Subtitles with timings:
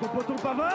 [0.00, 0.70] second poteau, Pavard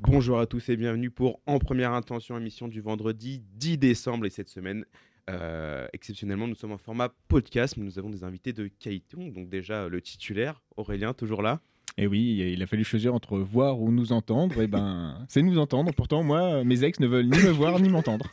[0.00, 4.26] Bonjour à tous et bienvenue pour En Première Intention, émission du vendredi 10 décembre.
[4.26, 4.84] Et cette semaine,
[5.28, 9.16] euh, exceptionnellement, nous sommes en format podcast, mais nous avons des invités de qualité.
[9.30, 11.60] Donc déjà, le titulaire, Aurélien, toujours là?
[11.96, 14.60] Et oui, il a fallu choisir entre voir ou nous entendre.
[14.62, 15.92] Et ben, c'est nous entendre.
[15.94, 18.30] Pourtant, moi, mes ex ne veulent ni me voir ni m'entendre.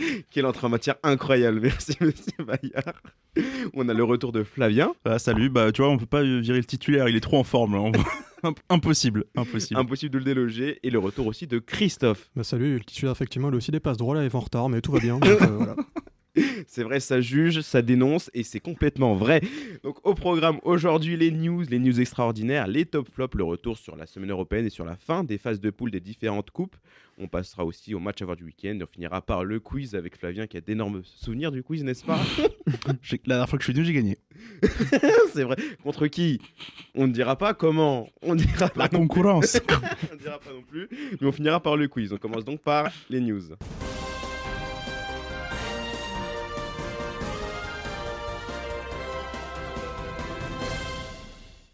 [0.30, 1.60] Quelle entrée en matière incroyable.
[1.62, 3.00] Merci, monsieur Bayard.
[3.74, 4.92] On a le retour de Flavien.
[5.04, 7.44] Ah, salut, bah tu vois, on peut pas virer le titulaire, il est trop en
[7.44, 8.50] forme là.
[8.68, 9.78] impossible, impossible.
[9.78, 10.80] Impossible de le déloger.
[10.82, 12.30] Et le retour aussi de Christophe.
[12.34, 14.40] Bah salut, le titulaire effectivement, il a aussi des passes droits là, il est en
[14.40, 15.18] retard, mais tout va bien.
[15.18, 15.76] donc, euh, voilà.
[16.66, 19.40] C'est vrai, ça juge, ça dénonce et c'est complètement vrai.
[19.82, 23.96] Donc au programme aujourd'hui les news, les news extraordinaires, les top flops, le retour sur
[23.96, 26.76] la semaine européenne et sur la fin des phases de poule des différentes coupes.
[27.18, 29.94] On passera aussi au match à voir du week-end et on finira par le quiz
[29.94, 32.18] avec Flavien qui a d'énormes souvenirs du quiz, n'est-ce pas?
[32.86, 34.16] La dernière fois que je suis venu, j'ai gagné.
[35.34, 35.56] C'est vrai.
[35.82, 36.40] Contre qui?
[36.94, 38.08] On ne dira pas comment.
[38.22, 39.60] On dira pas La concurrence.
[40.10, 40.88] on ne dira pas non plus,
[41.20, 42.10] mais on finira par le quiz.
[42.12, 43.42] On commence donc par les news.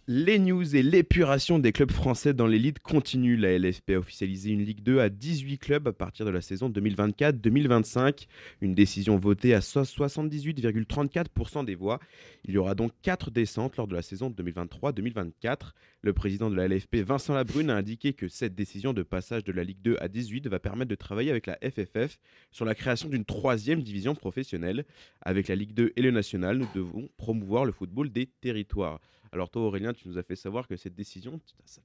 [0.08, 3.40] Les news et l'épuration des clubs français dans l'élite continuent.
[3.40, 6.70] La LFP a officialisé une Ligue 2 à 18 clubs à partir de la saison
[6.70, 8.28] 2024-2025.
[8.60, 11.98] Une décision votée à so- 78,34% des voix.
[12.44, 15.72] Il y aura donc 4 descentes lors de la saison 2023-2024.
[16.02, 19.50] Le président de la LFP, Vincent Labrune, a indiqué que cette décision de passage de
[19.50, 22.20] la Ligue 2 à 18 va permettre de travailler avec la FFF
[22.52, 24.84] sur la création d'une troisième division professionnelle.
[25.22, 29.00] Avec la Ligue 2 et le National, nous devons promouvoir le football des territoires.
[29.36, 31.38] Alors toi Aurélien, tu nous as fait savoir que cette décision,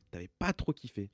[0.09, 1.09] t'avais pas trop kiffé.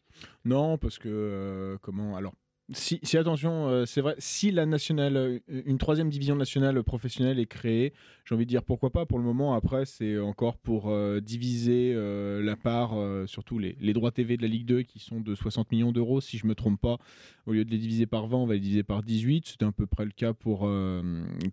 [0.45, 2.35] Non, parce que euh, comment Alors,
[2.71, 7.47] si, attention, euh, c'est vrai, si la nationale, euh, une troisième division nationale professionnelle est
[7.47, 7.91] créée,
[8.23, 9.07] j'ai envie de dire pourquoi pas.
[9.07, 12.93] Pour le moment, après, c'est encore pour diviser la part,
[13.27, 16.37] surtout les, droits TV de la Ligue 2 qui sont de 60 millions d'euros, si
[16.37, 16.99] je me trompe pas.
[17.47, 19.47] Au lieu de les diviser par 20, on va les diviser par 18.
[19.47, 20.69] C'était à peu près le cas pour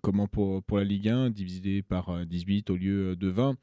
[0.02, 3.56] comment pour, la Ligue 1, divisé par euh, 18 au lieu de 20.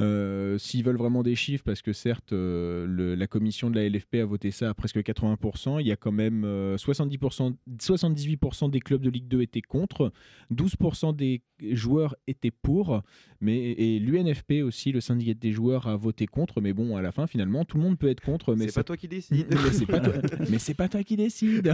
[0.00, 3.84] Euh, S'ils veulent vraiment des chiffres, parce que certes, euh, le- la commission de la
[3.88, 8.70] LFP a voté ça à presque 80%, il y a quand même euh, 70%, 78%
[8.70, 10.12] des clubs de Ligue 2 étaient contre,
[10.52, 11.42] 12% des
[11.72, 13.02] joueurs étaient pour,
[13.40, 17.12] mais, et l'UNFP aussi, le syndicat des joueurs, a voté contre, mais bon, à la
[17.12, 18.54] fin, finalement, tout le monde peut être contre.
[18.54, 19.46] Mais C'est pas toi qui décide.
[19.50, 19.70] mais
[20.58, 21.72] c'est pas toi, pas qui décide.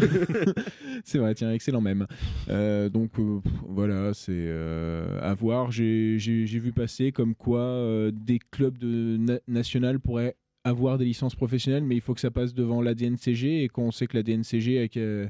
[1.04, 2.06] c'est vrai, tiens, excellent même.
[2.48, 5.70] Euh, donc euh, pff, voilà, c'est euh, à voir.
[5.70, 11.34] J'ai vu passer comme quoi euh, des clubs de na- national pourraient avoir des licences
[11.34, 14.22] professionnelles, mais il faut que ça passe devant la DNCG et qu'on sait que la
[14.22, 15.28] DNCG avec euh,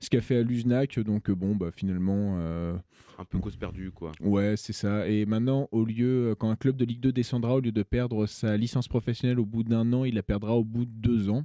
[0.00, 2.36] ce qu'a fait à l'USNAC, donc euh, bon, bah finalement.
[2.38, 2.74] euh,
[3.18, 4.12] Un peu cause perdue quoi.
[4.20, 5.06] Ouais, c'est ça.
[5.08, 8.26] Et maintenant, au lieu, quand un club de Ligue 2 descendra, au lieu de perdre
[8.26, 11.44] sa licence professionnelle au bout d'un an, il la perdra au bout de deux ans.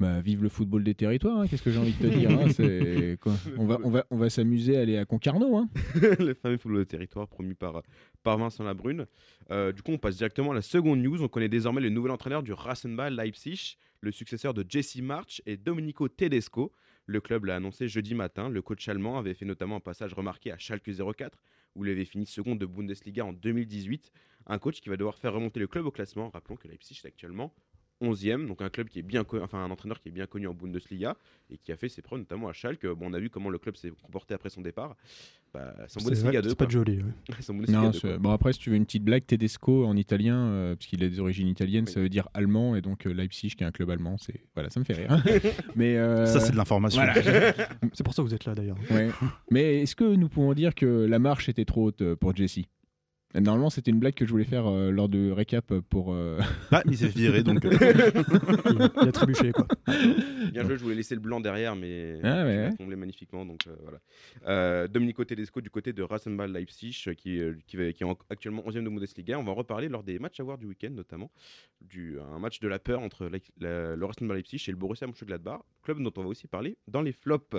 [0.00, 3.16] Bah, vive le football des territoires, hein, qu'est-ce que j'ai envie de te dire hein,
[3.20, 5.56] quoi On va, on va, on va s'amuser à aller à Concarneau.
[5.56, 5.68] Hein.
[6.20, 7.82] le fameux football de territoire promu par,
[8.22, 9.06] par Vincent Labrune.
[9.50, 11.20] Euh, du coup, on passe directement à la seconde news.
[11.20, 15.56] On connaît désormais le nouvel entraîneur du Rasenball Leipzig, le successeur de Jesse March et
[15.56, 16.72] Domenico Tedesco.
[17.06, 18.48] Le club l'a annoncé jeudi matin.
[18.50, 21.42] Le coach allemand avait fait notamment un passage remarqué à Schalke 04,
[21.74, 24.12] où il avait fini second de Bundesliga en 2018.
[24.46, 26.30] Un coach qui va devoir faire remonter le club au classement.
[26.30, 27.52] Rappelons que Leipzig est actuellement
[28.00, 30.54] 11e, donc un club qui est bien enfin un entraîneur qui est bien connu en
[30.54, 31.16] Bundesliga
[31.50, 32.86] et qui a fait ses preuves notamment à Schalke.
[32.86, 34.96] Bon, on a vu comment le club s'est comporté après son départ.
[35.52, 36.48] Bah, c'est en C'est Bundesliga 2.
[36.50, 36.98] c'est pas joli.
[36.98, 37.02] ouais.
[37.40, 38.18] C'est en Bundesliga Non, 2, c'est- quoi.
[38.18, 41.08] bon après, si tu veux une petite blague, Tedesco en italien, euh, parce qu'il a
[41.08, 41.92] des origines italiennes, Oui.
[41.92, 44.68] ça veut dire allemand, et donc euh, Leipzig, qui est un club allemand, c'est voilà,
[44.70, 45.22] ça me fait rire.
[45.76, 47.02] Mais euh, Ça, c'est de l'information.
[47.02, 47.14] voilà.
[47.94, 48.76] C'est pour ça que vous êtes là d'ailleurs.
[48.90, 49.08] Ouais.
[49.50, 52.60] Mais est-ce que nous pouvons dire que la marche était trop haute euh, pour Jesse?
[53.34, 56.14] Normalement, c'était une blague que je voulais faire euh, lors de récap pour.
[56.14, 56.38] euh,
[56.72, 57.62] Ah, il s'est viré donc.
[57.66, 59.66] euh, Il, il a trébuché quoi.
[60.50, 62.70] Bien joué, je voulais laisser le blanc derrière, mais Ah ouais, ouais.
[62.78, 63.44] comblé magnifiquement.
[63.44, 63.98] Donc, euh, voilà.
[64.46, 68.82] Euh, Domenico Tedesco du côté de Rasenball Leipzig, qui, est- qui, est en- actuellement 11e
[68.84, 69.38] de Bundesliga.
[69.38, 71.30] On va en reparler lors des matchs à voir du week-end, notamment.
[71.82, 75.06] Du, un match de la peur entre la- la- le Rasenball Leipzig et le Borussia
[75.06, 77.56] Mönchengladbach, club dont on va aussi parler dans les flops.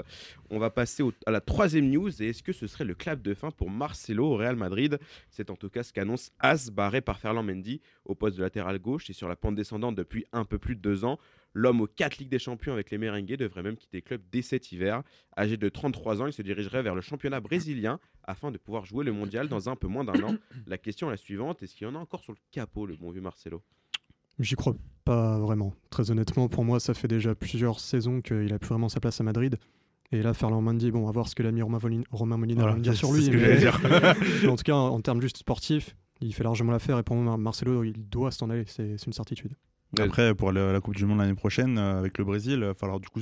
[0.50, 2.10] On va passer au- à la troisième news.
[2.24, 4.98] Et est-ce que ce serait le clap de fin pour Marcelo au Real Madrid?
[5.30, 8.80] C'est en tout cas ce qu'annonce As, barré par Ferland Mendy au poste de latéral
[8.80, 11.20] gauche et sur la pente descendante depuis un peu plus de deux ans.
[11.54, 14.42] L'homme aux 4 Ligues des Champions avec les Merengues devrait même quitter le club dès
[14.42, 15.04] cet hiver.
[15.38, 19.04] Âgé de 33 ans, il se dirigerait vers le championnat brésilien afin de pouvoir jouer
[19.04, 20.36] le mondial dans un peu moins d'un an.
[20.68, 22.96] La question est la suivante est-ce qu'il y en a encore sur le capot, le
[22.96, 23.62] bon vieux Marcelo?
[24.40, 25.74] J'y crois pas vraiment.
[25.90, 29.20] Très honnêtement, pour moi, ça fait déjà plusieurs saisons qu'il a plus vraiment sa place
[29.20, 29.58] à Madrid.
[30.12, 31.78] Et là, Ferland Mendy, bon, à voir ce que l'ami Romain,
[32.38, 33.26] Molina Voilà, va me dire sur lui.
[33.26, 33.80] ce que mais- dire.
[34.52, 36.98] en tout cas, en, en termes juste sportifs, il fait largement l'affaire.
[36.98, 38.64] Et pour moi, Mar- Marcelo, il doit s'en aller.
[38.68, 39.52] C'est une certitude.
[40.00, 42.74] Après, pour la, la Coupe du Monde l'année prochaine, euh, avec le Brésil, il va
[42.74, 43.22] falloir du coup.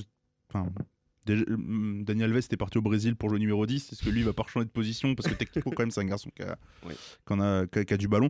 [1.26, 3.92] Déjà, euh, Daniel Alves était parti au Brésil pour jouer numéro 10.
[3.92, 6.00] Est-ce que lui il va pas changer de position Parce que techniquement, quand même, c'est
[6.02, 6.58] un garçon qui a,
[6.88, 6.94] Oui.
[7.26, 8.30] qu'on a, qui a- qui a du ballon?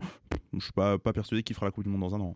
[0.54, 2.36] Je suis pas, pas persuadé qu'il fera la Coupe du Monde dans un an.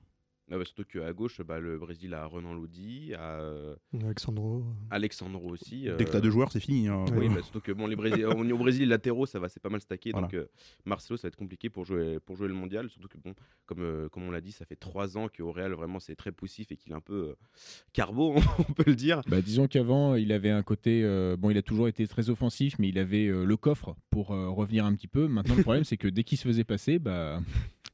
[0.54, 4.66] Ah bah, surtout qu'à gauche, bah, le Brésil a Renan Lodi, a euh, Alexandro.
[4.90, 5.88] Alexandro aussi.
[5.88, 6.88] euh, Dès que t'as deux joueurs, c'est fini.
[6.90, 7.06] hein.
[7.12, 7.20] Ouais.
[7.20, 8.26] Oui, bah, surtout que bon, les Brésil...
[8.26, 10.12] au au Brésil, latéraux, ça va, c'est pas mal stacké.
[10.12, 10.28] Voilà.
[10.28, 10.48] Donc euh,
[10.86, 12.90] Marcelo, ça va être compliqué pour jouer, pour jouer le mondial.
[12.90, 13.34] Surtout que, bon,
[13.66, 16.32] comme, euh, comme on l'a dit, ça fait trois ans qu'au Real, vraiment, c'est très
[16.34, 17.36] poussif et qu'il est un peu euh,
[17.94, 19.22] carbo, on peut le dire.
[19.28, 21.02] Bah, disons qu'avant, il avait un côté.
[21.04, 24.32] euh, bon, il a toujours été très offensif, mais il avait euh, le coffre pour
[24.32, 25.28] euh, revenir un petit peu.
[25.30, 27.40] Maintenant, le problème, c'est que dès qu'il se faisait passer, bah,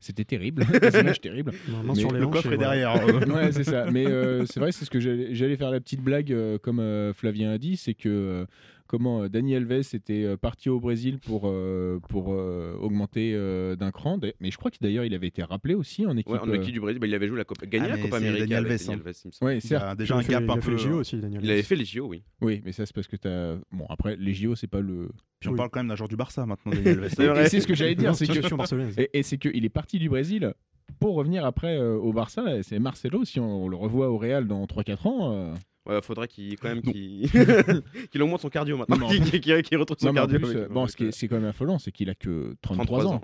[0.07, 0.65] c'était terrible.
[0.81, 1.51] Des images terribles.
[1.67, 2.75] Main Mais sur les Le coffre et est voilà.
[2.75, 3.27] derrière.
[3.35, 3.85] Ouais, c'est ça.
[3.91, 6.79] Mais euh, c'est vrai, c'est ce que j'allais j'allais faire la petite blague, euh, comme
[6.79, 8.45] euh, Flavien a dit, c'est que euh,
[8.87, 13.75] comment euh, Dani Alves était euh, parti au Brésil pour, euh, pour euh, augmenter euh,
[13.75, 14.19] d'un cran.
[14.39, 16.31] Mais je crois que d'ailleurs, il avait été rappelé aussi en équipe.
[16.33, 18.01] Ouais, en équipe du Brésil, bah, il avait joué la Copa, gagné Ah, la mais
[18.03, 18.45] Copa c'est América.
[18.45, 19.01] Dani avec Alves, Dani hein.
[19.05, 19.45] Alves, il me semble.
[19.51, 20.71] Ouais, Il a déjà un il a fait, gap un peu.
[20.71, 21.41] les JO aussi, Daniel.
[21.43, 22.23] Il avait fait les JO, oui.
[22.41, 23.55] Oui, mais ça, c'est parce que t'as.
[23.71, 25.09] Bon, après, les JO, c'est pas le.
[25.39, 25.57] Puis on Oui.
[25.57, 27.47] parle quand même d'un joueur du Barça maintenant, Daniel Alves.
[27.49, 28.37] C'est ce que j'allais dire, c'est que.
[29.01, 30.53] Et, et c'est qu'il est parti du Brésil
[30.99, 32.63] pour revenir après euh, au Barça.
[32.63, 35.33] C'est Marcelo, si on, on le revoit au Real dans 3-4 ans.
[35.33, 35.53] euh,
[35.87, 37.29] Ouais, faudrait qu'il quand même qu'il
[38.11, 39.07] qu'il augmente son cardio maintenant.
[39.09, 40.39] Qu'il retrouve son non, cardio.
[40.39, 42.55] plus, avec- bon, avec, ce qui est, c'est quand même affolant, c'est qu'il a que
[42.61, 43.21] 33, ans.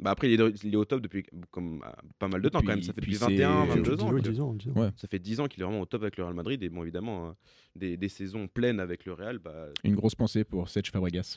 [0.00, 1.82] Bah après, il est, il est au top depuis comme,
[2.20, 2.82] pas mal de temps quand même.
[2.82, 4.12] Ça fait puis depuis c'est- 21, euh, 22 ans.
[4.12, 4.30] Oui, quoi.
[4.30, 4.72] 10 ans, 10 ans.
[4.76, 4.90] Ouais.
[4.96, 6.62] Ça fait 10 ans qu'il est vraiment au top avec le Real Madrid.
[6.62, 7.32] Et bon, évidemment, euh,
[7.74, 11.36] des, des saisons pleines avec le Real, bah, Une grosse pensée pour Serge Fabregas.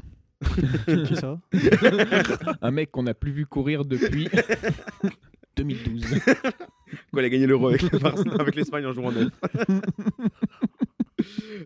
[0.85, 1.39] Qui, qui ça
[2.62, 4.29] Un mec qu'on n'a plus vu courir depuis
[5.57, 6.19] 2012.
[7.11, 9.29] Quoi, il a gagné l'Euro avec, l'Espagne en jouant en neuf.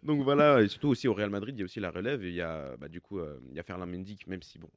[0.03, 2.23] Donc voilà, et surtout aussi au Real Madrid, il y a aussi la relève.
[2.23, 4.59] Et il y a bah, du coup, euh, il y a Ferland Mendy, même si
[4.59, 4.69] bon,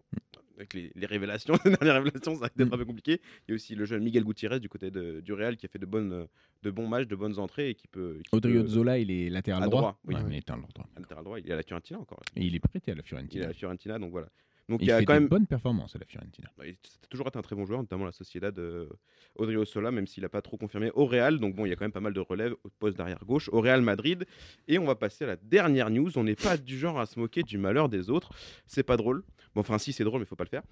[0.56, 3.20] avec les, les révélations, les dernières révélations, ça va être un peu compliqué.
[3.46, 5.68] Il y a aussi le jeune Miguel Gutiérrez du côté de- du Real qui a
[5.68, 6.26] fait de bonnes,
[6.62, 8.20] de bons matchs, de bonnes entrées et qui peut.
[8.22, 9.80] qui Audrio peut- Zola, il est latéral à droit.
[9.80, 10.14] droit, oui.
[10.14, 10.86] Ouais, mais latéral droit.
[10.96, 12.20] latéral droit, il est à la Fiorentina encore.
[12.36, 13.44] Et il est prêté à la Il est Fiorentina.
[13.44, 14.28] à la Fiorentina, donc voilà.
[14.69, 16.50] Donc Il, il y a fait quand de même bonnes performances à la Fiorentina.
[16.59, 18.88] Bah, il a toujours été un très bon joueur, notamment la Sociedad de
[19.37, 21.38] Odrio Sola, même s'il n'a pas trop confirmé au Real.
[21.38, 23.49] Donc bon, il y a quand même pas mal de relèves au poste d'arrière gauche
[23.50, 24.26] au Real Madrid.
[24.67, 26.17] Et on va passer à la dernière news.
[26.19, 28.31] On n'est pas du genre à se moquer du malheur des autres.
[28.67, 29.23] C'est pas drôle.
[29.55, 30.62] Bon, enfin si, c'est drôle, mais faut pas le faire.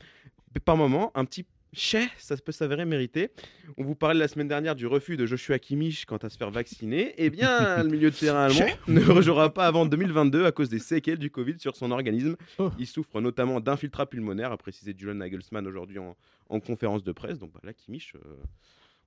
[0.54, 3.30] Mais par moment, un petit chais, ça peut s'avérer mérité.
[3.76, 6.50] On vous parlait la semaine dernière du refus de Joshua Kimmich quant à se faire
[6.50, 7.14] vacciner.
[7.18, 10.78] Eh bien, le milieu de terrain allemand ne rejouera pas avant 2022 à cause des
[10.78, 12.36] séquelles du Covid sur son organisme.
[12.58, 12.70] Oh.
[12.78, 16.16] Il souffre notamment d'infiltrat pulmonaire, a précisé Julian Nagelsmann aujourd'hui en,
[16.48, 17.38] en conférence de presse.
[17.38, 18.18] Donc bah, là, Kimmich, euh,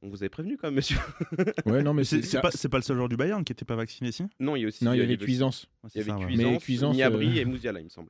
[0.01, 0.98] on vous avait prévenu quand même, monsieur.
[1.66, 3.51] Ouais, non, mais C'est c'est c'est pas, c'est pas le seul joueur du Bayern qui
[3.51, 4.86] était pas vacciné ici Non, il y a aussi.
[4.86, 5.68] Non, il y avait Cuisance.
[5.94, 6.57] Il y avait ouais.
[6.60, 8.10] Cuisance, Niabri euh, et Mouziala, il me semble.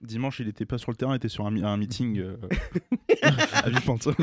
[0.00, 2.36] Dimanche, il était pas sur le terrain, il était sur un, un meeting euh,
[3.52, 4.08] à Villepinte.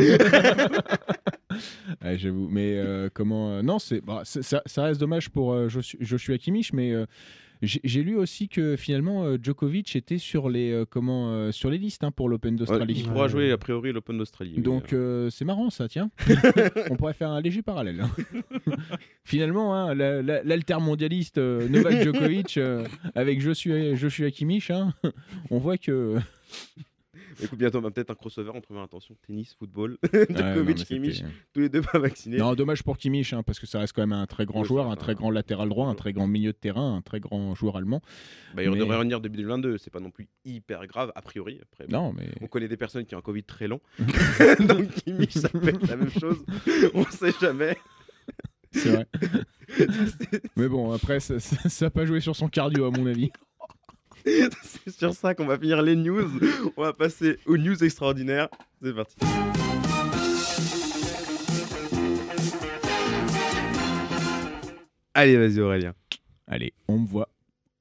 [2.04, 5.70] Ouais, J'avoue, mais euh, comment euh, Non, c'est bah, ça, ça reste dommage pour euh,
[5.70, 7.06] Joshua Kimmich, mais euh,
[7.62, 11.78] j'ai lu aussi que finalement euh, Djokovic était sur les euh, comment euh, sur les
[11.78, 12.96] listes hein, pour l'Open d'Australie.
[12.98, 14.60] il pourra jouer a priori l'Open d'Australie.
[14.60, 14.94] Donc
[15.30, 16.10] c'est marrant ça, tiens.
[16.90, 18.02] On pourrait faire un léger parallèle.
[18.02, 18.12] hein.
[19.24, 22.60] Finalement, hein, la- la- l'altermondialiste Novak Djokovic
[23.16, 23.40] avec
[24.32, 24.94] Kimmich, hein,
[25.50, 26.18] on voit que
[27.42, 31.16] Écoute, bientôt, on va peut-être un crossover en première intention tennis, football, Djokovic, mais Kimmich,
[31.18, 32.38] c'était- tous les deux pas vaccinés.
[32.38, 34.68] Non, dommage pour Kimmich, hein, parce que ça reste quand même un très grand Oui,
[34.68, 37.20] joueur, un très un- grand latéral droit, un très grand milieu de terrain, un très
[37.20, 38.02] grand joueur allemand.
[38.56, 41.60] Bah, il mais- devrait revenir début 2022, c'est pas non plus hyper grave, a priori.
[41.62, 43.80] Après, Non, mais On connaît des personnes qui ont un Covid très long.
[44.68, 46.46] Donc Kimmich, ça peut être la même chose.
[46.94, 47.78] On sait jamais.
[48.72, 49.08] c'est vrai.
[50.56, 51.36] mais bon, après, ça
[51.82, 53.32] n'a pas joué sur son cardio, à mon avis.
[54.64, 56.30] C'est sur ça qu'on va finir les news.
[56.78, 58.50] On va passer aux news extraordinaires.
[58.82, 59.16] C'est parti.
[65.14, 65.94] Allez, vas-y Aurélien.
[66.48, 67.30] Allez, on me voit,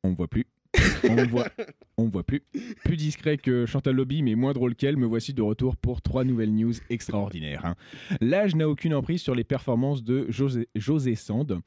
[0.03, 0.47] on me voit plus.
[1.09, 1.49] On voit,
[1.97, 2.43] on me voit plus.
[2.85, 6.25] Plus discret que Chantal Lobby, mais moins drôle qu'elle, me voici de retour pour trois
[6.25, 7.65] nouvelles news extraordinaires.
[7.65, 7.75] hein.
[8.21, 11.61] L'âge n'a aucune emprise sur les performances de José, José Sand,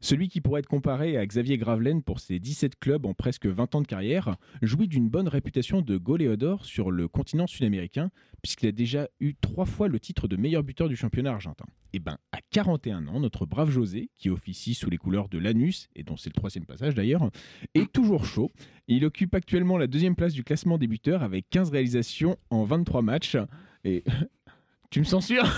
[0.00, 3.74] celui qui pourrait être comparé à Xavier Gravelaine pour ses 17 clubs en presque 20
[3.74, 8.10] ans de carrière, jouit d'une bonne réputation de goléador sur le continent sud-américain,
[8.42, 11.66] puisqu'il a déjà eu trois fois le titre de meilleur buteur du championnat argentin.
[11.92, 15.88] Et ben, à 41 ans, notre brave José, qui officie sous les couleurs de l'Anus,
[15.96, 17.30] et dont c'est le troisième passage d'ailleurs,
[17.74, 18.50] est toujours chaud.
[18.88, 23.02] Il occupe actuellement la deuxième place du classement des buteurs avec 15 réalisations en 23
[23.02, 23.36] matchs.
[23.84, 24.04] Et
[24.90, 25.44] tu me censures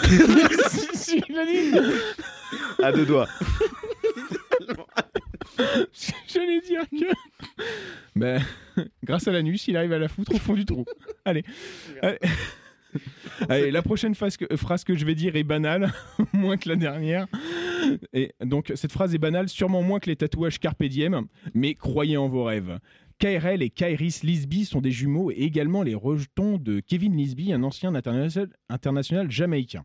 [2.82, 3.28] À deux doigts.
[6.28, 7.04] J'allais dire que
[8.16, 8.42] Ben,
[9.04, 10.84] grâce à l'anus, il arrive à la foutre au fond du trou.
[11.24, 11.44] Allez.
[12.00, 12.18] Allez.
[13.52, 15.92] Allez, la prochaine phrase que, phrase que je vais dire est banale,
[16.32, 17.26] moins que la dernière.
[18.12, 22.16] Et donc, cette phrase est banale, sûrement moins que les tatouages Carpe Diem, mais croyez
[22.16, 22.78] en vos rêves.
[23.18, 27.62] KRL et Kairis Lisby sont des jumeaux et également les rejetons de Kevin Lisby, un
[27.62, 29.84] ancien international, international jamaïcain.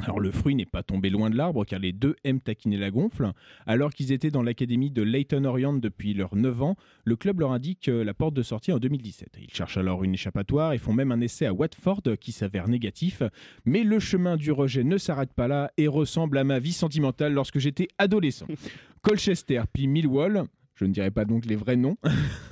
[0.00, 2.90] Alors le fruit n'est pas tombé loin de l'arbre car les deux aiment taquiner la
[2.90, 3.30] gonfle.
[3.66, 7.52] Alors qu'ils étaient dans l'académie de Leighton Orient depuis leurs 9 ans, le club leur
[7.52, 9.38] indique euh, la porte de sortie en 2017.
[9.40, 13.22] Ils cherchent alors une échappatoire et font même un essai à Watford qui s'avère négatif.
[13.64, 17.32] Mais le chemin du rejet ne s'arrête pas là et ressemble à ma vie sentimentale
[17.32, 18.46] lorsque j'étais adolescent.
[19.02, 21.96] Colchester puis Millwall, je ne dirai pas donc les vrais noms,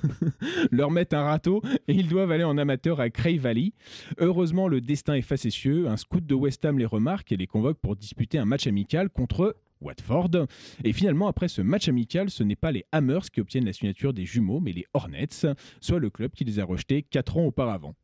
[0.71, 3.73] leur mettent un râteau et ils doivent aller en amateur à Cray Valley.
[4.19, 5.89] Heureusement, le destin est facétieux.
[5.89, 9.11] Un scout de West Ham les remarque et les convoque pour disputer un match amical
[9.11, 10.47] contre Watford.
[10.85, 14.13] Et finalement, après ce match amical, ce n'est pas les Hammers qui obtiennent la signature
[14.13, 15.47] des jumeaux, mais les Hornets,
[15.81, 17.95] soit le club qui les a rejetés 4 ans auparavant.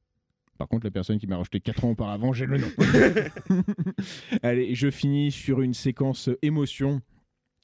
[0.58, 2.68] Par contre, la personne qui m'a rejeté 4 ans auparavant, j'ai le nom.
[4.42, 7.00] Allez, je finis sur une séquence émotion.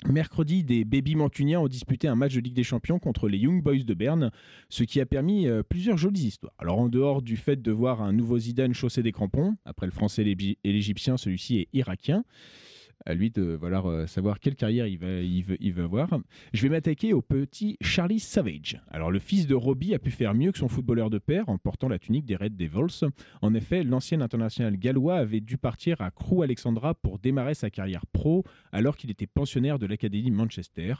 [0.09, 3.63] Mercredi, des Baby Mancuniens ont disputé un match de Ligue des Champions contre les Young
[3.63, 4.31] Boys de Berne,
[4.69, 6.53] ce qui a permis euh, plusieurs jolies histoires.
[6.59, 9.93] Alors en dehors du fait de voir un nouveau Zidane chausser des crampons, après le
[9.93, 12.25] français et l'Égy- et l'égyptien, celui-ci est irakien,
[13.07, 16.09] à lui de voilà, euh, savoir quelle carrière il, va, il, veut, il avoir.
[16.53, 18.81] Je vais m'attaquer au petit Charlie Savage.
[18.91, 21.59] Alors le fils de Robbie a pu faire mieux que son footballeur de père en
[21.59, 23.05] portant la tunique des Red Devils.
[23.43, 28.07] En effet, l'ancien international gallois avait dû partir à Crewe Alexandra pour démarrer sa carrière
[28.07, 30.95] pro alors qu'il était pensionnaire de l'Académie Manchester.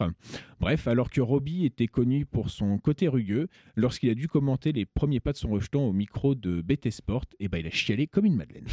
[0.61, 4.85] Bref, alors que Robbie était connu pour son côté rugueux, lorsqu'il a dû commenter les
[4.85, 8.07] premiers pas de son rejeton au micro de BT Sport, et ben il a chialé
[8.07, 8.67] comme une madeleine.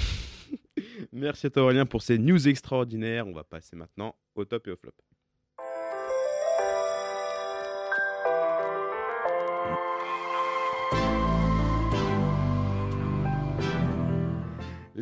[1.12, 3.27] Merci à toi Aurélien pour ces news extraordinaires.
[3.27, 4.93] On va passer maintenant au top et au flop.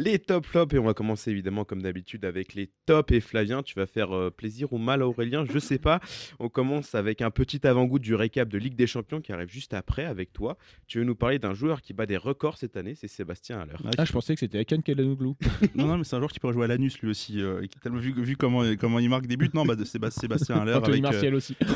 [0.01, 3.63] Les top flops et on va commencer évidemment comme d'habitude avec les tops et Flavien
[3.63, 5.99] tu vas faire euh, plaisir ou mal à Aurélien je sais pas
[6.39, 9.73] on commence avec un petit avant-goût du récap de Ligue des Champions qui arrive juste
[9.73, 12.95] après avec toi tu veux nous parler d'un joueur qui bat des records cette année
[12.95, 15.35] c'est Sébastien Haller Ah, je pensais que c'était Akan Kalanouglou.
[15.75, 17.41] non, non, mais c'est un joueur qui pourrait jouer à l'anus lui aussi.
[17.41, 20.75] euh, vu, vu comment, comment il marque des buts, non, bah, de Séba- Sébastien Haller
[20.75, 21.05] Anthony avec.
[21.05, 21.57] euh, Martial aussi.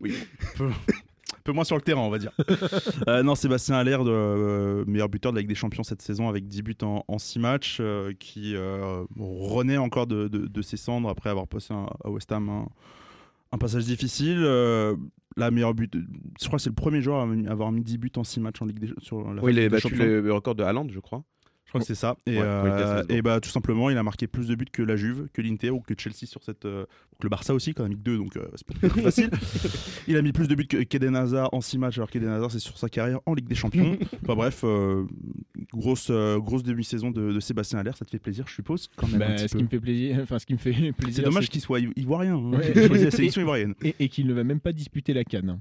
[0.00, 0.14] Oui,
[1.42, 2.32] peu, un peu moins sur le terrain, on va dire.
[3.08, 6.28] Euh, non, Sébastien Haller, de, euh, meilleur buteur de la Ligue des Champions cette saison
[6.28, 10.76] avec 10 buts en, 6 matchs, euh, qui euh, renaît encore de, de- de ses
[10.76, 12.68] cendres après avoir passé un- à West Ham un,
[13.52, 14.40] un passage difficile.
[15.36, 15.94] La meilleure but,
[16.40, 18.60] je crois que c'est le premier joueur à avoir mis 10 buts en 6 matchs
[18.60, 19.88] en Ligue des, sur la oui il a battu
[20.22, 21.24] le record de Haaland je crois
[21.72, 22.16] crois que c'est ça.
[22.26, 24.96] Et, Ouais, euh, et bah, tout simplement, il a marqué plus de buts que la
[24.96, 26.64] Juve, que l'Inter ou que Chelsea sur cette.
[26.64, 26.84] euh,
[27.18, 29.30] que le Barça aussi, quand même, mis que deux, donc euh, c'est pas plus facile.
[30.08, 32.50] il a mis plus de buts que qu'Eden Hazard en 6 matchs, alors qu'Eden Hazard,
[32.50, 33.96] c'est sur sa carrière en Ligue des Champions.
[34.24, 35.04] enfin bref, euh,
[35.72, 39.22] grosse, grosse demi-saison de, de Sébastien Haller, ça te fait plaisir, je suppose, quand même.
[39.22, 39.58] un petit ce peu.
[39.58, 41.16] qui me fait plaisir, enfin ce qui me fait plaisir.
[41.16, 42.72] C'est dommage qu'il soit iv- ivoirien, hein, Ouais.
[42.74, 43.74] la sélection ivoirienne.
[43.82, 45.60] et, et qu'il ne va même pas disputer la canne,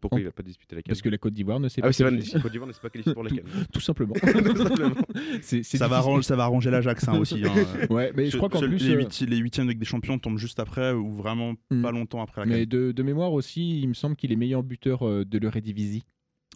[0.00, 1.82] pourquoi il va pas disputer la canne parce que la Côte d'Ivoire ne sait ah
[1.82, 1.88] pas.
[1.88, 2.34] oui c'est vrai qualifier.
[2.34, 4.14] la Côte d'Ivoire pas qualifiée pour la canne Tout simplement.
[4.20, 4.94] Tout simplement.
[5.42, 7.42] C'est- c'est Ça va, arranger, ça va arranger l'Ajax hein, aussi.
[7.44, 7.86] hein.
[7.90, 8.78] Ouais, mais je crois qu'en plus.
[8.88, 11.82] Les, euh, huitièmes Ligue des Champions tombent juste après, ou vraiment Hmm.
[11.82, 12.68] pas longtemps après la Mais canne.
[12.68, 16.04] de, de mémoire aussi, il me semble qu'il est meilleur buteur euh, de l'Eredivisie.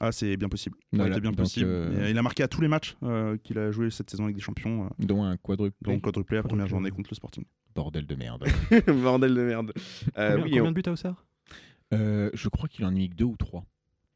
[0.00, 0.76] Ah, c'est bien possible.
[0.92, 1.66] Voilà, c'est bien donc, possible.
[1.68, 4.34] euh, il a marqué à tous les matchs euh, qu'il a joué cette saison avec
[4.34, 5.76] des champions, euh, dont un quadruple.
[5.82, 7.44] dont quadruplé la première journée contre le Sporting.
[7.74, 8.44] Bordel de merde.
[9.02, 9.72] bordel de merde
[10.14, 11.24] Combien, oui, combien on- de buts à Auxerre
[11.92, 13.64] Euh, je crois qu'il en a mis que deux ou trois.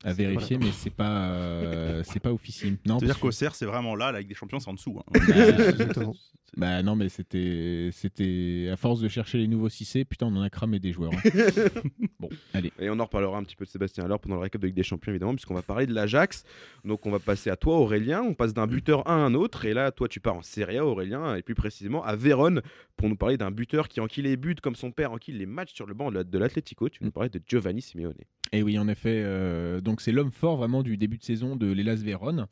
[0.05, 2.77] À vérifier, mais c'est pas, euh, c'est pas officiel.
[2.87, 5.01] Non, C'est-à-dire qu'Auxerre, c'est vraiment là, la Ligue des Champions, c'est en dessous.
[5.01, 5.13] hein.
[5.69, 6.15] Exactement.
[6.57, 10.43] Bah non, mais c'était, c'était à force de chercher les nouveaux 6C, putain, on en
[10.43, 11.13] a cramé des joueurs.
[11.13, 11.31] hein.
[12.21, 12.73] bon, allez.
[12.79, 14.77] Et on en reparlera un petit peu de Sébastien alors pendant le récap de Ligue
[14.77, 16.45] des Champions évidemment puisqu'on va parler de l'Ajax.
[16.85, 19.75] Donc on va passer à toi Aurélien, on passe d'un buteur à un autre et
[19.75, 22.63] là toi tu pars en Serie A Aurélien et plus précisément à Vérone
[22.97, 25.75] pour nous parler d'un buteur qui enquille les buts comme son père enquille les matchs
[25.75, 26.89] sur le banc de l'Atlético.
[26.89, 28.15] Tu nous parlais de Giovanni Simeone.
[28.53, 31.71] Et oui, en effet, euh, donc c'est l'homme fort vraiment du début de saison de
[31.71, 32.47] l'Elas Vérone.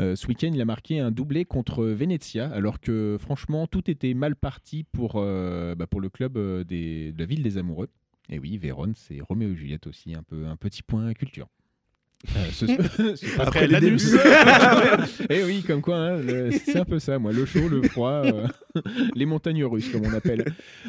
[0.00, 4.14] Euh, ce week-end, il a marqué un doublé contre Venezia, alors que franchement, tout était
[4.14, 7.88] mal parti pour, euh, bah, le club de la ville des amoureux.
[8.28, 11.48] Et oui, Vérone, c'est Roméo et Juliette aussi, un, un petit point culture.
[12.36, 12.66] Euh, ce-
[13.16, 14.10] ce- Après les l'anus.
[14.12, 14.24] débuts.
[15.30, 18.22] Eh oui, comme quoi, hein, le- c'est un peu ça, moi, le chaud, le froid,
[18.24, 18.46] euh,
[19.14, 20.44] les montagnes russes, comme on appelle.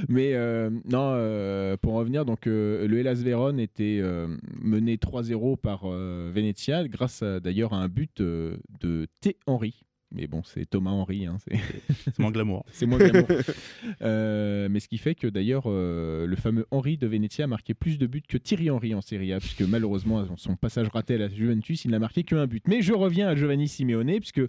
[0.10, 4.28] Mais euh, non, euh, pour en revenir, donc euh, le Hellas Vérone était euh,
[4.62, 9.38] mené 3-0 par euh, Venezia, grâce d'ailleurs à un but euh, de T.
[9.46, 9.84] Henry.
[10.12, 11.26] Mais bon, c'est Thomas Henry.
[11.26, 12.66] hein, c'est- moins glamour.
[12.72, 13.28] c'est moins glamour.
[14.02, 17.74] Euh, mais ce qui fait que d'ailleurs, euh, le fameux Henry de Venezia a marqué
[17.74, 21.18] plus de buts que Thierry Henry en Serie A, puisque malheureusement, son passage raté à
[21.18, 22.64] la Juventus, il n'a marqué qu'un but.
[22.68, 24.42] Mais je reviens à Giovanni Simeone, puisque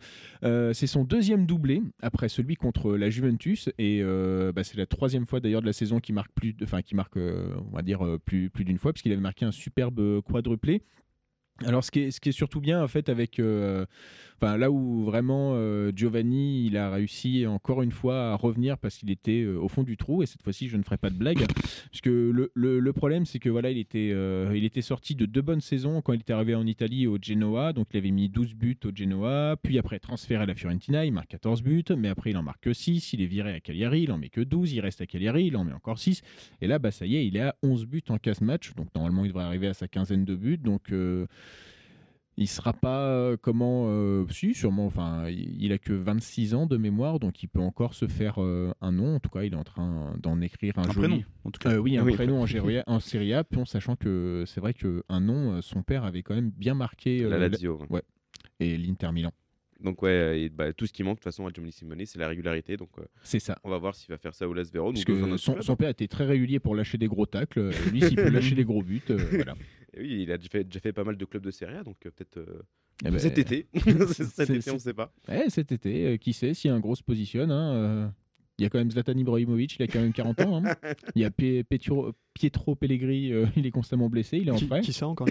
[0.45, 4.03] euh, c'est son deuxième doublé après celui contre la Juventus, et
[4.55, 6.95] bah, c'est la troisième fois d'ailleurs de la saison qui marque plus, de- enfin qui
[6.95, 10.83] marque, on va dire plus plus d'une fois, puisqu'il avait marqué un superbe quadruplé.
[11.65, 13.39] Alors, ce qui, est, ce qui est surtout bien, en fait, avec.
[13.39, 13.85] euh,
[14.41, 18.97] Enfin, là où vraiment euh, Giovanni, il a réussi encore une fois à revenir parce
[18.99, 20.23] qu'il était euh, au fond du trou.
[20.23, 21.45] Et cette fois-ci, je ne ferai pas de blague.
[21.91, 24.11] Puisque le, le- le problème, c'est que voilà, il était,
[24.55, 27.73] il était sorti de deux bonnes saisons quand il était arrivé en Italie au Genoa.
[27.73, 29.57] Donc, il avait mis 12 buts au Genoa.
[29.61, 31.83] Puis après, transféré à la Fiorentina, il marque 14 buts.
[31.97, 33.15] Mais après, il en marque que 6.
[33.15, 34.73] Il est viré à Cagliari, il en met que 12.
[34.73, 36.23] Il reste à Cagliari, il en met encore 6.
[36.63, 38.73] Et là, bah, ça y est, il est à 11 buts en 15 matchs.
[38.77, 40.59] Donc, normalement, il devrait arriver à sa quinzaine de buts.
[40.59, 40.93] Donc.
[42.41, 46.77] Il sera pas euh, comment euh, si sûrement enfin il a que 26 ans de
[46.77, 49.57] mémoire donc il peut encore se faire euh, un nom en tout cas il est
[49.57, 51.73] en train d'en écrire un, Un joli prénom, en tout cas.
[51.73, 52.15] Euh, oui un Oui.
[52.15, 55.21] prénom en, Serie A- en Serie A puis en sachant que c'est vrai que un
[55.21, 57.81] nom son père avait quand même bien marqué euh, La la- Lazio.
[57.91, 58.03] ouais.
[58.61, 59.33] et l'Inter Milan
[59.83, 62.21] Donc ouais, et, bah, tout ce qui manque de toute façon à Giovanni Simone, c'est
[62.21, 62.77] la régularité.
[62.77, 64.93] Donc euh, c'est ça on va voir s'il va faire ça au Las Véron.
[64.93, 68.31] parce que son, père était très régulier pour lâcher des gros tacles lui s'il peut
[68.31, 69.55] lâcher des gros buts euh, voilà
[69.99, 71.83] Et oui, il a déjà fait, déjà fait pas mal de clubs de Serie A,
[71.83, 72.63] donc euh, peut-être euh,
[73.05, 73.67] Eh ben, cet été.
[74.13, 75.13] cet été, on ne sait pas.
[75.31, 77.51] Eh, cet été, euh, qui sait si un gros se positionne.
[77.51, 78.09] hein, euh,
[78.59, 80.63] Il y a quand même Zlatan Ibrahimovic, il a quand même 40 ans.
[80.65, 80.75] hein.
[81.17, 84.57] Il y a Pie- Pietro, Pietro Pellegrini, euh, il est constamment blessé, il est en
[84.57, 84.81] Qui, frais.
[84.81, 85.29] qui ça encore?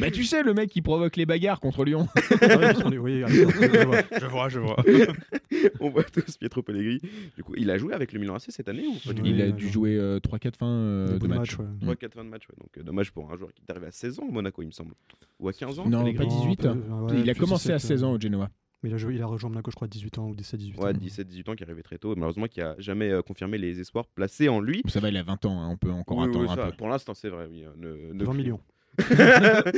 [0.00, 2.08] Bah, tu sais, le mec qui provoque les bagarres contre Lyon.
[2.42, 4.02] Ah oui, je vois.
[4.20, 4.76] Je vois, je vois.
[5.80, 7.00] on voit tous Pietro Pellegrini.
[7.36, 9.50] Du coup, il a joué avec le Milan AC cette année ou pas il a
[9.50, 11.38] dû jouer euh, 3-4 fins euh, de match.
[11.38, 11.66] matchs, ouais.
[11.80, 12.54] tout 3 4 fins de match, ouais.
[12.58, 14.66] donc euh, dommage pour un joueur qui est arrivé à 16 ans au Monaco, il
[14.66, 14.94] me semble.
[15.40, 16.60] Ou à 15 ans Non, Pellegrini pas 18.
[16.62, 16.78] peu- hein.
[17.10, 18.48] ouais, il a commencé à 17, 16 ans au Genoa.
[18.82, 20.76] Mais il a, joué, il a rejoint Monaco, je crois, à 18 ans ou 17-18
[20.80, 20.82] ans.
[20.82, 22.14] Ouais, 17-18 ans qui est arrivé très tôt.
[22.16, 24.82] Malheureusement, qui a jamais euh, confirmé les espoirs placés en lui.
[24.88, 26.76] Ça va, il a 20 ans, hein, on peut encore Oui, attendre ça, un peu.
[26.76, 27.62] Pour l'instant, c'est vrai, oui.
[27.64, 28.60] euh, Ne, ne 20 crie- millions.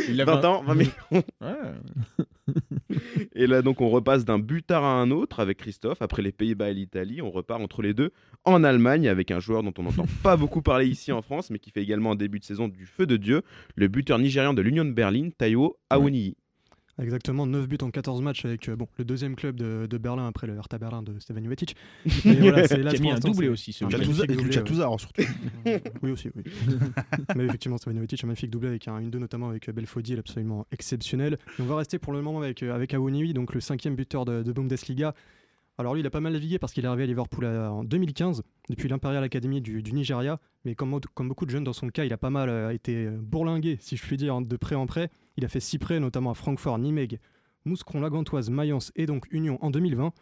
[0.09, 0.91] Il a 20 ans, 20 millions.
[1.11, 1.23] Ouais.
[3.35, 6.03] Et là, donc, on repasse d'un butard à un autre avec Christophe.
[6.03, 8.13] Après les Pays-Bas et l'Italie, on repart entre les deux
[8.45, 11.59] en Allemagne avec un joueur dont on n'entend pas beaucoup parler ici en France, mais
[11.59, 13.43] qui fait également un début de saison du feu de Dieu,
[13.77, 16.37] le buteur nigérian de l'Union de Berlin, Taiwo Awoniyi.
[17.03, 20.29] Exactement, 9 buts en 14 matchs avec euh, bon, le deuxième club de, de Berlin
[20.29, 21.75] après le Hertha Berlin de Stevan Jovetic.
[22.25, 23.85] Mais voilà, c'est là, Qui a mis un l'instant, doublé aussi, ce.
[23.85, 25.23] Gattuso, alors, surtout.
[26.03, 26.45] oui aussi, oui.
[27.37, 30.67] Mais effectivement, Stevan Jovetic, un magnifique doublé avec un 1-2 notamment avec euh, Belfodil, absolument
[30.71, 31.39] exceptionnel.
[31.59, 34.25] Et on va rester pour le moment avec, euh, avec Awoniyi, donc le cinquième buteur
[34.25, 35.15] de, de Bundesliga.
[35.77, 37.85] Alors lui, il a pas mal navigué parce qu'il est arrivé à Liverpool euh, en
[37.85, 40.39] 2015, depuis l'Imperial Academy du, Nigeria.
[40.65, 43.19] Mais comme, beaucoup de jeunes dans son cas, il a pas mal euh, été euh,
[43.21, 45.11] bourlingué, si je puis dire, de près en près.
[45.37, 47.19] Il a fait six prêts, notamment à Francfort, Nimeg,
[47.65, 50.13] Mouscron, La Gantoise, Mayence et donc Union en 2020.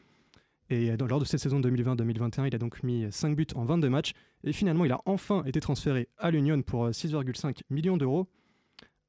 [0.72, 4.12] Et lors de cette saison 2020-2021, il a donc mis 5 buts en 22 matchs.
[4.42, 8.26] Et finalement, il a enfin été transféré à l'Union pour euh, 6,5 millions d'euros.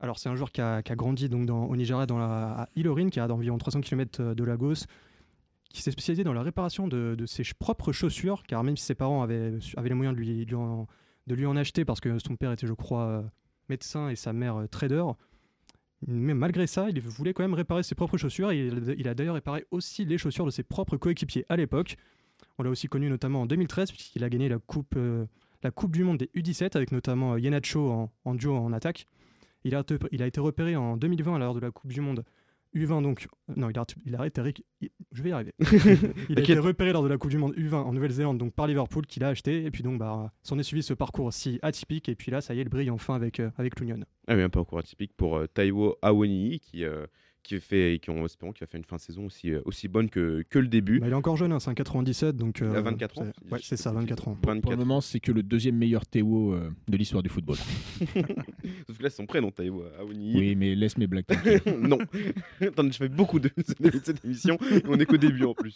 [0.02, 3.58] Alors, c'est un joueur qui a, grandi au Nigeria, à Ilorin, qui est à environ
[3.58, 4.86] 300 km de Lagos,
[5.74, 9.24] qui s'est spécialisé dans la réparation de, ses propres chaussures, car même si ses parents
[9.24, 10.88] avaient, avaient les moyens de lui, en,
[11.28, 13.22] de lui en acheter, parce que son père était, je crois, euh,
[13.70, 15.04] médecin et sa mère euh, trader,
[16.06, 19.36] mais malgré ça, il voulait quand même réparer ses propres chaussures et il, a d'ailleurs
[19.36, 21.96] réparé aussi les chaussures de ses propres coéquipiers à l'époque.
[22.58, 25.26] On l'a aussi connu notamment en 2013 puisqu'il a gagné la coupe, euh,
[25.64, 29.08] la coupe du Monde des U17 avec notamment Yenacho en, en duo en attaque.
[29.64, 32.26] Il a, il a été repéré en 2020 à l'heure de la Coupe du Monde
[32.76, 34.42] U20 donc non il a, il a été
[35.14, 35.54] je vais y arriver.
[36.30, 38.68] il a été repéré lors de la Coupe du Monde U20 en Nouvelle-Zélande donc par
[38.68, 42.10] Liverpool qu'il a acheté et puis donc bah s'en est suivi ce parcours si atypique
[42.10, 43.98] et puis là ça y est il brille enfin avec euh, avec l'Union.
[44.28, 47.06] Ah oui, un parcours atypique pour euh, Taiwo Awoniyi qui, euh,
[47.44, 49.88] qui fait, qui on espérons qu'il va faire une fin de saison aussi, euh, aussi
[49.88, 51.00] bonne que, que le début.
[51.00, 52.60] Bah, il est encore jeune, hein, c'est un 97, donc.
[52.60, 54.38] Il a euh, 24 ans c'est- Ouais, c'est ça, 24 ans.
[54.46, 54.62] 24.
[54.62, 57.58] Pour le moment, c'est que le deuxième meilleur Théo euh, de l'histoire du football.
[58.88, 60.38] Sauf que là, c'est son prénom, Taiwo Awoniyi.
[60.38, 61.26] Oui, mais laisse mes blagues.
[61.80, 62.00] non.
[62.62, 65.76] Attendez, je fais beaucoup de, de cette émission et on est qu'au début en plus.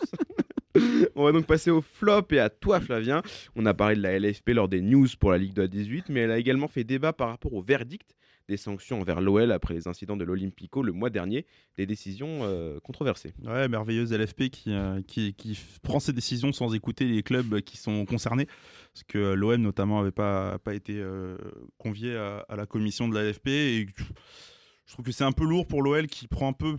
[1.16, 3.22] on va donc passer au flop et à toi Flavien.
[3.56, 6.22] On a parlé de la LFP lors des news pour la Ligue de 18, mais
[6.22, 8.16] elle a également fait débat par rapport au verdict
[8.48, 11.46] des sanctions envers l'OL après les incidents de l'Olympico le mois dernier,
[11.78, 13.34] des décisions euh, controversées.
[13.44, 17.60] Ouais, merveilleuse LFP qui, euh, qui, qui f- prend ses décisions sans écouter les clubs
[17.62, 18.46] qui sont concernés.
[18.94, 21.38] Parce que euh, l'OM notamment n'avait pas, pas été euh,
[21.78, 23.48] convié à, à la commission de la LFP.
[23.48, 23.88] Et
[24.86, 26.78] je trouve que c'est un peu lourd pour l'OL qui prend un peu,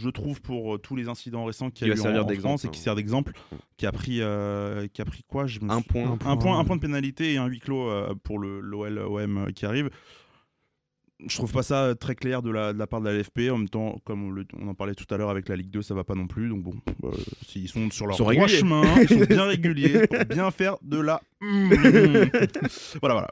[0.00, 2.26] je trouve, pour euh, tous les incidents récents a Qui va eu en, servir en
[2.28, 2.70] d'exemple, France et hein.
[2.70, 3.32] qui sert d'exemple,
[3.76, 6.18] qui a pris, euh, qui a pris quoi Je me Un suis- point.
[6.24, 8.98] Un un point, un point de pénalité et un huis clos euh, pour le l'OL
[9.00, 9.90] OM qui arrive.
[11.26, 13.50] Je trouve pas ça très clair de la, de la part de la LFP.
[13.50, 15.70] En même temps, comme on, le- on en parlait tout à l'heure avec la Ligue
[15.70, 16.48] 2, ça va pas non plus.
[16.48, 17.10] Donc bon, euh,
[17.46, 21.20] s'ils sont sur leur droit chemin, ils sont bien réguliers pour bien faire de la.
[23.00, 23.28] voilà, voilà.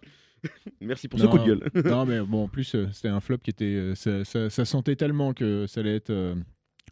[0.81, 1.26] Merci pour Non.
[1.26, 1.70] ce coup de gueule.
[1.85, 3.64] non, mais bon, en plus, euh, c'était un flop qui était.
[3.64, 6.11] euh, ça, ça- ça sentait tellement que ça allait être.
[6.11, 6.35] euh,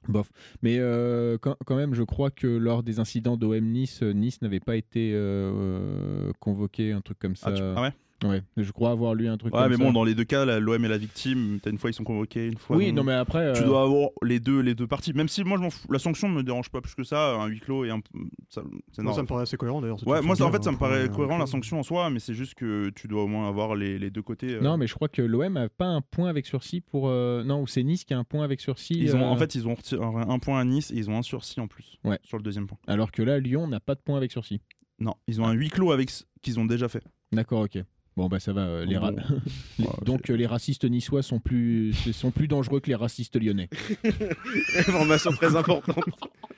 [0.06, 0.30] Bof.
[0.62, 4.40] Mais euh, quand, quand même, je crois que lors des incidents d'OM Nice, euh, Nice
[4.42, 7.48] n'avait pas été euh, euh, convoqué, un truc comme ça.
[7.48, 7.92] Ah, tu- ah ouais
[8.24, 9.84] Ouais, je crois avoir lu un truc Ouais, comme mais ça.
[9.84, 11.60] bon, dans les deux cas, l'OM est la victime.
[11.62, 12.76] T'as une fois ils sont convoqués, une fois.
[12.76, 13.52] Oui, non, mais après.
[13.52, 15.12] Tu euh, dois avoir les deux, les deux parties.
[15.12, 15.86] Même si moi, je m'en fous.
[15.92, 17.34] La sanction me dérange pas plus que ça.
[17.36, 18.00] Un huis clos et un.
[18.48, 20.04] ça- ça me paraît assez cohérent d'ailleurs.
[20.06, 22.34] Ouais, moi, ça- en fait, ça me paraît cohérent la sanction en soi, mais c'est
[22.34, 24.54] juste que tu dois au moins avoir les, les deux côtés.
[24.54, 24.60] euh.
[24.60, 27.08] Non, mais je crois que l'OM a pas un point avec sursis pour.
[27.08, 28.94] euh, Non, ou c'est Nice qui a un point avec sursis.
[28.94, 31.16] Ils ont, euh, En fait, ils ont retiré un point à Nice et ils ont
[31.16, 32.18] un sursis en plus Ouais.
[32.24, 32.78] sur le deuxième point.
[32.88, 34.60] Alors que là, Lyon n'a pas de point avec sursis.
[34.98, 36.10] Non, ils ont un huis clos avec
[36.42, 37.04] qu'ils ont déjà fait.
[37.30, 37.78] D'accord, ok.
[38.18, 38.62] Bon, bah ça va.
[38.62, 39.22] euh, les ra- Bon.
[39.78, 43.40] les- Ouais, Donc euh, les racistes niçois sont plus, sont plus dangereux que les racistes
[43.40, 43.68] lyonnais.
[44.76, 46.04] Information très importante.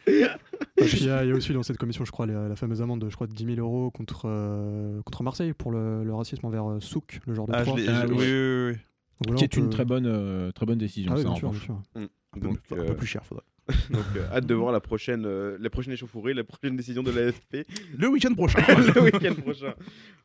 [0.06, 0.24] Et
[0.84, 2.56] puis il y, a il y a aussi dans cette commission, je crois, la, la
[2.56, 6.02] fameuse amende de je crois, de 10 000 euros contre, euh, contre Marseille pour le,
[6.02, 7.78] le racisme envers euh, Souk, le genre de Ah, je trois.
[7.78, 8.16] l'ai- Ah, je- oui.
[8.18, 8.78] oui,
[9.28, 11.12] oui, qui est une très bonne, euh, très bonne décision.
[11.12, 11.66] Ah oui, ça, bien en sûr, revanche.
[11.66, 12.08] bien sûr.
[12.36, 13.44] Un, Donc, peu, un euh, peu plus cher, faudrait.
[13.90, 17.10] donc euh, hâte de voir la prochaine, euh, la prochaine échauffourée, la prochaine décision de
[17.10, 18.60] la FP Le week-end prochain.
[18.94, 19.74] le week-end prochain.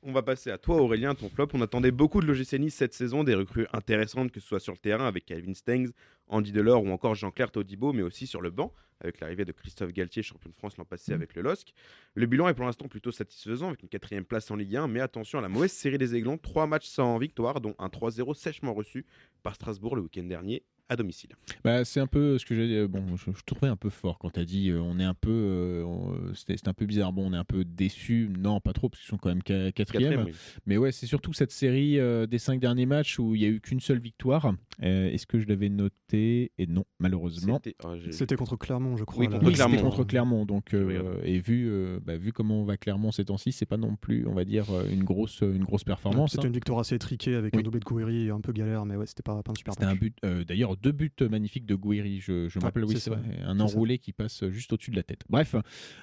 [0.03, 1.47] On va passer à toi, Aurélien, ton flop.
[1.53, 4.73] On attendait beaucoup de l'OGC Nice cette saison, des recrues intéressantes, que ce soit sur
[4.73, 5.89] le terrain avec Calvin Stengs,
[6.27, 9.91] Andy Delors ou encore Jean-Claire Todibo, mais aussi sur le banc, avec l'arrivée de Christophe
[9.91, 11.73] Galtier, champion de France l'an passé avec le LOSC.
[12.13, 14.99] Le bilan est pour l'instant plutôt satisfaisant, avec une quatrième place en Ligue 1, mais
[14.99, 18.73] attention à la mauvaise série des Aiglons, trois matchs sans victoire, dont un 3-0 sèchement
[18.73, 19.05] reçu
[19.43, 21.31] par Strasbourg le week-end dernier à domicile.
[21.63, 22.77] Bah, c'est un peu ce que j'ai.
[22.77, 25.03] euh, Bon, je, je trouvais un peu fort quand tu as dit euh, on est
[25.03, 25.31] un peu.
[25.31, 27.11] euh, on- C'était un peu bizarre.
[27.13, 28.29] Bon, on est un peu déçu.
[28.37, 30.11] Non, pas trop, parce qu'ils sont quand même qua- quatrième.
[30.11, 30.33] Quatrième, oui.
[30.65, 33.49] Mais ouais, c'est surtout cette série euh, des cinq derniers matchs où il n'y a
[33.49, 34.53] eu qu'une seule victoire.
[34.83, 36.51] Euh, Est-ce que je l'avais noté?
[36.57, 37.59] Et non, malheureusement.
[37.63, 39.21] C'était- C'était contre Clermont, je crois.
[39.21, 39.89] Oui, contre Oui, c'était Clermont.
[39.89, 40.45] contre Clermont.
[40.45, 43.95] Donc, euh, et vu, euh, bah, vu comment va Clermont ces temps-ci, c'est pas non
[43.95, 46.31] plus, on va dire, euh, une grosse, une grosse performance.
[46.31, 46.47] C'était hein.
[46.47, 47.59] une victoire assez étriquée avec Oui.
[47.59, 49.85] un doublé de Gouiri un peu galère, mais ouais, c'était pas, pas un super C'était
[49.85, 50.43] un but, euh,
[50.81, 52.19] deux buts magnifiques de Gouiri.
[52.19, 53.17] Je, je rappelle, oui, ça.
[53.43, 55.21] Un enroulé qui passe juste au-dessus de la tête.
[55.29, 55.55] Bref.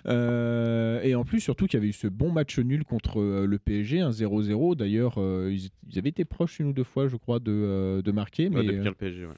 [0.07, 3.47] Euh, et en plus, surtout qu'il y avait eu ce bon match nul contre euh,
[3.47, 4.77] le PSG, un 0-0.
[4.77, 8.03] D'ailleurs, euh, ils, ils avaient été proches une ou deux fois, je crois, de, euh,
[8.03, 8.49] de marquer.
[8.49, 9.33] Ouais, Mais, depuis euh, le PSG, ouais.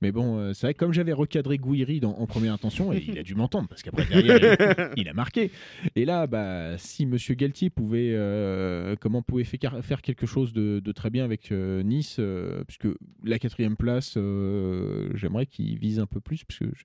[0.00, 3.18] Mais bon, euh, c'est vrai que comme j'avais recadré Gouiri en première intention, et il
[3.18, 4.38] a dû m'entendre, parce qu'après, derrière,
[4.96, 5.50] il, il a marqué.
[5.96, 10.92] Et là, bah, si Monsieur Galtier pouvait, euh, comment pouvait faire, quelque chose de, de
[10.92, 12.88] très bien avec euh, Nice, euh, puisque
[13.24, 14.14] la quatrième place,
[15.14, 16.84] j'aimerais qu'il vise un peu plus, puisque je-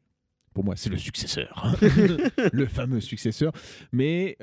[0.53, 1.75] pour moi, c'est le successeur,
[2.53, 3.51] le fameux successeur.
[3.91, 4.37] Mais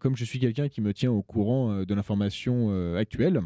[0.00, 3.40] comme je suis quelqu'un qui me tient au courant de l'information actuelle,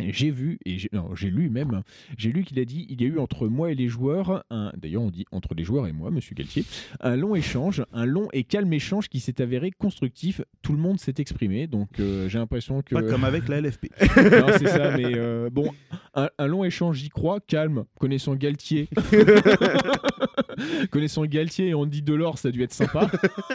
[0.00, 1.82] j'ai vu, et j'ai lu même,
[2.16, 4.44] j'ai lu qu'il a dit il y a eu entre moi et les joueurs,
[4.76, 6.64] d'ailleurs on dit entre les joueurs et moi, monsieur Galtier,
[7.00, 10.40] un long échange, un long et calme échange qui s'est avéré constructif.
[10.62, 12.94] Tout le monde s'est exprimé, donc euh, j'ai l'impression que.
[12.94, 13.86] Pas comme avec la LFP.
[14.38, 15.70] Non, c'est ça, mais euh, bon,
[16.14, 18.88] un, un long échange, j'y crois, calme, connaissant Galtier.
[20.90, 23.10] connaissant Galtier et Andy Delors, ça a dû être sympa.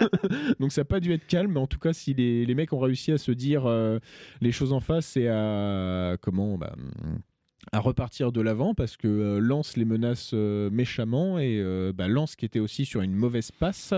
[0.59, 2.73] Donc ça n'a pas dû être calme, mais en tout cas, si les, les mecs
[2.73, 3.99] ont réussi à se dire euh,
[4.41, 6.75] les choses en face et à comment bah,
[7.71, 12.07] à repartir de l'avant parce que euh, Lens les menace euh, méchamment et euh, bah,
[12.07, 13.93] Lens qui était aussi sur une mauvaise passe.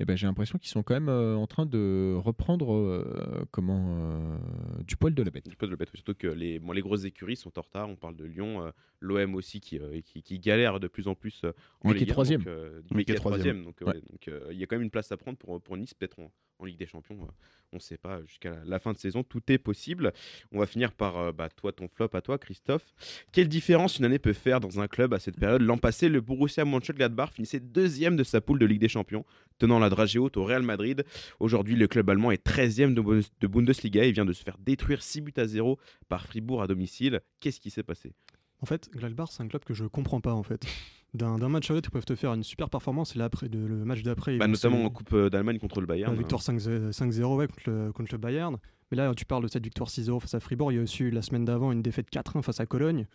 [0.00, 3.96] Et ben, j'ai l'impression qu'ils sont quand même euh, en train de reprendre euh, comment
[3.96, 4.38] euh,
[4.86, 5.48] du poil de la bête.
[5.48, 7.88] Du peu de le bête, surtout que les, bon, les grosses écuries sont en retard.
[7.88, 11.90] On parle de Lyon, l'OM aussi qui, qui, qui galère de plus en plus en
[11.90, 12.44] Mais qui est Ligue 1, troisième.
[12.92, 13.64] Mais qui est troisième.
[13.64, 13.88] Donc Ouais.
[13.94, 16.18] ouais, donc, il y a quand même une place à prendre pour, pour Nice, peut-être
[16.18, 16.30] en,
[16.64, 17.18] Ligue des Champions.
[17.22, 17.32] euh,
[17.72, 19.24] on ne sait pas jusqu'à la, fin de saison.
[19.24, 20.12] Tout est possible.
[20.52, 22.84] On va finir par euh, bah, toi, ton flop à toi, Christophe.
[23.32, 25.60] Quelle différence une année peut faire dans un club à cette période?
[25.62, 29.24] L'an passé, le Borussia Mönchengladbach finissait deuxième de sa poule de Ligue des Champions,
[29.58, 31.04] tenant la dragée haute au Real Madrid.
[31.40, 34.58] Aujourd'hui, le club allemand est 13e de, Bundes- de Bundesliga et vient de se faire
[34.58, 37.20] détruire 6 buts à 0 par Fribourg à domicile.
[37.40, 38.12] Qu'est-ce qui s'est passé?
[38.60, 40.64] En fait, Gladbach, c'est un club que je comprends pas en fait.
[41.14, 43.64] D'un match à l'autre, ils peuvent te faire une super performance et là, après, de-
[43.64, 46.12] le match d'après, Bah, Notamment en Coupe euh, d'Allemagne contre le Bayern.
[46.12, 48.56] La victoire 5-0 5-0, ouais, contre, le, contre le Bayern.
[48.90, 50.72] Mais là, tu parles de cette victoire 6-0 face à Fribourg.
[50.72, 53.06] Il y a aussi eu la semaine d'avant une défaite 4-1 face à Cologne.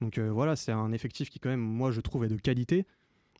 [0.00, 2.86] Donc euh, voilà, c'est un effectif qui, quand même, moi, je trouve, est de qualité.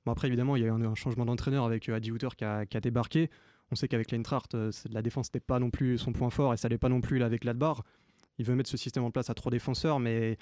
[0.05, 2.29] Bon, après, évidemment, il y a eu un, un changement d'entraîneur avec euh, Adi Hutter
[2.37, 3.31] qui a, qui a débarqué.
[3.73, 6.57] On sait qu'avec l'Eintracht, euh, la défense n'était pas non plus son point fort et
[6.59, 7.79] ça l'est pas non plus là avec Gladbach.
[8.39, 10.37] Il veut mettre ce système en place à trois défenseurs, mais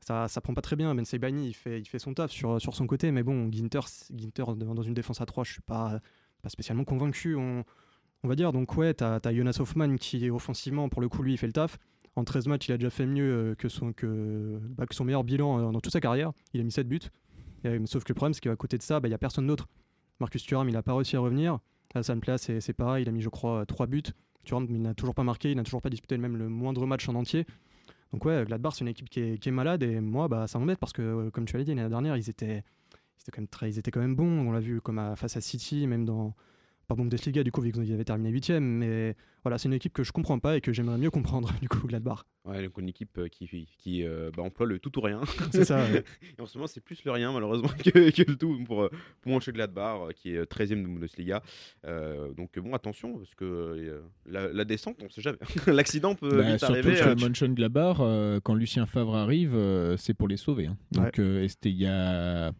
[0.00, 0.94] ça, ça prend pas très bien.
[0.94, 3.80] Ben Sebaini, il fait, il fait son taf sur, sur son côté, mais bon, Ginter,
[4.14, 6.00] Ginter dans une défense à 3, je suis pas,
[6.42, 7.64] pas spécialement convaincu, on,
[8.22, 8.52] on va dire.
[8.52, 11.52] Donc ouais, t'as as Jonas Hoffman qui, offensivement, pour le coup, lui, il fait le
[11.52, 11.78] taf.
[12.16, 15.04] En 13 matchs, il a déjà fait mieux euh, que, son, que, bah, que son
[15.04, 16.32] meilleur bilan euh, dans toute sa carrière.
[16.52, 17.00] Il a mis 7 buts.
[17.66, 19.46] Euh, sauf que le problème, c'est qu'à côté de ça, bah, il n'y a personne
[19.46, 19.68] d'autre.
[20.18, 21.58] Marcus Thuram, il n'a pas réussi à revenir.
[21.94, 23.04] Hassan c'est c'est pareil.
[23.04, 24.02] Il a mis, je crois, 3 buts.
[24.44, 25.52] Thuram, il n'a toujours pas marqué.
[25.52, 27.46] Il n'a toujours pas disputé même le moindre match en entier.
[28.12, 29.82] Donc ouais, Gladbach, c'est une équipe qui est, malade.
[29.82, 32.28] Et moi, bah, ça m'embête parce que, euh, comme tu l'as dit, l'année dernière, ils
[32.28, 32.64] étaient,
[33.16, 34.48] ils étaient, quand même très, ils étaient quand même bons.
[34.48, 34.80] On l'a vu
[35.16, 36.34] face à City, même dans
[36.90, 40.02] pas Bundesliga, du coup, vu qu'ils avaient terminé 8 Mais voilà, c'est une équipe que
[40.02, 42.24] je comprends pas et que j'aimerais mieux comprendre, du coup, Gladbach.
[42.44, 45.20] Ouais, donc une équipe euh, qui, qui euh, bah, emploie le tout ou rien.
[45.52, 45.76] C'est ça.
[45.84, 46.04] ouais.
[46.38, 48.90] Et en ce moment, c'est plus le rien, malheureusement, que, que le tout pour, euh,
[49.20, 51.42] pour Mönchengladbach, euh, qui est 13e de Bundesliga.
[51.86, 55.38] Euh, donc, bon, attention, parce que euh, la, la descente, on sait jamais.
[55.66, 57.14] L'accident peut Bah, vite surtout arriver.
[57.20, 60.66] Mönchengladbach, euh, quand Lucien Favre arrive, euh, c'est pour les sauver.
[60.66, 60.76] hein.
[60.92, 62.52] Donc, euh, il y a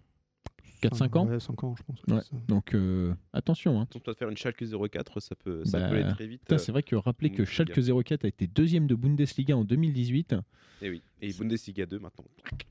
[0.80, 1.26] 4-5 ans.
[1.26, 1.98] Ouais, 5 ans, je pense.
[2.08, 2.22] Ouais.
[2.22, 2.42] c'est ça.
[2.48, 3.80] Donc euh, attention.
[3.80, 3.86] Hein.
[3.86, 6.40] Toi, de faire une Schalke 04, ça peut, ça Bah, peut aller très vite.
[6.42, 7.44] Putain, euh, c'est vrai que rappeler que.
[7.44, 10.34] Schalke 04 a été deuxième de Bundesliga en 2018
[10.82, 11.02] Et oui.
[11.20, 12.24] Et Bundesliga 2 maintenant.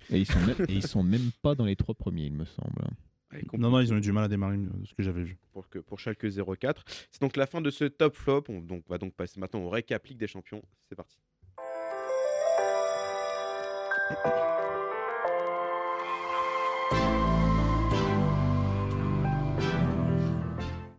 [0.10, 2.46] et ils sont même, et ils sont même pas dans les trois premiers, il me
[2.46, 2.84] semble.
[3.58, 5.38] Non, non, ils ont eu du mal à démarrer, euh, ce que j'avais vu.
[5.54, 6.26] pour, que, pour Schalke
[6.60, 6.84] 04.
[7.12, 8.46] C'est donc la fin de ce top flop.
[8.50, 10.62] On donc, va donc passer maintenant au récap Ligue des Champions.
[10.88, 11.18] C'est parti.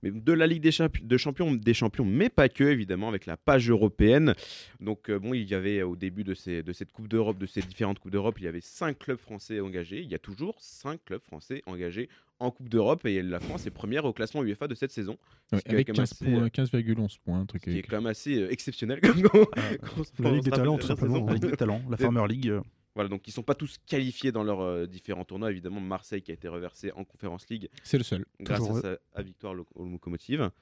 [0.03, 3.27] Mais de la Ligue des, Champi- de champions, des champions, mais pas que, évidemment, avec
[3.27, 4.35] la page européenne.
[4.81, 7.47] Donc, euh, bon, il y avait au début de, ces, de cette Coupe d'Europe, de
[7.47, 10.01] ces différentes Coupes d'Europe, il y avait cinq clubs français engagés.
[10.01, 12.09] Il y a toujours cinq clubs français engagés
[12.39, 15.19] en Coupe d'Europe et la France est première au classement UEFA de cette saison.
[15.53, 17.63] Ouais, avec quand même 15 assez, points, euh, 15,11 points, un truc.
[17.67, 19.01] Ce qui est quand même assez euh, exceptionnel.
[19.03, 21.27] comme quand- quand on se La Ligue des talents, tout simplement.
[21.27, 22.51] La Ligue des talents, la Farmer League.
[22.95, 25.51] Voilà, donc ils sont pas tous qualifiés dans leurs euh, différents tournois.
[25.51, 28.25] Évidemment, Marseille qui a été reversé en Conférence League C'est le seul.
[28.41, 30.41] grâce Toujours à sa à victoire lo- au Locomotive.
[30.41, 30.53] Donc,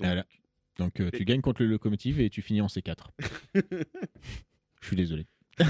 [0.00, 0.26] Voilà.
[0.78, 2.96] Donc euh, tu gagnes contre le locomotive et tu finis en C4.
[3.54, 5.26] Je suis désolé.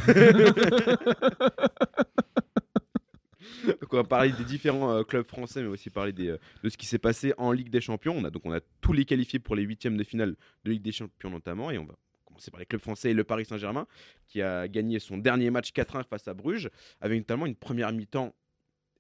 [3.80, 6.68] Donc on va parler des différents euh, clubs français, mais aussi parler des, euh, de
[6.68, 8.14] ce qui s'est passé en Ligue des Champions.
[8.16, 10.82] On a donc on a tous les qualifiés pour les huitièmes de finale de Ligue
[10.82, 11.94] des Champions notamment, et on va
[12.40, 13.86] commencer par les clubs français et le Paris Saint-Germain,
[14.26, 18.34] qui a gagné son dernier match 4-1 face à Bruges, avec notamment une première mi-temps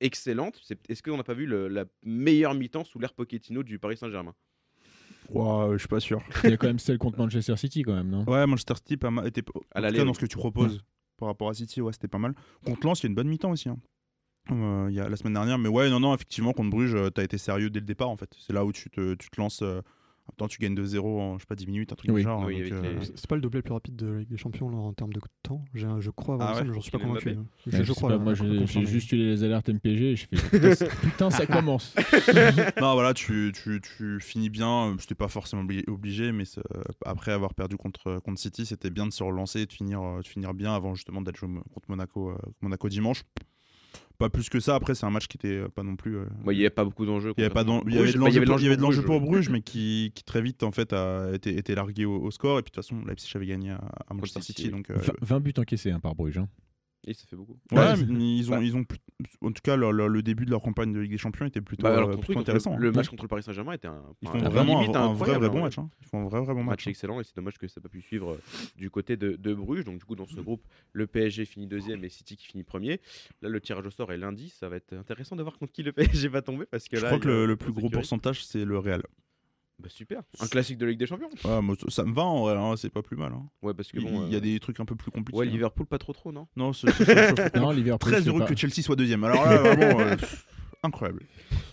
[0.00, 0.60] excellente.
[0.62, 3.96] C'est- Est-ce qu'on n'a pas vu le- la meilleure mi-temps sous l'ère Pochettino du Paris
[3.96, 4.34] Saint-Germain?
[5.30, 6.22] Ouah, je suis pas sûr.
[6.44, 8.24] Il y a quand même celle contre Manchester City quand même, non?
[8.24, 10.06] Ouais, Manchester City pas mal, était, en tout l'aller, cas, oui.
[10.08, 10.82] dans ce que tu proposes
[11.16, 12.34] par rapport à City, ouais, c'était pas mal.
[12.64, 13.68] Contre Lens, il y a une bonne mi-temps aussi.
[13.68, 13.78] hein.
[14.50, 17.10] Euh, il y a la semaine dernière, mais ouais, non, non, effectivement, contre Bruges, euh,
[17.10, 18.34] t'as été sérieux dès le départ en fait.
[18.38, 19.62] C'est là où tu te, tu te lances.
[19.62, 19.82] euh,
[20.32, 22.20] Attends, tu gagnes 2-0 en je sais pas 10 minutes, un truc Oui.
[22.20, 22.44] du genre.
[22.46, 24.70] Oui, euh, les- C'est pas le doublé le plus rapide de la Ligue des Champions
[24.70, 25.64] là, en termes de temps.
[25.74, 27.30] J'ai un- Je crois, avoir Ah ça, ouais, mais j'en suis pas convaincu.
[27.34, 28.08] Mbappé Je, je je crois.
[28.10, 30.36] pas, là, moi à j'ai juste eu les alertes MPG et je fais
[31.02, 31.94] putain, ça- commence.
[32.80, 34.90] non, voilà, tu, tu, tu finis bien.
[34.90, 38.90] euh, C'était pas forcément obli- obligé, mais euh, après avoir perdu contre, contre City, c'était
[38.90, 41.88] bien de se relancer et de finir, euh, de finir bien avant justement d'être contre
[41.88, 43.22] Monaco, euh, Monaco dimanche.
[44.18, 44.74] Pas plus que ça.
[44.74, 46.16] Après, c'est un match qui était euh, pas non plus.
[46.18, 47.32] euh, Moi, Il n'y avait pas beaucoup d'enjeux.
[47.38, 48.40] Il y avait pas d'en- il y avait Bruges, de il y l'enjeu avait
[48.76, 51.56] de pour- l'enjeu Bruges, pour Bruges, mais qui, qui très vite en fait a été,
[51.56, 52.58] été largué au, au score.
[52.58, 54.68] Et puis de toute façon, Leipzig avait gagné à, à Manchester City.
[54.68, 56.36] Donc, euh, 20 20 buts encaissés hein, par Bruges.
[56.38, 56.48] hein.
[57.06, 57.56] Et ça fait beaucoup.
[57.72, 58.98] ouais, Ouais, mais ils ont, bah- ils ont, plus-
[59.40, 61.62] en tout cas, le, le- le début de leur campagne de Ligue des Champions était
[61.62, 62.76] plutôt, Bah, alors, euh, plutôt intéressant.
[62.76, 62.92] Le, le hein.
[62.92, 65.12] match contre le Paris Saint-Germain était un, Ils un- font un- vraiment limite un, un
[65.14, 65.60] vrai, hein, bon ouais.
[65.62, 65.78] match.
[65.78, 65.88] hein.
[66.02, 66.86] Ils font un vrai, vrai bon match match.
[66.86, 66.90] hein.
[66.90, 68.40] excellent et c'est dommage que ça n'a pas pu suivre euh,
[68.76, 69.84] du côté de, de Bruges.
[69.84, 73.00] Donc du coup dans ce groupe, le PSG finit deuxième et City qui finit premier.
[73.40, 75.82] Là le tirage au sort est lundi, ça va être intéressant de voir contre qui
[75.82, 75.92] le
[76.26, 77.96] PSG va tomber parce que Je là, crois que le, plus gros sécurité.
[77.96, 79.02] pourcentage, c'est le Real.
[79.82, 81.30] Bah super, un classique de Ligue des Champions.
[81.44, 83.32] Ouais, moi, ça me va en vrai, hein, c'est pas plus mal.
[83.32, 83.42] hein.
[83.62, 85.38] Ouais parce que Il bon, il y a euh, des trucs un peu plus compliqués.
[85.38, 85.50] ouais hein.
[85.50, 86.46] Liverpool pas trop trop non.
[86.56, 89.24] Non, c'est- c'est- c'est- c'est- Non, Liverpool, très heureux pas- que Chelsea soit deuxième.
[89.24, 90.16] Alors là, vraiment, euh,
[90.82, 91.22] incroyable.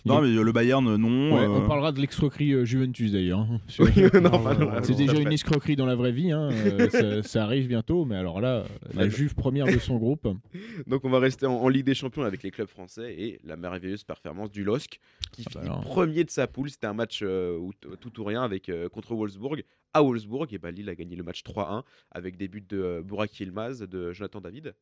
[0.04, 1.34] Non, mais euh, le Bayern, non.
[1.34, 3.40] Ouais, euh, On parlera de l'escroquerie euh, Juventus d'ailleurs.
[3.40, 6.30] hein, sur- Oui, non, Non, non, C'est déjà une escroquerie dans la vraie vie.
[6.32, 9.08] hein, euh, ça, ça arrive bientôt, mais alors là, la.
[9.08, 10.28] Juve première de son groupe.
[10.86, 13.56] Donc on va rester en, en Ligue des Champions avec les clubs français et la
[13.56, 14.98] merveilleuse performance du LOSC
[15.32, 16.70] qui Ah bah finit premier de sa poule.
[16.70, 17.58] C'était un match euh,
[18.00, 19.62] tout ou rien avec euh, contre Wolfsburg
[19.94, 23.02] à Wolfsburg et bah, Lille a gagné le match 3-1 avec des buts de euh,
[23.02, 24.74] Burak Yilmaz, de Jonathan David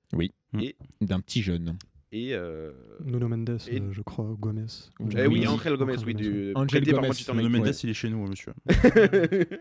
[1.00, 1.78] D'un petit jeune.
[2.16, 2.72] Et euh,
[3.04, 4.64] Nuno Mendes, Et- euh, je crois, Gomez.
[5.00, 5.46] Eh eh oui.
[5.46, 7.06] Angel Gomez, Angel oui, du Angel Gomez.
[7.06, 7.34] United.
[7.50, 7.72] Mendes, Ouais.
[7.82, 8.52] il est chez nous, monsieur.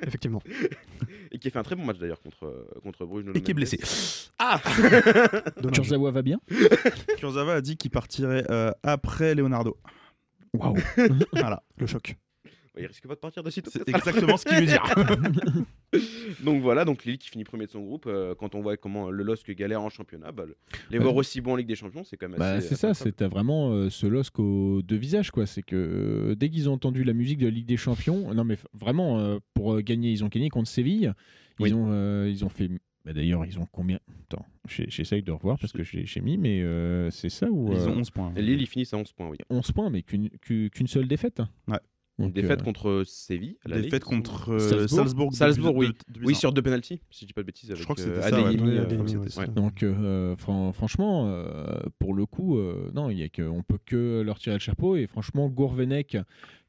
[0.08, 0.42] Effectivement.
[1.32, 3.26] et qui a fait un très bon match d'ailleurs contre euh, contre Bruges.
[3.26, 3.78] Nuno Et qui est blessé.
[5.62, 5.76] Dommage.
[5.76, 6.40] Kurzawa va bien
[7.18, 9.78] Kurzawa a dit qu'il partirait euh, après Leonardo.
[10.54, 10.78] Waouh
[11.34, 11.64] Voilà.
[11.78, 12.16] Le choc.
[12.78, 13.72] Il risque pas de partir de sitôt.
[13.72, 14.84] C'est exactement ce qu'il veut dire.
[16.44, 18.06] Donc voilà, donc Lille qui finit premier de son groupe.
[18.08, 20.58] euh, quand on voit comment le LOSC galère en championnat, bah, le-
[20.92, 22.68] les voir aussi bons en Ligue des Champions, c'est quand même Bah, assez.
[22.70, 23.16] c'est ça, incroyable.
[23.18, 25.32] c'était vraiment euh, ce LOSC aux deux visages.
[25.32, 25.46] quoi.
[25.46, 28.44] C'est que euh, dès qu'ils ont entendu la musique de la Ligue des Champions, non
[28.44, 31.14] mais vraiment, euh, pour euh, gagner, ils ont gagné contre Séville.
[31.60, 31.74] Ils, Oui.
[31.74, 32.70] ont, euh, ils ont fait
[33.06, 36.62] Bah, D'ailleurs, ils ont combien Attends, j'ai- j'essaye de revoir parce que j'ai mis, mais
[36.62, 38.34] euh, c'est ça ou Ils euh, ont 11 points.
[38.36, 39.38] Lille, ils finissent à 11 points, oui.
[39.50, 41.42] 11 points, mais qu'une qu'une- qu'une seule défaite.
[41.70, 41.78] Ouais.
[42.18, 43.58] Une Donc, défaite euh, contre Séville.
[43.66, 45.32] à l'aller, Défaite contre euh, Salzbourg Salzbourg.
[45.32, 45.88] de- Salzbourg, de- oui.
[46.14, 47.70] de- de- Oui, sur deux penalties, si je dis pas de bêtises.
[47.72, 48.88] Avec, crois que euh, c'était euh,
[49.24, 49.48] ouais, ça.
[49.48, 53.64] Donc, euh, fran- franchement, euh, pour le coup, euh, non, il y a que, on
[53.64, 54.96] peut que leur tirer le chapeau.
[54.96, 56.18] Et franchement, Gourvenec,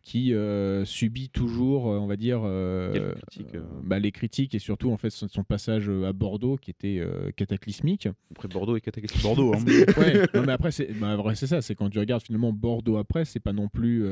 [0.09, 3.65] qui euh, subit toujours, euh, on va dire, euh, critiques, euh.
[3.83, 7.03] bah, les critiques et surtout en fait son, son passage à Bordeaux qui était
[7.35, 8.07] cataclysmique.
[8.31, 9.25] Après Bordeaux et cataclysmique.
[9.25, 9.53] Bordeaux.
[9.53, 9.65] hein.
[9.99, 13.25] Ouais, non, mais après c'est bah, c'est ça, c'est quand tu regardes finalement Bordeaux après,
[13.25, 14.05] c'est pas non plus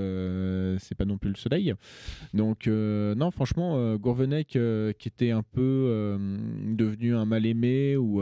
[0.81, 1.73] c'est pas non plus le soleil.
[2.33, 4.49] Donc non, franchement Gourvenec
[4.99, 6.19] qui était un peu
[6.75, 8.21] devenu un mal aimé ou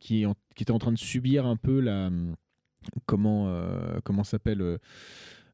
[0.00, 2.10] qui en- qui était en train de subir un peu la
[3.04, 3.54] comment
[4.02, 4.78] comment s'appelle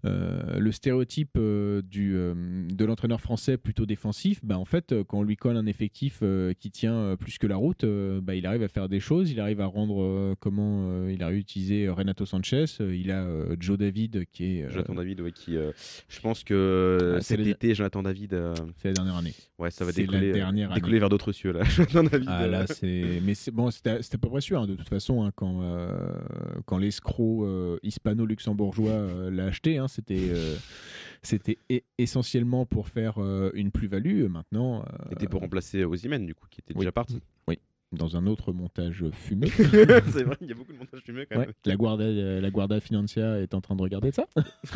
[0.04, 2.34] euh, le stéréotype euh, du, euh,
[2.68, 6.22] de l'entraîneur français plutôt défensif, bah, en fait, quand on lui colle un effectif
[6.61, 7.84] qui tient plus que la route,
[8.22, 11.88] bah, il arrive à faire des choses, il arrive à rendre comment il a réutilisé
[11.88, 13.26] Renato Sanchez, il a
[13.58, 17.74] Joe David qui est Jonathan David, ouais, qui, je pense que Ah, c'est cet été,
[17.74, 18.37] Jonathan David,
[18.76, 19.34] c'est la dernière année.
[19.58, 21.64] ouais, ça va décoller, décoller vers d'autres cieux là.
[21.88, 22.28] Jonathan David.
[22.28, 22.64] Ah là.
[22.82, 25.61] Mais c'est bon, c'était à peu près sûr, hein, de toute façon, hein, quand,
[26.66, 27.46] quand l'escroc
[27.82, 30.57] hispano-luxembourgeois l'a acheté, hein, c'était euh,
[31.22, 34.27] c'était e- essentiellement pour faire euh, une plus-value.
[34.29, 36.81] Maintenant, euh, C'était pour remplacer Ozymen du coup, qui était oui.
[36.81, 37.20] déjà parti.
[37.92, 41.38] Dans un autre montage fumé, c'est vrai, il y a beaucoup de montage fumé quand
[41.38, 41.55] ouais, même.
[41.64, 44.27] la, Guarda, euh, la Guarda Financia est en train de regarder ça.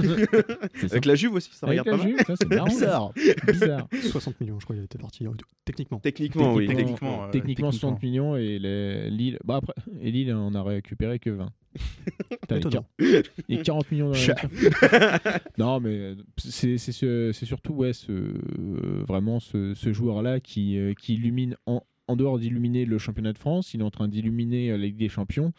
[0.91, 2.17] Avec la Juve aussi, ça Avec regarde la pas mal.
[2.19, 2.67] Juve, ça, c'est marrant.
[2.67, 3.13] Bizarre.
[3.47, 3.89] Bizarre.
[4.03, 5.27] 60 millions, je crois, il était parti.
[5.27, 5.31] euh,
[5.65, 5.99] Techniquement.
[6.01, 6.67] Techniquement, oui.
[6.67, 7.73] Techniquement, Techniquement, ouais, techniquement, techniquement.
[7.73, 9.39] 60 millions et les- Lille.
[9.45, 11.51] Bah après, et Lille, on a récupéré que 20.
[11.75, 12.87] Putain, les Étonnant.
[12.99, 15.21] quar- et 40 millions dans la.
[15.59, 20.41] Non, mais euh, c'est c'est ce- c'est surtout ouais, ce, euh, vraiment ce, ce joueur-là
[20.41, 23.91] qui, euh, qui illumine, en, en dehors d'illuminer le championnat de France, il est en
[23.91, 25.53] train d'illuminer euh, la Ligue des Champions.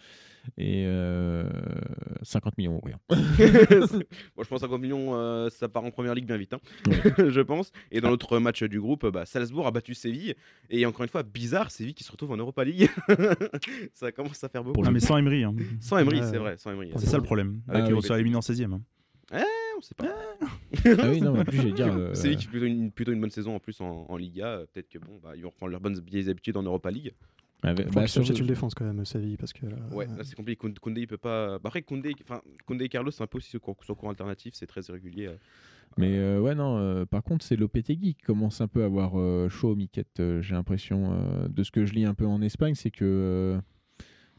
[0.58, 1.50] Et euh,
[2.22, 3.00] 50 millions, rien.
[3.10, 7.30] bon, je pense 50 millions, euh, ça part en première ligue bien vite, hein, Ouais.
[7.30, 7.72] je pense.
[7.92, 10.36] Et dans l'autre match du groupe, bah, Salzbourg a battu Séville.
[10.70, 12.90] Et encore une fois, bizarre, Séville qui se retrouve en Europa League.
[13.94, 14.84] ça commence à faire beaucoup.
[14.86, 15.44] Ah, mais sans Emery.
[15.46, 15.56] hein.
[15.80, 16.92] Sans Emery, c'est vrai, sans Emery.
[16.98, 17.62] C'est ça le problème.
[17.70, 18.04] Avec Ah oui.
[18.04, 18.80] Sont éliminés en 16ème.
[19.32, 19.38] on
[19.98, 20.06] pas.
[20.86, 21.94] Ah oui, non, en plus, j'allais dire.
[21.98, 24.48] euh, Séville qui fait plutôt une, plutôt une bonne saison en plus en, en Liga.
[24.48, 27.14] euh, Peut-être que bon, bah, ils vont reprendre leurs bonnes vieilles habitudes en Europa League.
[27.64, 29.66] avec- Faut bah, qu'il sur- défense quand même, Savi, parce que.
[29.66, 30.58] là, Ouais, là c'est compliqué.
[30.58, 31.60] Koundé, Koundé, il peut pas.
[31.60, 33.76] Bah, après, Koundé, enfin, Koundé et Carlos, c'est un peu aussi sur cours,
[34.10, 35.28] alternatif, c'est très irrégulier.
[35.28, 35.36] euh.
[35.98, 39.12] Mais euh, ouais, non, euh, par contre, c'est Lopetegui qui commence un peu à avoir
[39.20, 40.20] euh, chaud au miquette.
[40.20, 43.06] euh, J'ai l'impression, euh, de ce que je lis un peu en Espagne, c'est que
[43.06, 43.62] euh,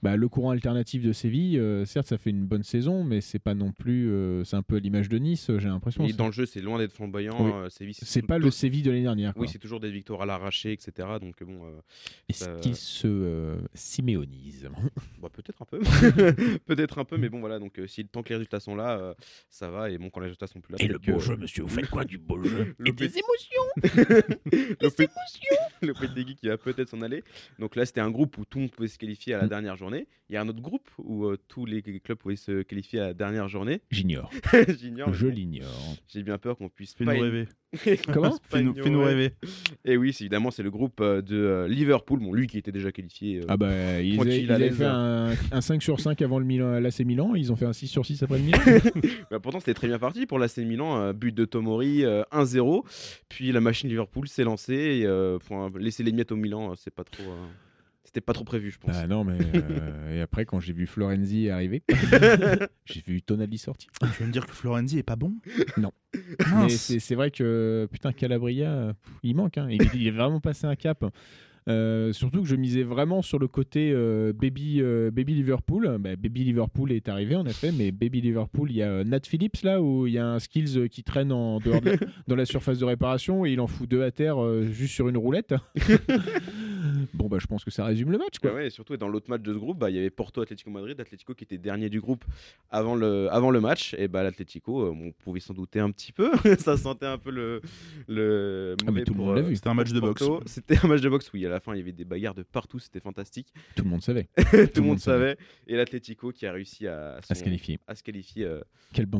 [0.04, 3.38] bah, le courant alternatif de Séville, euh, certes, ça fait une bonne saison, mais c'est
[3.38, 4.10] pas non plus.
[4.10, 6.04] euh, c'est un peu à l'image de Nice, j'ai l'impression.
[6.06, 7.36] Et dans le jeu, c'est loin d'être flamboyant.
[7.40, 7.50] Oui.
[7.54, 9.32] euh, Séville, C'est pas tout- le Séville de l'année dernière.
[9.32, 9.42] quoi.
[9.42, 11.08] Oui, c'est toujours des victoires à l'arraché, etc.
[11.20, 11.80] Donc bon, euh,
[12.28, 14.68] Est-ce ça- qu'il se euh, siméonise
[15.22, 15.78] bah, peut-être un peu,
[16.66, 17.58] peut-être un peu, mais bon voilà.
[17.58, 19.14] Donc euh, si tant que les résultats sont là, euh,
[19.48, 19.90] ça va.
[19.90, 22.18] Et bon, quand les résultats sont plus là, peut-être que- monsieur, vous faites quoi du
[22.18, 24.34] beau jeu Le P- émotions
[24.80, 25.08] le P-
[25.82, 27.22] le Pétegui qui va peut-être s'en aller.
[27.58, 29.48] Donc là, c'était un groupe où tout le monde pouvait se qualifier à la Mm.
[29.48, 29.93] dernière journée.
[30.30, 33.06] Il y a un autre groupe où euh, tous les clubs pouvaient se qualifier à
[33.08, 33.82] la dernière journée.
[33.90, 34.30] J'ignore.
[34.80, 35.12] J'ignore.
[35.12, 35.68] Je l'ignore.
[36.08, 37.20] J'ai bien peur qu'on puisse Fais-nous pas.
[37.20, 37.46] rêver.
[38.12, 39.32] Comment Fais-nous fais-nous rêver.
[39.84, 42.20] Et oui, c'est évidemment, c'est le groupe euh, de euh, Liverpool.
[42.20, 43.40] Bon, lui qui était déjà qualifié.
[43.40, 44.76] euh, Ah bah, ils, Tranquille, avaient, ils à avaient l'aise.
[44.78, 47.72] fait un, un 5 sur 5 avant le Milan, l'AC Milan, ils ont fait un
[47.74, 48.58] 6 sur 6 après le Milan.
[49.30, 50.98] Bah, pourtant, c'était très bien parti pour l'AC Milan.
[51.00, 52.82] euh, but de Tomori, euh, 1-0.
[53.28, 54.74] Puis la machine Liverpool s'est lancée.
[55.00, 57.22] Et, euh, pour un- laisser les miettes au Milan, euh, c'est pas trop.
[57.24, 57.46] euh,
[58.14, 58.92] C'était pas trop prévu, je pense.
[58.92, 61.82] Bah non, mais euh, et après, quand j'ai vu Florenzi arriver,
[62.84, 63.90] j'ai vu Tonali sortir.
[64.00, 65.34] Tu veux me dire que Florenzi est pas bon?
[65.76, 65.90] Non.
[66.60, 69.58] Mais c'est c'est vrai que, putain, Calabria, euh, pff, il manque.
[69.58, 69.66] hein.
[69.68, 71.04] Il, il est vraiment passé un cap.
[71.66, 75.96] Euh, surtout que je misais vraiment sur le côté euh, baby, euh, baby Liverpool.
[75.98, 79.20] Bah, baby Liverpool est arrivé en effet, mais Baby Liverpool, il y a euh, Nat
[79.24, 81.96] Phillips là où il y a un skills euh, qui traîne en dehors de la-
[82.28, 85.08] dans la surface de réparation et il en fout deux à terre euh, juste sur
[85.08, 85.54] une roulette.
[87.14, 88.50] Bon bah je pense que ça résume le match quoi.
[88.50, 90.40] Ouais, ouais, et surtout, dans l'autre match de ce groupe, bah, il y avait Porto
[90.40, 91.00] Atlético Madrid.
[91.00, 92.24] Atlético qui était dernier du groupe
[92.70, 93.94] avant le, avant le match.
[93.98, 96.30] Et bah, l'Atlético, euh, on pouvait s'en douter un petit peu.
[96.58, 97.60] ça sentait un peu le.
[98.08, 99.56] le Ah, mais tout le pour, monde l'a euh, vu.
[99.56, 100.24] C'était un match de boxe.
[100.46, 101.44] C'était un match de boxe, oui.
[101.46, 102.78] À la fin, il y avait des bagarres de partout.
[102.78, 103.48] C'était fantastique.
[103.76, 104.28] Tout le monde savait
[104.74, 105.36] Tout, le monde savait.
[105.66, 107.78] Et l'Atlético qui a réussi à, se qualifier.
[107.86, 108.44] à se qualifier.
[108.44, 108.60] euh.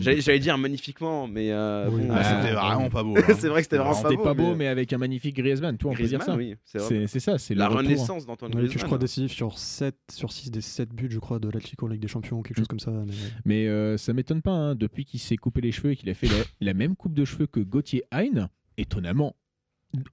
[0.01, 1.51] J'allais dire magnifiquement, mais.
[1.51, 2.03] euh, Oui.
[2.03, 3.17] bon, Ah, Ah, C'était vraiment pas beau.
[3.19, 3.35] hein.
[3.39, 4.23] c'est vrai que c'était vraiment pas C'était beau.
[4.23, 6.37] pas beau, mais- mais avec un magnifique Griezmann, toi on peut dire ça.
[6.37, 7.07] oui, c'est vrai.
[7.07, 8.75] C'est c'est La renaissance d'Antoine Griezmann.
[8.75, 11.87] que je crois décisif sur 7 sur 6 des 7 buts, je crois, de l'Atlético
[11.87, 12.69] en Ligue des Champions, quelque chose Mm.
[12.69, 12.91] comme ça.
[12.91, 13.13] mais-
[13.45, 16.15] Mais euh, ça m'étonne pas, hein, depuis qu'il s'est coupé les cheveux et qu'il a
[16.15, 19.37] fait la, la même coupe de cheveux que Gauthier Hein, étonnamment,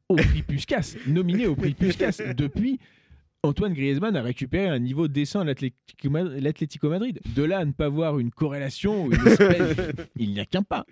[0.10, 2.22] au prix Puskas, nominé au prix Puskas.
[2.38, 2.80] Depuis,
[3.44, 7.20] Antoine Griezmann a récupéré un niveau décent à l'Atlético Ma- l'Atlético Madrid.
[7.36, 9.78] De là à ne pas voir une corrélation, une espèce-
[10.16, 10.86] il n'y a qu'un pas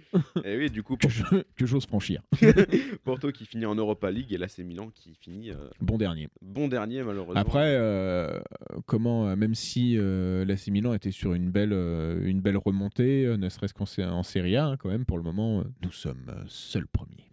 [0.43, 2.23] Et oui, du coup, que j'ose franchir.
[3.03, 6.27] Porto qui finit en Europa League et l'AC Milan qui finit euh, Bon dernier.
[6.41, 7.39] bon dernier malheureusement.
[7.39, 8.39] Après, euh,
[8.87, 13.47] comment, euh, même si euh, l'AC Milan était sur une belle, une belle remontée, ne
[13.49, 17.27] serait-ce qu'en Serie A, hein, quand même, pour le moment, nous sommes seuls premiers.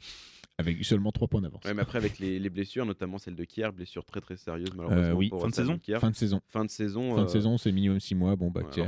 [0.59, 1.63] Avec seulement 3 points d'avance.
[1.67, 4.71] Ouais, mais après avec les, les blessures, notamment celle de Kier, blessure très très sérieuse
[4.75, 5.03] malheureusement.
[5.03, 5.29] Euh, oui.
[5.29, 5.99] pour Fin de saison Kier.
[6.01, 6.41] Fin de saison.
[6.49, 7.15] Fin de saison.
[7.15, 8.37] Fin de euh, saison, c'est minimum 6 mois.
[8.37, 8.87] Bon, bah, que, euh,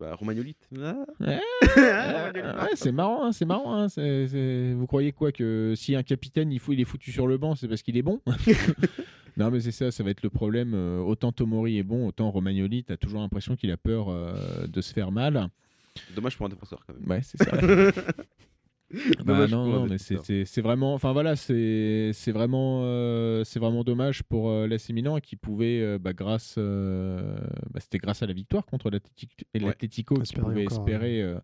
[0.00, 0.56] bah, Romagnoli.
[0.80, 0.96] Ah.
[1.20, 1.40] Ouais.
[1.76, 3.74] Ouais, c'est marrant, hein, c'est marrant.
[3.82, 3.86] hein,
[4.74, 7.54] Vous croyez quoi que si un capitaine il, faut, il est foutu sur le banc,
[7.54, 8.20] c'est parce qu'il est bon?
[9.36, 10.74] Non, mais c'est ça, ça va être le problème.
[10.74, 14.80] euh, Autant Tomori est bon, autant Romagnoli, t'as toujours l'impression qu'il a peur euh, de
[14.80, 15.48] se faire mal.
[16.14, 17.08] Dommage pour un défenseur quand même.
[17.10, 17.50] Ouais, c'est ça.
[19.18, 23.84] Bah Dommage non, non, mais c'est- vraiment, enfin voilà, c'est c'est vraiment, euh, c'est vraiment
[23.84, 27.36] dommage pour euh, l'AC Milan qui pouvait, euh, bah, grâce, euh,
[27.72, 31.34] bah, c'était grâce à la victoire contre l'Atlético l'Atlético qui Espérer pouvait encore, espérer euh,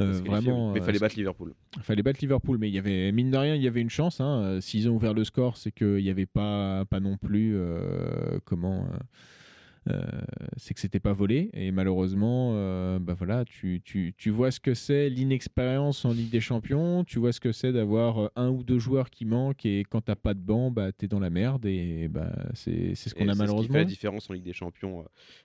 [0.00, 0.72] euh, qualifier, vraiment.
[0.72, 1.54] Mais euh, fallait battre Liverpool.
[1.80, 4.20] fallait battre Liverpool, mais il y avait mine de rien, il y avait une chance.
[4.20, 4.42] Hein.
[4.42, 8.38] Euh, S'ils ont ouvert le score, c'est qu'il n'y avait pas, pas non plus euh,
[8.44, 8.86] comment.
[9.88, 10.02] Euh,
[10.56, 14.60] c'est que c'était pas volé et malheureusement euh, bah voilà tu, tu, tu vois ce
[14.60, 18.48] que c'est l'inexpérience en Ligue des Champions tu vois ce que c'est d'avoir euh, un
[18.50, 21.30] ou deux joueurs qui manquent et quand t'as pas de banc bah t'es dans la
[21.30, 24.32] merde et bah c'est ce qu'on a c'est Ce qui fait malheureusement la différence en
[24.34, 25.04] Ligue des Champions.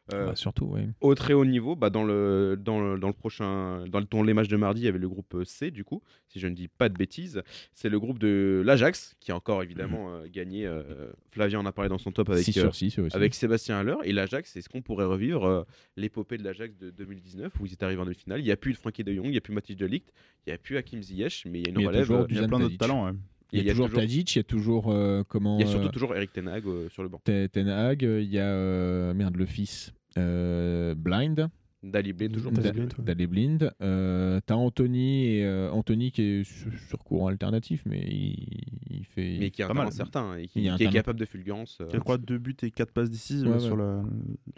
[0.10, 0.88] Bah, surtout ouais.
[1.00, 4.24] au très haut niveau, bah dans, le, dans, le, dans le prochain, dans le, dans
[4.24, 6.54] les matchs de mardi, il y avait le groupe C, du coup, si je ne
[6.54, 7.42] dis pas de bêtises.
[7.74, 10.66] C'est le groupe de l'Ajax, qui a encore évidemment euh, gagné.
[10.66, 13.16] euh, Flavien en a parlé dans son top avec, 6 euh, sur 6 aussi.
[13.16, 13.96] avec Sébastien Haller.
[14.04, 15.64] Et l'Ajax, est-ce qu'on pourrait revivre euh,
[15.98, 18.74] l'épopée de l'Ajax de 2019, où ils étaient arrivés en demi-finale Il n'y a plus
[18.74, 20.12] de Frankie de Jong, il n'y a plus Mathis de Ligt,
[20.46, 21.90] il n'y a plus Hakim Ziyech, mais il y a une Mais il y a
[21.90, 22.06] relève.
[22.08, 23.12] toujours euh, Il y a plein d'autres talents.
[23.52, 25.88] il y a, toujours, Tadic il y a toujours euh, comment il y a surtout
[25.88, 27.20] euh, toujours Eric Ten Hag euh, sur le banc.
[27.24, 31.50] Ten Ten Hag, il y a euh, merde le fils euh, Blind,
[31.84, 32.52] Dali Blé, toujours.
[32.52, 33.04] Dali Da- Blind, ouais.
[33.06, 33.74] Dali Blind.
[33.82, 38.60] Euh, T'as Anthony et euh, Anthony qui est sur, sur courant alternatif, mais il,
[38.92, 39.38] il fait.
[39.40, 39.92] Mais qui est un Pas mal.
[39.92, 40.92] certain et Il qui, est talent.
[40.92, 41.80] capable de fulgurance.
[41.82, 44.04] euh, Il y a quoi deux buts et quatre passes décisives Ouais, euh, sur la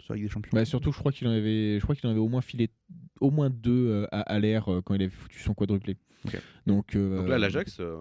[0.00, 0.50] sur la Ligue des Champions.
[0.52, 2.68] Bah, surtout, je crois qu'il en avait, je crois qu'il en avait au moins filé
[3.20, 5.96] au moins deux à, à l'air quand il avait foutu son quadruplé.
[6.66, 7.96] Donc, euh, Donc là, l'Ajax, euh,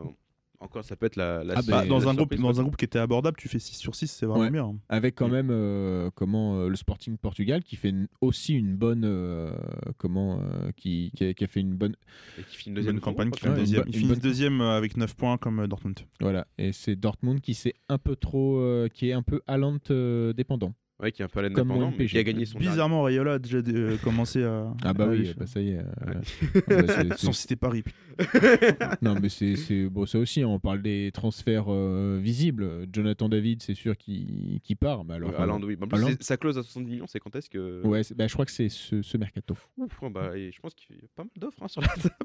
[0.63, 1.43] encore, ça peut être la.
[1.43, 3.59] la Ah, Bah, dans la un groupe dans un groupe qui était abordable, tu fais
[3.59, 4.51] 6 sur 6, c'est vraiment Ouais.
[4.51, 4.65] bien.
[4.65, 4.77] hein.
[4.89, 5.31] avec quand Mm.
[5.31, 9.51] même euh, comment euh, le Sporting Portugal qui fait une- aussi une bonne euh,
[9.97, 11.95] comment euh, qui, qui a, qui a fait une bonne
[12.39, 13.83] Et qui finit une deuxième bonne campagne qui fait Ouais, une deuxième.
[13.87, 15.99] Ils une finissent bonne- deuxième avec 9 points comme Dortmund.
[16.19, 19.77] voilà et c'est Dortmund qui s'est un peu trop euh, qui est un peu Haaland
[19.91, 20.73] euh, dépendant.
[21.03, 22.71] Ouais, qui est un peu à l'indépendant, mais qui a gagné son dernier.
[22.71, 24.73] Bizarrement, Rayola a déjà euh, commencé à.
[24.83, 25.79] Ah bah à oui, bah ça y est.
[25.79, 26.63] euh, Ouais.
[26.97, 27.83] ah bah Sans citer Paris.
[29.01, 32.87] Non, mais c'est bon, ça aussi, hein, on parle des transferts euh, visibles.
[32.91, 35.03] Jonathan David, c'est sûr qu'il qu'il part.
[35.05, 35.77] Mais alors, Euh, Haaland, oui.
[35.81, 37.85] En plus, c'est- sa clause à 70 millions, c'est quand est-ce que.
[37.85, 39.57] ouais, c'est- bah, je crois que c'est ce, ce mercato.
[39.77, 41.87] Ouf, ouais, bah, et je pense qu'il y a pas mal d'offres hein, sur la
[42.09, 42.15] table.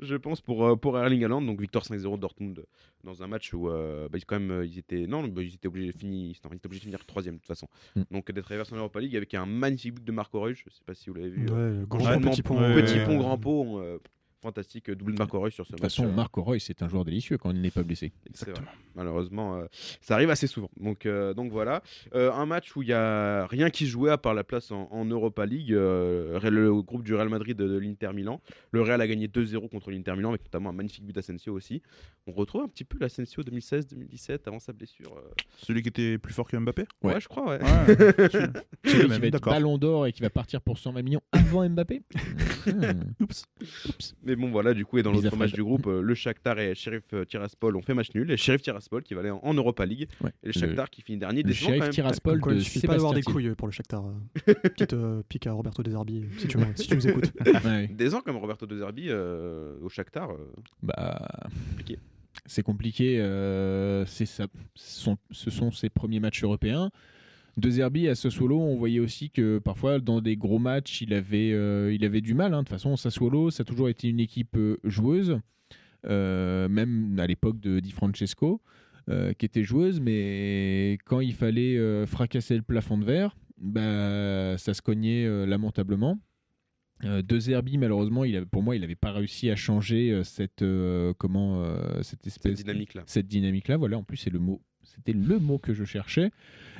[0.00, 2.64] je pense pour, euh, pour Erling Haaland, donc victoire 5-0 de Dortmund
[3.04, 5.68] dans un match où euh, bah, quand même euh, ils étaient non, bah, ils étaient
[5.68, 7.68] obligés de finir, non, ils étaient obligés de finir troisième de toute façon.
[7.96, 8.02] Mm.
[8.10, 10.82] Donc d'être reversé en Europa League avec un magnifique but de Marco Reus, je sais
[10.84, 11.44] pas si vous l'avez vu.
[11.48, 12.56] Ouais, euh, grand enchaînement, petit pont.
[12.56, 13.98] petit pont, grand pot, euh,
[14.40, 15.96] fantastique euh, double de Marco Reus sur ce De toute match.
[15.96, 18.12] façon, euh, Marco Roy, c'est un joueur délicieux quand il n'est pas blessé.
[18.28, 18.66] Exactement.
[18.94, 19.66] Malheureusement, euh,
[20.00, 20.70] ça arrive assez souvent.
[20.78, 21.82] Donc, euh, donc voilà.
[22.14, 24.70] Euh, un match où il n'y a rien qui se jouait à part la place
[24.70, 25.72] en, en Europa League.
[25.72, 28.40] euh, le groupe du Real Madrid de, de l'Inter Milan.
[28.72, 31.80] Le Real a gagné 2-0 contre l'Inter Milan avec notamment un magnifique but d'Asensio aussi.
[32.26, 35.16] On retrouve un petit peu l'Asensio 2016-2017 avant sa blessure.
[35.16, 35.30] euh.
[35.58, 36.82] Celui qui était plus fort que Mbappé?
[37.02, 37.20] Ouais, Ouais.
[37.20, 37.60] je crois, ouais.
[37.62, 37.68] Ouais,
[38.32, 38.48] celui-
[38.84, 42.02] qui va être ballon d'or et qui va partir pour 120 millions avant Mbappé?
[42.66, 43.14] Hmm.
[43.22, 43.46] Oups.
[44.22, 46.74] Mais bon, voilà, du coup, et dans l'autre match du groupe, euh, le Shakhtar et
[46.74, 48.30] Sheriff euh, Tiraspol ont fait match nul.
[48.30, 50.08] Et Sheriff Tiraspol qui va aller en, en Europa League.
[50.22, 50.30] Ouais.
[50.42, 51.42] Et le Shakhtar qui finit dernier.
[51.42, 51.90] Le même.
[51.90, 54.04] Tiraspol il de ne suffit pas d'avoir des couilles pour le Shakhtar.
[54.06, 54.54] euh.
[54.62, 57.32] Petite euh, pique à Roberto Deserbi, si tu, si tu nous écoutes.
[57.64, 57.88] Ouais.
[57.88, 60.30] Des ans comme Roberto De Zerbi euh, au Shakhtar.
[60.30, 60.36] euh,
[60.82, 61.20] Bah,
[61.70, 61.98] Compliqué.
[62.46, 63.20] c'est compliqué.
[63.20, 66.90] euh, c'est ça, ce sont, ce sont ses premiers matchs européens.
[67.56, 71.52] De Zerbi à Sassuolo, on voyait aussi que parfois dans des gros matchs, il avait,
[71.52, 72.54] euh, il avait du mal.
[72.54, 72.58] hein.
[72.58, 75.38] De toute façon, Sassuolo, ça a toujours été une équipe euh, joueuse,
[76.06, 78.62] euh, même à l'époque de Di Francesco,
[79.08, 84.72] euh, qui était joueuse, mais quand il fallait fracasser le plafond de verre, bah, ça
[84.72, 86.18] se cognait lamentablement.
[87.02, 91.62] De Zerbi, malheureusement, il pour moi, il n'avait pas réussi à changer cette, euh, comment,
[91.64, 93.04] euh, cette espèce cette dynamique-là.
[93.06, 93.78] cette dynamique-là.
[93.78, 94.60] Voilà, en plus, c'est le mot.
[94.94, 96.30] C'était le mot que je cherchais.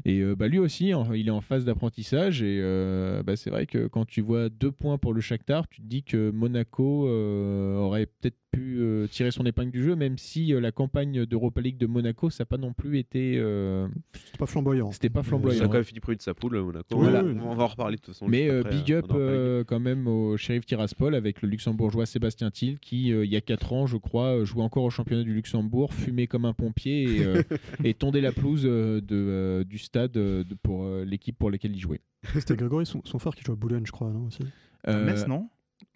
[0.05, 2.43] Et euh, bah, lui aussi, il est en phase d'apprentissage.
[2.43, 5.81] Et euh, bah, c'est vrai que quand tu vois deux points pour le Shakhtar, tu
[5.81, 10.19] te dis que Monaco euh, aurait peut-être pu euh, tirer son épingle du jeu, même
[10.19, 13.35] si euh, la campagne d'Europa League de Monaco, ça n'a pas non plus été.
[13.39, 14.91] euh, C'était pas flamboyant.
[14.93, 15.67] C'était pas Ça a flamboyant.
[15.69, 16.87] quand même fini premier de sa poule, Monaco.
[16.93, 17.23] Oui, Voilà.
[17.25, 17.35] oui.
[17.43, 18.27] On va en reparler de toute façon.
[18.29, 21.43] Mais juste euh, après, big euh, up en euh, quand même au shérif Tiraspol avec
[21.43, 24.63] le luxembourgeois Sébastien Thiel qui, euh, il y a 4 ans, je crois, euh, jouait
[24.65, 27.43] encore au championnat du Luxembourg, fumait comme un pompier et, euh,
[27.85, 31.51] et tondait la pelouse euh, de, euh, du stade euh, de- pour euh, l'équipe pour
[31.51, 32.01] laquelle il jouait.
[32.35, 34.43] C'était Grégory, son, son frère qui joue à Boulogne, je crois, non aussi?
[34.89, 35.49] Euh, Metz, non?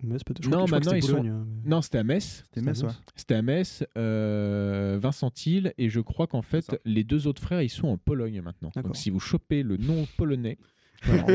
[0.02, 0.44] Metz, peut-être.
[0.44, 2.42] Je Non, maintenant, c'était ils sont- Boulogne, hein, Non, c'était à Metz.
[2.46, 2.88] C'était Metz, ouais.
[3.16, 7.62] C'était à Metz, euh, Vincent Thiel, et je crois qu'en fait, les deux autres frères,
[7.62, 8.70] ils sont en Pologne maintenant.
[8.82, 10.58] Donc si vous chopez le nom polonais,
[11.02, 11.26] Alors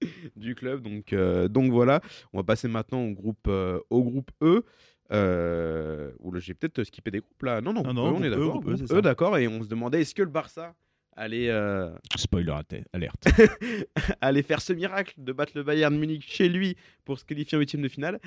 [0.36, 0.82] du club.
[0.82, 2.00] Donc, euh, donc voilà,
[2.32, 4.64] on va passer maintenant au groupe, euh, au groupe E.
[5.10, 7.60] Euh, j'ai peut-être skippé des groupes là.
[7.60, 8.62] Non, non, Non, groupe non, E, on est E, d'accord.
[8.66, 9.38] E, E, d'accord.
[9.38, 10.74] Et on se demandait est-ce que le Barça
[11.18, 12.52] allait, euh, spoiler
[12.92, 13.26] alerte.
[14.20, 17.60] allait faire ce miracle de battre le Bayern Munich chez lui pour se qualifier en
[17.60, 18.20] huitième de finale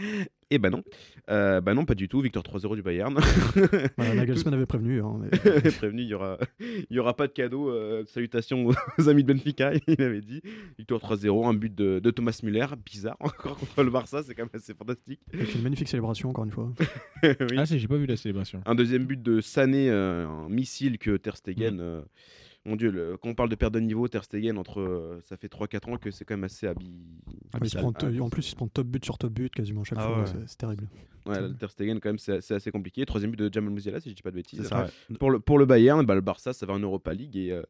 [0.50, 0.84] Et ben non.
[1.30, 2.20] Euh, bah non, pas du tout.
[2.22, 3.16] Victoire 3-0 du Bayern.
[3.98, 5.02] voilà, Nagelsmann avait prévenu.
[5.02, 6.38] hein, mais- prévenu, il y aura,
[6.90, 7.70] y aura pas de cadeau.
[7.70, 8.68] euh, salutations
[8.98, 10.42] aux amis de Benfica, il avait dit.
[10.78, 14.44] Victoire 3-0, un but de, de Thomas Müller, bizarre encore contre le Barça, c'est quand
[14.44, 15.20] même assez fantastique.
[15.34, 16.72] Avec une magnifique célébration, encore une fois.
[17.24, 17.30] Oui.
[17.58, 18.62] Ah, c'est- j'ai pas vu la célébration.
[18.66, 21.76] Un deuxième but de Sané, euh, un missile que Ter Stegen.
[21.76, 22.04] Mm.
[22.66, 25.20] Euh, mon Dieu, le- quand on parle de perte de niveau, Ter Stegen, entre, euh,
[25.24, 26.92] ça fait 3-4 ans que c'est quand même assez habi...
[27.80, 30.08] prend, Ah, en plus, il se prend top but sur top but quasiment chaque Ah
[30.08, 30.20] fois.
[30.22, 30.26] ouais.
[30.48, 30.88] c'est- terrible.
[31.28, 33.06] Ouais, Ter Stegen, quand même, c'est assez compliqué.
[33.06, 34.68] Troisième but de Jamal Musiala, si je dis pas de bêtises.
[35.20, 37.62] Pour le, pour le Bayern, bah, le Barça, ça va en Europa League et euh,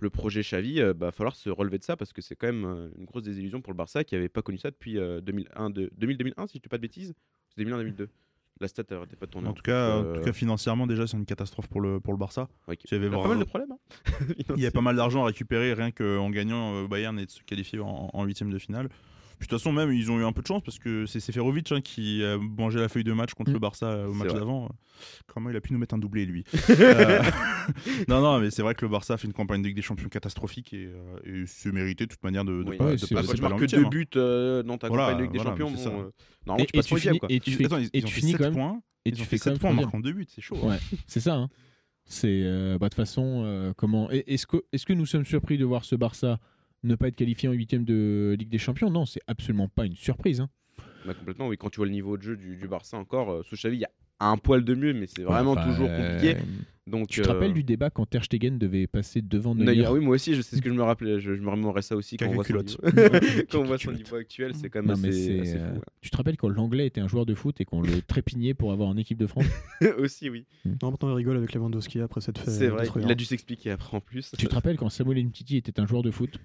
[0.00, 2.64] le projet Xavi, il va falloir se relever de ça parce que c'est quand même
[2.64, 5.70] euh, une grosse désillusion pour le Barça qui n'avait pas connu ça depuis euh, 2001,
[5.70, 7.14] de, 2000-2001, si je dis pas de bêtises.
[7.48, 8.08] C'est 2001-2002.
[8.60, 9.48] La stat n'arrêtait pas de tourner.
[9.48, 12.14] En tout, cas, en Euh, tout cas, financièrement, déjà, c'est une catastrophe pour le, pour
[12.14, 12.48] le Barça.
[12.68, 13.72] ouais, il y avait il y a pas mal de problèmes.
[13.72, 13.78] hein.
[14.56, 17.30] Il y a pas mal d'argent à récupérer rien qu'en gagnant euh, Bayern et de
[17.30, 18.88] se qualifier en en huitième de finale.
[19.38, 21.20] Puis de toute façon, même, ils ont eu un peu de chance parce que c'est
[21.20, 23.54] Seferovic hein, qui a mangé la feuille de match contre Mm.
[23.54, 24.68] le Barça euh, au match d'avant.
[25.26, 27.22] Comment il a pu nous mettre un doublé, lui Euh,
[28.08, 29.82] Non, non, mais c'est vrai que le Barça a fait une campagne de Ligue des
[29.82, 32.76] Champions catastrophique et, euh, et c'est mérité de toute manière de, de Oui.
[32.78, 33.88] pas, Ouais, de pas tu marques que deux hein.
[33.88, 36.10] buts euh, dans ta Voilà, campagne de Ligue des voilà, Champions, bon, euh,
[36.46, 36.86] normalement, Et- tu passes
[37.28, 38.80] et tu attends, ils, et ils ont tu finis 7 quand même- points.
[39.04, 40.56] Et tu fais fait quand 7 points en marquant deux buts, c'est chaud.
[40.62, 41.34] Ouais, c'est ça.
[41.34, 41.48] hein.
[42.08, 45.24] C'est euh, bah, de toute façon euh, comment et- est-ce que est-ce que nous sommes
[45.24, 46.38] surpris de voir ce Barça
[46.82, 49.96] ne pas être qualifié en huitième de Ligue des Champions Non, c'est absolument pas une
[49.96, 50.40] surprise.
[50.40, 50.50] hein.
[51.06, 51.56] Bah, complètement, oui.
[51.56, 53.84] Quand tu vois le niveau de jeu du, Barça encore, euh, sous Xavi, il y
[53.84, 53.90] a
[54.20, 56.36] un poil de mieux, mais c'est vraiment Enfin, toujours euh, compliqué.
[56.86, 59.98] Donc, Tu te euh, rappelles du débat quand Ter Stegen devait passer devant Neuer, oui,
[59.98, 61.18] moi aussi, je sais ce que je me rappelais.
[61.18, 62.80] Je, je me remémorais ça aussi quand on voit son culotte.
[62.84, 63.10] niveau,
[63.50, 64.54] quand on voit son niveau actuel.
[64.54, 65.80] C'est quand même Non, assez, euh, fou.
[66.00, 68.70] Tu te rappelles quand l'anglais était un joueur de foot et qu'on le trépignait pour
[68.70, 69.46] avoir en équipe de France?
[69.98, 70.46] Aussi, oui.
[70.64, 72.50] Non, maintenant, il rigole avec Lewandowski après cette fête.
[72.50, 72.86] C'est vrai.
[73.00, 74.30] Il a dû s'expliquer après en plus.
[74.38, 76.38] Tu te rappelles quand Samuel Umtiti était un joueur de foot?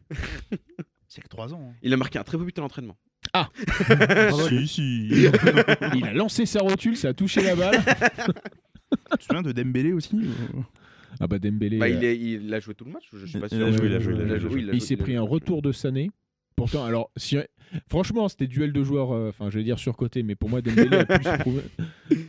[1.07, 1.73] C'est que 3 ans.
[1.83, 2.97] Il a marqué un très beau but à l'entraînement.
[3.33, 3.47] Hein.
[4.49, 5.07] si, si.
[5.95, 7.79] Il a lancé sa rotule, ça a touché la balle.
[9.11, 10.17] tu te souviens de Dembélé aussi
[11.19, 11.77] Ah bah Dembélé.
[11.77, 13.67] Bah, euh, il, est- il a joué tout le match, je suis pas Il sûr.
[13.67, 15.21] a joué, il a joué, il a joué, il a il joué, s'est pris un
[15.21, 16.09] retour de Sané.
[16.55, 17.37] Pourtant, alors, si,
[17.87, 20.97] franchement, c'était duel de joueurs, euh, enfin, je vais dire surcoté, mais pour moi, Dembélé
[20.97, 21.61] a plus prouvé.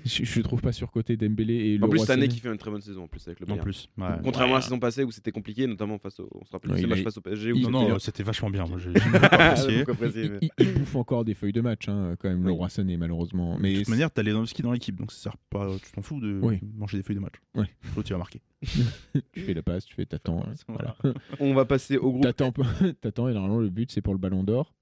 [0.04, 2.28] Je, je trouve pas surcoté Dembélé et le En plus, Sané Sané.
[2.28, 3.62] qui fait une très bonne saison en plus avec le En Bayern.
[3.64, 3.88] plus.
[3.98, 4.06] ouais.
[4.22, 6.76] Contrairement à la saison passée où c'était compliqué, notamment face au, on se rappelle Ouais,
[6.78, 7.52] ce il match a- face au PSG.
[7.52, 8.64] Où il- Non, c'était- non, c'était vachement bien.
[8.66, 9.78] Moi, j'ai j'ai beaucoup apprécié.
[9.78, 12.52] Beaucoup apprécié, mais- Il, il bouffe encore des feuilles de match, hein, quand même, le
[12.52, 13.58] roi Sané, malheureusement.
[13.58, 15.68] De toute manière, t'as Lewandowski dans l'équipe, donc ça sert pas.
[15.84, 16.58] Tu t'en fous de Oui.
[16.76, 17.34] manger des feuilles de match.
[17.54, 17.64] Oui.
[17.96, 18.40] L'autre, tu vas marquer.
[19.32, 20.44] tu fais la passe, tu fais t'attends.
[20.68, 20.96] voilà.
[21.40, 22.52] On va passer au groupe T'attends,
[23.00, 24.72] t'attends, et normalement, le but, c'est pour le ballon d'or.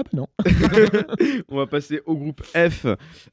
[0.00, 0.26] Ah bah non.
[1.50, 2.86] On va passer au groupe F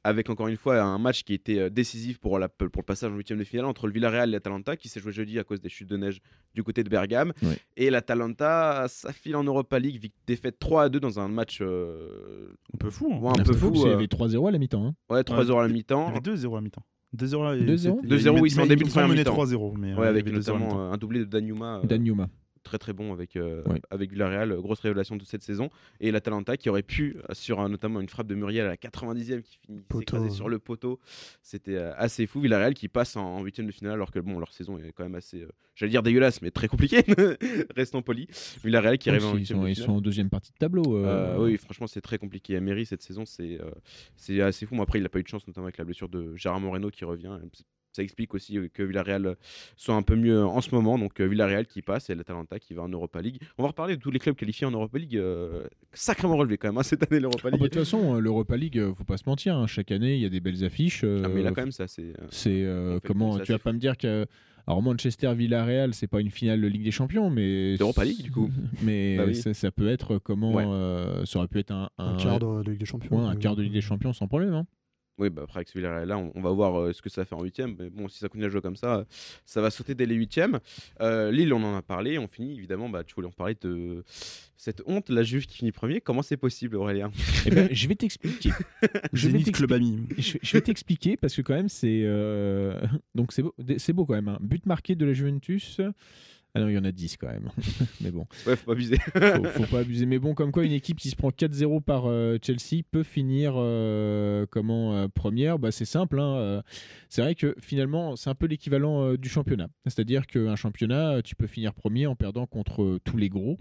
[0.03, 3.11] avec encore une fois un match qui était euh, décisif pour, la, pour le passage
[3.11, 5.61] en huitième de finale entre le Villarreal et l'Atalanta qui s'est joué jeudi à cause
[5.61, 6.19] des chutes de neige
[6.53, 7.31] du côté de Bergame.
[7.77, 12.49] Et l'Atalanta, ça file en Europa League, défaite 3 à 2 dans un match euh,
[12.73, 13.09] Un peu fou.
[13.13, 13.19] hein.
[13.21, 13.71] ouais, un peu fou.
[13.75, 14.85] Il y euh, avait 3-0 à la mi-temps.
[14.87, 14.95] hein.
[15.09, 16.07] ouais, 3 heures à la Il y mi-temps.
[16.07, 16.83] avait 2-0 à la mi-temps.
[17.15, 17.77] 2-0 et 2-0?
[17.77, 19.33] c'était- 2-0, oui, c'est en début de ils première mi-temps.
[19.33, 19.77] 3-0.
[19.77, 21.77] mais, euh, Ouais, avec avait 2-0 à la notamment euh, un doublé de Danjuma.
[21.77, 22.27] euh, Dan Yuma.
[22.67, 25.69] Très très bon avec, euh, avec Villarreal, grosse révélation de cette saison.
[25.99, 28.77] Et l'Atalanta qui aurait pu, euh, sur un- notamment une frappe de Muriel à la
[28.77, 30.99] 90e qui finit s'écraser sur le poteau,
[31.41, 32.39] c'était euh, assez fou.
[32.41, 35.15] Villarreal qui passe en huitième de finale alors que bon, leur saison est quand même
[35.15, 37.03] assez, euh, j'allais dire dégueulasse, mais très compliquée,
[37.75, 38.27] restons polis.
[38.63, 39.85] Villarreal qui arrive en ils, sont, de ils finale.
[39.87, 41.03] sont en deuxième partie de tableau.
[41.43, 42.53] oui, franchement, c'est très compliqué.
[42.55, 43.59] Emery, cette saison, c'est
[44.15, 44.81] c'est assez fou.
[44.81, 47.05] Après, il n'a pas eu de chance, notamment avec la blessure de Gérard Moreno qui
[47.05, 47.37] revient.
[47.97, 49.35] Ça explique aussi euh, que Villarreal
[49.75, 50.99] soit un peu mieux en ce moment.
[50.99, 53.39] Donc, euh, Villarreal qui passe et l'Atalanta qui va en Europa League.
[53.57, 55.17] On va reparler de tous les clubs qualifiés en Europa League.
[55.17, 57.61] euh, sacrément relevé quand même hein, cette année, l'Europa Ah bah, League.
[57.63, 59.55] de toute façon, euh, l'Europa League, euh, faut pas se mentir.
[59.57, 61.01] hein, chaque année, il y a des belles affiches.
[61.03, 63.59] euh, Ah, mais là, quand même, c'est euh, C'est euh, comment comme ça, Tu vas
[63.59, 64.25] pas me dire que
[64.69, 68.31] alors Manchester Villarreal c'est pas une finale de Ligue des Champions mais D'Europa League, du
[68.31, 68.49] coup.
[68.83, 69.33] mais Bah oui.
[69.35, 70.65] ça, ça peut être comment Ouais.
[70.67, 73.17] euh, ça aurait pu être un, Un un- quart de, de Ligue des Champions.
[73.17, 74.67] ouais, un euh, quart de Ligue des Champions sans problème hein.
[75.19, 77.33] Oui, bah après avec ce Villarreal-là, on, on va voir euh, ce que ça fait
[77.33, 77.75] en huitième.
[77.79, 79.03] Mais bon, si ça continue à jouer comme ça, euh,
[79.45, 80.59] ça va sauter dès les huitièmes.
[81.01, 82.19] Euh, Lille, on en a parlé.
[82.19, 82.87] On finit évidemment.
[82.87, 84.03] Bah, tu voulais en parler de
[84.57, 86.01] cette honte, la Juve qui finit premier.
[86.01, 87.11] Comment c'est possible, Aurélien?
[87.47, 88.51] Eh ben, je vais t'expliquer.
[89.13, 89.51] Je vais t'expliquer.
[89.51, 89.99] Club Ami.
[90.19, 92.79] Je, je vais t'expliquer parce que quand même c'est euh,
[93.15, 94.27] donc c'est beau, c'est beau quand même.
[94.27, 94.37] hein.
[94.41, 95.81] But marqué de la Juventus.
[96.55, 97.49] Ah non, il y en a 10 quand même.
[98.01, 98.97] Mais bon, Ouais, faut pas abuser.
[99.13, 100.05] faut, faut pas abuser.
[100.07, 103.53] Mais bon, comme quoi une équipe qui se prend 4-0 par euh, Chelsea peut finir
[103.57, 105.59] euh, comment euh, première.
[105.59, 106.19] Bah, c'est simple.
[106.19, 106.61] hein, euh,
[107.09, 109.67] C'est vrai que finalement c'est un peu l'équivalent du championnat.
[109.85, 113.57] C'est-à-dire qu'un championnat, tu peux finir premier en perdant contre tous les gros.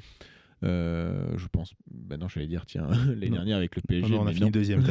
[0.64, 1.74] Euh, je pense.
[1.90, 3.36] Bah non, j'allais dire tiens l'année Non.
[3.36, 4.10] dernière avec le PSG.
[4.10, 4.50] non, on a fini non.
[4.50, 4.82] deuxième.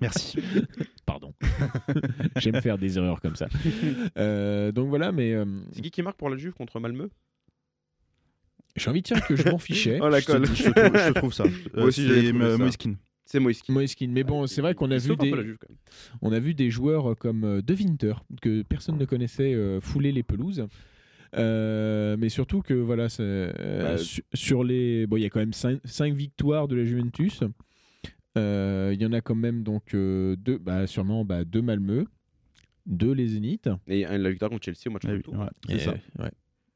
[0.00, 0.38] Merci.
[1.06, 1.32] Pardon.
[2.36, 3.48] J'aime faire des erreurs comme ça.
[4.18, 7.08] Euh, donc voilà, mais euh, c'est qui qui marque pour la Juve contre Malmö?
[8.76, 9.98] J'ai envie de dire que je m'en fichais.
[10.02, 10.46] Oh la Je te, colle.
[10.46, 11.44] je te trouve, je te trouve ça.
[11.74, 12.58] Moi aussi, ça.
[12.58, 12.94] Moiskin.
[13.24, 13.72] C'est Moïski.
[13.72, 14.08] Moiskin.
[14.10, 15.56] Mais bon, c'est vrai qu'on a vu des, Juve,
[16.20, 20.22] on a vu des joueurs comme De Winter que personne ne connaissait euh, fouler les
[20.22, 20.66] pelouses.
[21.36, 24.02] Euh, mais surtout que voilà, euh, Bah,
[24.34, 25.80] sur les, bon, il y a quand même 5,
[26.14, 27.42] victoires de la Juventus.
[28.36, 32.04] Euh, Il y en a quand même donc euh, deux, bah, sûrement bah, deux Malmö,
[32.86, 33.68] deux les Zénith.
[33.86, 35.34] Et euh, la victoire contre Chelsea au match retour.
[35.34, 35.94] ouais, c'est ça.
[36.18, 36.30] ouais.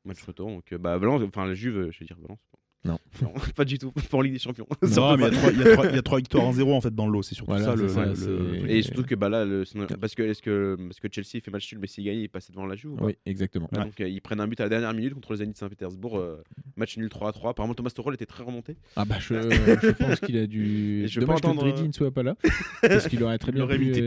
[0.04, 0.48] Match retour.
[0.48, 2.38] Donc, bah, Valence, enfin la Juve, je vais dire Valence.
[2.84, 2.98] Non.
[3.56, 3.90] pas du tout.
[4.10, 4.66] Pour Ligue des Champions.
[4.96, 7.22] Non, mais il y a trois- victoires en zéro en fait dans le lot.
[7.22, 7.88] C'est surtout Voilà, ça le.
[7.88, 9.64] c'est ça, le- c'est- le- Et surtout que bah là, le-
[10.00, 12.50] parce que est-ce que parce que Chelsea fait match nul, mais s'il gagne, il passe
[12.50, 12.92] devant la Juve.
[13.00, 13.68] Oui, exactement.
[13.72, 16.18] Ouais, Donc euh, ils prennent un but à la dernière minute contre le Zénith Saint-Pétersbourg,
[16.18, 16.42] euh,
[16.76, 17.50] match nul 3 à 3.
[17.50, 18.76] Apparemment Thomas Tuchel était très remonté.
[18.96, 19.34] Ah bah je,
[19.82, 21.02] je pense qu'il a dû.
[21.04, 22.36] Et je Dommage pas que entendre, Dridi ne soit pas là,
[22.80, 24.00] parce qu'il aurait très bien pu imité.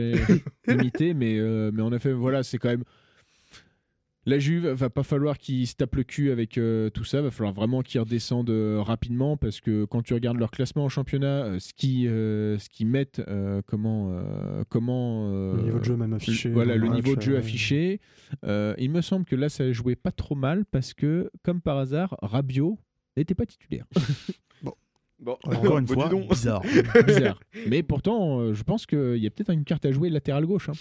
[0.68, 2.84] euh, imiter, mais euh, mais en effet voilà c'est quand même.
[4.24, 7.32] La Juve va pas falloir qu'il se tape le cul avec euh, tout ça, va
[7.32, 11.44] falloir vraiment qu'ils redescendent euh, rapidement parce que quand tu regardes leur classement en championnat,
[11.44, 15.84] euh, ce qui euh, ce qu'ils mettent, euh, comment euh, comment euh, Le niveau de
[15.84, 16.50] jeu même affiché.
[16.50, 18.00] voilà le match, niveau de jeu affiché.
[18.44, 21.60] Euh, il me semble que là ça a joué pas trop mal parce que comme
[21.60, 22.78] par hasard Rabiot
[23.16, 23.86] n'était pas titulaire.
[25.24, 26.28] Bon, Encore une fois, donc.
[26.30, 26.62] bizarre.
[27.06, 27.38] bizarre.
[27.68, 30.68] Mais pourtant, euh, je pense qu'il y a peut-être une carte à jouer latéral gauche.
[30.68, 30.72] Hein.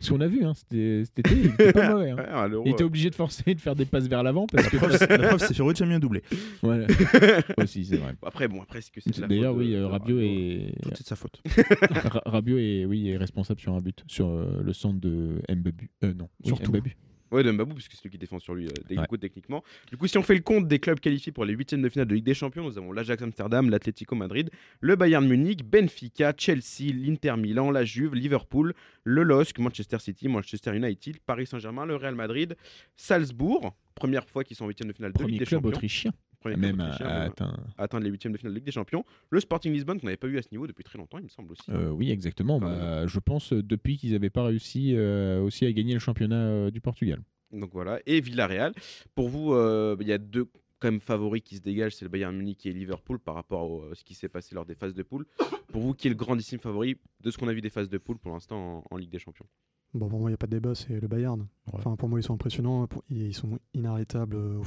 [0.00, 2.10] Ce qu'on a vu, hein, c'était cet été, il était pas mauvais.
[2.10, 2.16] hein.
[2.16, 4.68] Ouais, à l'Euro, Il était obligé de forcer, de faire des passes vers l'avant parce
[4.68, 4.76] que.
[4.76, 6.22] La preuve, c'est- la preuve, c'est Ferrovic a mis un doublé.
[6.62, 6.86] Voilà.
[7.58, 8.14] Aussi, c'est vrai.
[8.24, 10.74] Après, bon, après, est-ce que c'est de la D'ailleurs, oui, euh, Rabiot est.
[10.82, 11.42] Tout c'est de sa faute.
[11.90, 15.90] Ra- Rabiot est, oui, est responsable sur un but, sur euh, le centre de Mbabu.
[16.04, 16.70] Euh, non, oui, Surtout.
[16.72, 16.96] Mbabu.
[17.32, 19.18] Ouais, de Mbabou, parce que c'est lui qui défend sur lui, euh, Ouais.
[19.18, 19.64] techniquement.
[19.90, 22.06] Du coup, si on fait le compte des clubs qualifiés pour les huitièmes de finale
[22.06, 26.92] de Ligue des Champions, nous avons l'Ajax Amsterdam, l'Atlético Madrid, le Bayern Munich, Benfica, Chelsea,
[26.92, 28.74] l'Inter Milan, la Juve, Liverpool,
[29.04, 32.54] le LOSC, Manchester City, Manchester United, Paris Saint-Germain, le Real Madrid,
[32.96, 35.68] Salzbourg, première fois qu'ils sont en huitième de finale de Premier Ligue des club Champions.
[35.76, 36.12] autrichien.
[36.42, 37.56] Premier club Même à, même atteint.
[37.78, 39.04] à atteindre les huitièmes de finale de Ligue des Champions.
[39.30, 41.28] Le Sporting Lisbonne, qu'on n'avait pas eu à ce niveau depuis très longtemps, il me
[41.28, 41.70] semble aussi.
[41.70, 42.58] Euh, oui, exactement.
[42.60, 46.36] Bah, je pense euh, depuis qu'ils n'avaient pas réussi euh, aussi à gagner le championnat
[46.36, 47.20] euh, du Portugal.
[47.52, 48.72] Donc voilà, et Villarreal.
[49.14, 50.46] Pour vous, euh, il y a deux
[50.78, 53.94] quand même favoris qui se dégagent, c'est le Bayern Munich et Liverpool par rapport à
[53.94, 55.26] ce qui s'est passé lors des phases de poule.
[55.68, 57.98] Pour vous, qui est le grandissime favori de ce qu'on a vu des phases de
[57.98, 59.46] poule pour l'instant en, en Ligue des Champions?
[59.94, 61.46] Bon, pour moi, il n'y a pas de débat, c'est le Bayern.
[61.72, 62.88] Enfin, pour moi, ils sont impressionnants.
[63.10, 64.62] Ils sont inarrêtables euh,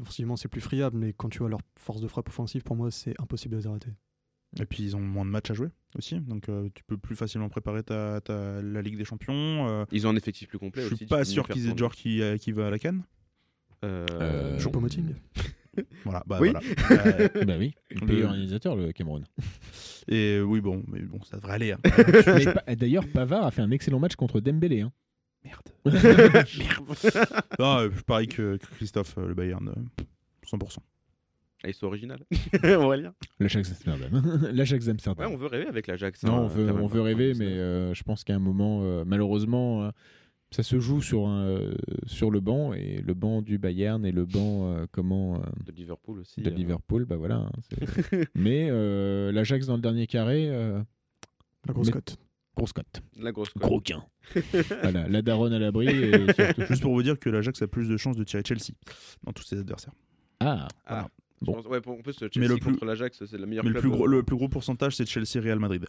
[0.00, 0.34] offensivement.
[0.34, 2.90] Défensivement, c'est plus friable, mais quand tu vois leur force de frappe offensive, pour moi,
[2.90, 3.90] c'est impossible de les arrêter.
[4.58, 7.14] Et puis ils ont moins de matchs à jouer aussi, donc euh, tu peux plus
[7.16, 9.68] facilement préparer ta, ta- la Ligue des Champions.
[9.68, 12.22] euh, Ils ont un effectif plus complet je suis pas sûr qu'ils aient joueurs qui,
[12.22, 13.02] euh, qui va à la canne.
[13.84, 15.14] Euh, Euh, Choupo-Moting
[16.04, 16.50] Voilà, bah Oui.
[16.50, 16.60] voilà.
[17.46, 19.24] Bah oui, le Le- pays organisateur, le Cameroun.
[20.08, 21.72] et oui, bon, mais bon, ça devrait aller.
[21.72, 21.78] hein.
[22.74, 24.80] D'ailleurs, Pavard a fait un excellent match contre Dembélé.
[24.80, 24.92] hein.
[25.44, 25.68] Merde.
[27.58, 30.04] Ah, euh, pareil que, que Christophe, euh, le Bayern, euh,
[30.46, 30.78] 100%.
[31.64, 32.14] Ah, ils sont originaux.
[32.64, 34.48] Aurélien L'Ajax Amsterdam.
[34.52, 35.30] L'Ajax Ouais, Amsterdam.
[35.32, 36.22] on veut rêver avec l'Ajax.
[36.22, 36.82] non, hein, on veut, quand même.
[36.84, 39.90] on veut rêver, mais euh, je pense qu'à un moment, euh, malheureusement, euh,
[40.52, 41.74] ça se joue sur, un, euh,
[42.06, 45.72] sur le banc et le banc du Bayern et le banc euh, comment euh, De
[45.72, 46.40] Liverpool aussi.
[46.42, 46.54] de euh.
[46.54, 47.36] Liverpool, bah voilà.
[47.36, 47.50] hein,
[48.36, 50.80] mais euh, l'Ajax dans le dernier carré, euh,
[51.66, 52.16] La grosse Mais- cote.
[52.58, 53.00] Grosse cote.
[53.18, 53.62] La grosse cote.
[53.62, 54.04] Gros quin.
[54.82, 55.86] voilà, la daronne à l'abri.
[56.68, 58.72] Juste pour vous dire que l'Ajax a plus de chances de tirer Chelsea
[59.24, 59.92] dans tous ses adversaires.
[60.40, 61.08] Ah, Ah,
[61.40, 61.52] Bon.
[61.54, 63.70] pense- ouais, pour- en plus, Chelsea Mais le plus- contre l'Ajax, c'est la meilleure Mais
[63.70, 65.86] le club, plus, gros, le plus gros pourcentage, c'est Chelsea-Real Madrid.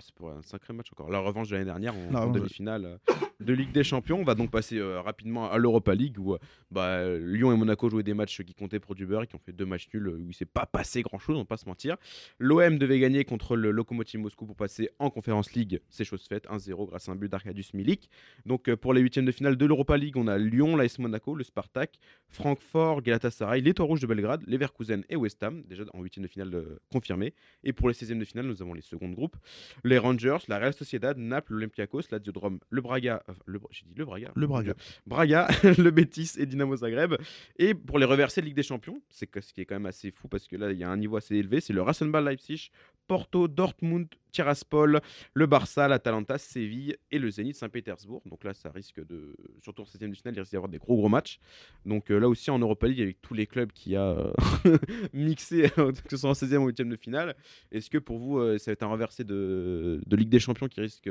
[0.00, 1.10] C'est pour un sacré match encore.
[1.10, 4.18] La revanche de l'année dernière en, La en demi-finale euh, de Ligue des Champions.
[4.20, 6.38] On va donc passer euh, rapidement à l'Europa League où euh,
[6.70, 9.40] bah, Lyon et Monaco jouaient des matchs qui comptaient pour du beurre et qui ont
[9.44, 11.96] fait deux matchs nuls où il s'est pas passé grand-chose, on va pas se mentir.
[12.38, 15.80] L'OM devait gagner contre le Lokomotiv Moscou pour passer en Conférence League.
[15.88, 18.10] C'est chose faite, 1-0 grâce à un but d'Arcadius Milik.
[18.44, 21.44] Donc pour les huitièmes de finale de l'Europa League, on a Lyon, l'AS Monaco, le
[21.44, 26.24] Spartak, Francfort, Galatasaray, les Toits Rouges de Belgrade, Leverkusen et West Ham, déjà en huitième
[26.24, 27.34] de finale euh, confirmé.
[27.64, 29.36] Et pour les 16e de finale, nous avons les secondes groupes.
[29.84, 33.94] Les Rangers, la Real Sociedad, Naples, l'Olympiakos, la Diodrome, le Braga, euh, le, j'ai dit
[33.96, 34.74] le Braga, Le Braga.
[35.06, 35.48] Braga,
[35.78, 37.14] le Betis et Dynamo Zagreb.
[37.58, 40.10] Et pour les reversés de Ligue des Champions, c'est ce qui est quand même assez
[40.10, 42.70] fou parce que là il y a un niveau assez élevé, c'est le Rasenball Leipzig,
[43.06, 45.00] Porto, Dortmund, Tiraspol,
[45.34, 48.22] le Barça, l'Atalanta, Séville et le Zénith Saint-Pétersbourg.
[48.26, 50.78] Donc là ça risque de, surtout en 7 de finale, il risque d'y avoir des
[50.78, 51.38] gros gros matchs.
[51.84, 54.32] Donc euh, là aussi en Europa League avec tous les clubs qui a euh,
[55.12, 57.34] mixé, que ce soit en 16e ou 8e de finale,
[57.72, 60.68] est-ce que pour vous euh, ça va être un reversé de, de Ligue des Champions
[60.68, 61.08] qui risque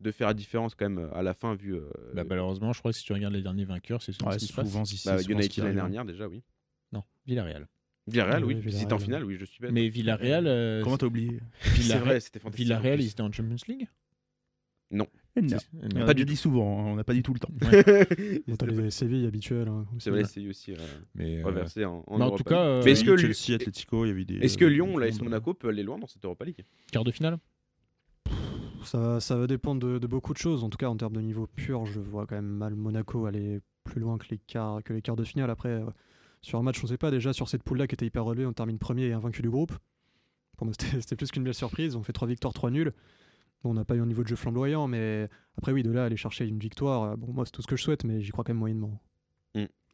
[0.00, 2.90] de faire la différence quand même à la fin vu euh, Bah, malheureusement, je crois
[2.90, 4.66] que si tu regardes les derniers vainqueurs, c'est souvent Ouais, ce qui se passe.
[4.66, 5.92] souvent, si c'est bah, souvent United l'année arrive.
[5.92, 6.42] dernière déjà oui.
[6.92, 7.68] Non, Villarreal.
[8.06, 8.60] Villarreal, Oui, oui.
[8.60, 9.04] Villarreal, C'était en ouais.
[9.04, 9.72] finale, oui, je suis bête.
[9.72, 12.64] Mais Villarreal, euh, Comment t'as oublié c'est Villarreal, vrai, c'était fantastique.
[12.66, 13.88] Villarreal, en ils étaient en Champions League
[14.90, 15.06] Non.
[15.36, 16.02] C'est- On non.
[16.02, 17.48] a pas dit souvent, hein, on n'a pas dit tout le temps.
[18.46, 19.66] Bon, t'as les Séville habituels.
[19.68, 20.04] hein, aussi.
[20.04, 20.76] C'est vrai, c'est aussi euh,
[21.14, 23.34] Mais, euh, reversé en, en mais en Europa tout cas, euh, Mais est-ce que, Chelsea,
[23.48, 24.36] Lyon- Atletico, il y avait des.
[24.36, 25.20] est-ce que euh, Lyon, l'AS.
[25.20, 27.38] Monaco peut aller loin dans cette Europa League quart de finale
[28.84, 30.62] Ça, va- ça va dépendre de, de beaucoup de choses.
[30.62, 33.60] En tout cas, en termes de niveau pur, je vois quand même mal Monaco aller
[33.82, 35.50] plus loin que les quarts, que les quarts de finale.
[35.50, 35.86] Après, euh,
[36.44, 37.10] sur un match, on sait pas.
[37.10, 39.72] Déjà, sur cette poule-là qui était hyper relevée, on termine premier et invaincu du groupe.
[40.56, 41.96] Pour moi, c'était plus qu'une belle surprise.
[41.96, 42.92] On fait trois victoires, trois nuls.
[43.62, 46.04] Bon, on n'a pas eu un niveau de jeu flamboyant, mais après, oui, de là,
[46.04, 48.30] aller chercher une victoire, euh, bon, moi, c'est tout ce que je souhaite, mais j'y
[48.30, 49.00] crois quand même moyennement.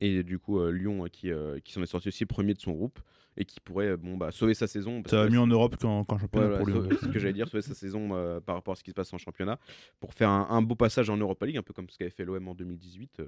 [0.02, 2.58] Et du coup, euh, Lyon euh, qui, euh, qui s'en est sorti aussi premier de
[2.58, 2.98] son groupe
[3.36, 5.02] et qui pourrait bon, bah, sauver sa saison.
[5.06, 6.82] Ça va que mieux en Europe qu'en qu'en Ouais, championnat voilà, pour Lyon.
[6.84, 8.90] sauver- c'est ce que j'allais dire, sauver sa saison euh, par rapport à ce qui
[8.92, 9.58] se passe en championnat
[10.00, 12.24] pour faire un, un beau passage en Europa League, un peu comme ce qu'avait fait
[12.24, 13.20] l'OM en 2018.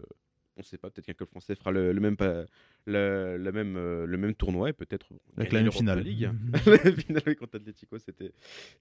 [0.56, 2.44] On ne sait pas, peut-être qu'un club français fera le, le même, pa-
[2.86, 6.00] le, le même, euh, le même tournoi et peut-être Avec la même finale.
[6.00, 6.28] League.
[6.30, 6.52] Mhm.
[6.84, 8.32] la finale contre Atletico, c'était,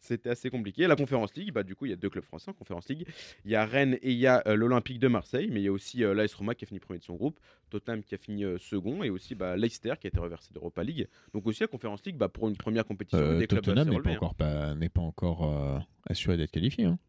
[0.01, 0.85] c'était assez compliqué.
[0.87, 3.07] La Conférence League, bah, du coup, il y a deux clubs français en Conférence League.
[3.45, 5.67] Il y a Rennes et il y a euh, l'Olympique de Marseille, mais il y
[5.69, 8.17] a aussi euh, l'AS Roma qui a fini premier de son groupe, Tottenham qui a
[8.17, 11.07] fini euh, second, et aussi bah, Leicester qui a été reversé d'Europa League.
[11.33, 14.01] Donc aussi la Conférence League, bah, pour une première compétition, des clubs Tottenham assez n'est
[14.01, 14.15] pas hein.
[14.15, 16.83] encore, pas, pas encore assuré d'être qualifié.
[16.85, 16.99] hein.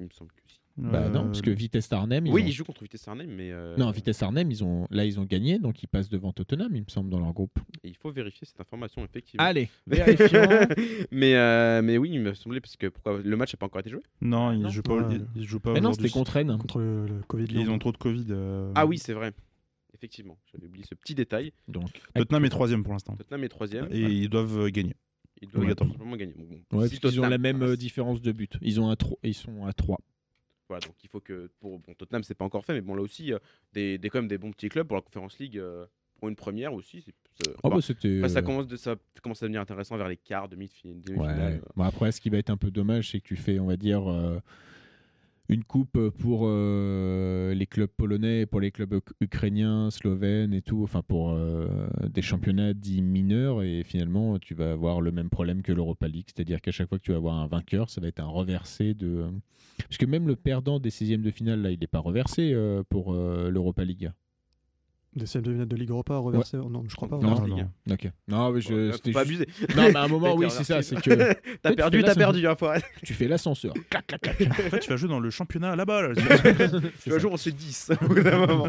[0.00, 0.58] Il me semble que si.
[0.76, 3.30] Bah non, Euh, parce que Vitesse Arnhem, ils Oui, ont- ils jouent contre Vitesse Arnhem,
[3.30, 4.88] mais euh, Non, Vitesse Arnhem, ils ont...
[4.90, 7.56] là, ils ont gagné, donc ils passent devant Tottenham, il me semble, dans leur groupe.
[7.84, 9.44] il faut vérifier cette information, effectivement.
[9.44, 10.42] Allez, vérifions.
[11.12, 13.80] mais, euh, mais oui, il me semblait, parce que pourquoi le match n'a pas encore
[13.80, 14.68] été joué Non, ils Non.
[14.68, 15.14] jouent pas, Ouais.
[15.36, 16.56] ils, ils jouent pas Mais non, c'était contre Rennes.
[16.58, 17.46] Contre le, le Covid.
[17.50, 18.26] Ils ont trop de Covid.
[18.30, 19.32] euh, Ah oui, c'est vrai.
[19.94, 21.52] Effectivement, j'avais oublié ce petit détail.
[21.68, 23.14] Donc, Tottenham est troisième pour l'instant.
[23.14, 23.86] Tottenham est troisième.
[23.92, 24.96] Et ils doivent euh, gagner.
[25.40, 25.94] Ils doivent obligatoirement.
[25.94, 26.34] simplement gagner.
[26.36, 28.54] Bon, bon, Ouais, si qu'ils ont la même euh, différence de but.
[28.60, 29.98] Ils, ont un tro- ils sont à 3.
[30.68, 33.02] Voilà, donc il faut que pour bon, Tottenham c'est pas encore fait, mais bon là
[33.02, 33.38] aussi euh,
[33.72, 35.84] des, des quand même des bons petits clubs pour la Conférence League euh,
[36.18, 37.02] pour une première aussi.
[37.02, 38.16] c'est- c'est- bon, bah, c'était.
[38.18, 41.02] après, ça euh, commence de ça commence à devenir intéressant vers les quarts, demi-finale.
[41.18, 41.60] Ouais.
[41.76, 43.76] Bon, après, ce qui va être un peu dommage, c'est que tu fais, on va
[43.76, 44.38] dire, euh,
[45.48, 50.82] une coupe pour euh, les clubs polonais, pour les clubs uk- ukrainiens, slovènes et tout,
[50.82, 51.68] enfin pour euh,
[52.08, 56.26] des championnats dits mineurs, et finalement, tu vas avoir le même problème que l'Europa League,
[56.34, 58.94] c'est-à-dire qu'à chaque fois que tu vas avoir un vainqueur, ça va être un reversé
[58.94, 59.26] de.
[59.78, 62.82] Parce que même le perdant des 16e de finale, là, il n'est pas reversé euh,
[62.88, 64.10] pour euh, l'Europa League.
[65.16, 67.18] Des de finale de Ligue Europa reversé Non, je crois pas.
[67.18, 67.48] Non, ouais.
[67.48, 67.70] non, non.
[67.92, 68.10] Ok.
[68.26, 68.74] Non, mais je.
[68.90, 69.74] Ouais, faut pas juste- abuser.
[69.76, 72.08] Non, mais à un moment, T'as oui, c'est ça, c'est que T'as tu perdu, t'as
[72.08, 72.56] la perdu, hein,
[73.02, 73.72] tu fais l'ascenseur.
[73.90, 74.40] Clac, clac, clac.
[74.42, 76.08] En fait, tu vas jouer dans le championnat là-bas.
[76.08, 76.14] là.
[77.02, 78.68] Tu vas jouer, on s'est 10 au bout d'un moment.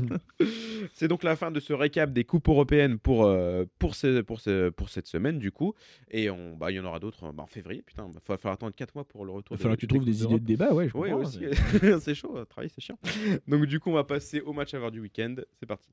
[0.93, 4.39] C'est donc la fin de ce récap des coupes européennes pour, euh, pour, ce- pour,
[4.39, 5.74] ce- pour cette semaine, du coup.
[6.12, 7.82] Et on, bah, il y en aura d'autres bah, en février.
[7.82, 9.56] Putain, il va falloir attendre 4 mois pour le retour.
[9.56, 10.89] Il va falloir que tu trouves des idées de débat, ouais.
[10.89, 11.39] Je Oui, aussi.
[11.80, 13.00] c'est- c'est chaud, euh, travailler, c'est chiant.
[13.48, 15.36] Donc, du coup, on va passer au match à voir du week-end.
[15.60, 15.89] C'est parti.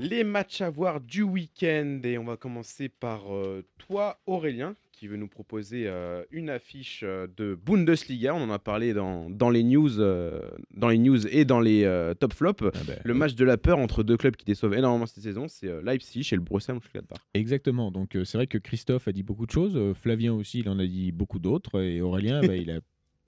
[0.00, 2.00] Les matchs à voir du week-end.
[2.04, 7.02] Et on va commencer par euh, toi, Aurélien, qui veut nous proposer euh, une affiche
[7.04, 8.34] euh, de Bundesliga.
[8.34, 9.90] On en a parlé dans, dans les, news,
[10.70, 11.82] dans les news et dans les
[12.18, 12.64] top flops.
[12.64, 15.48] Ah ben, Le match de la peur entre deux clubs qui déçoivent énormément cette saison,
[15.48, 17.18] c'est Leipzig et le Borussia Mönchengladbach.
[17.34, 17.90] Exactement.
[17.90, 20.86] Donc c'est vrai que Christophe a dit beaucoup de choses, Flavien aussi, il en a
[20.86, 22.80] dit beaucoup d'autres, et Aurélien, bah, il a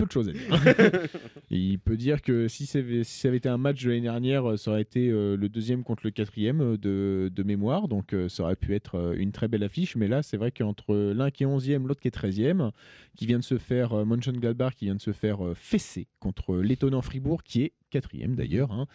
[0.03, 0.43] peu de choses à dire.
[1.51, 4.57] il peut dire que si, si ça avait été un match de l'année dernière, euh,
[4.57, 8.43] ça aurait été euh, le deuxième contre le quatrième euh, de, de mémoire, donc ça
[8.45, 9.97] aurait pu être une très belle affiche.
[9.97, 12.71] Mais là, c'est vrai qu'entre l'un qui est 11e, l'autre qui est 13e,
[13.17, 17.03] qui vient de se faire, euh, Mönchengladbach qui vient de se faire fesser contre l'étonnant
[17.03, 18.73] Fribourg, qui est quatrième d'ailleurs.
[18.73, 18.87] hein.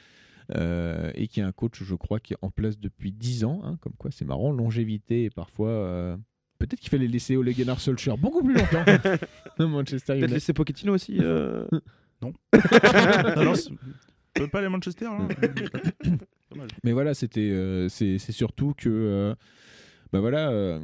[0.55, 3.62] euh, et qui est un coach, je crois, qui est en place depuis 10 ans.
[3.66, 5.70] hein, comme quoi, c'est marrant, longévité et parfois.
[5.70, 6.18] euh,
[6.60, 8.84] Peut-être qu'il fallait laisser Ole Gunnar Solskjaer beaucoup plus longtemps.
[9.60, 11.18] Manchester Peut-être laisser Pochettino aussi.
[11.20, 11.66] euh,
[12.22, 12.34] non,
[13.36, 13.70] non, c'est-
[14.34, 15.28] peut pas aller à Manchester là
[16.51, 16.70] Dommage.
[16.84, 19.36] Mais voilà, c'était, euh, c'est, c'est surtout que, euh,
[20.14, 20.80] bah voilà, euh,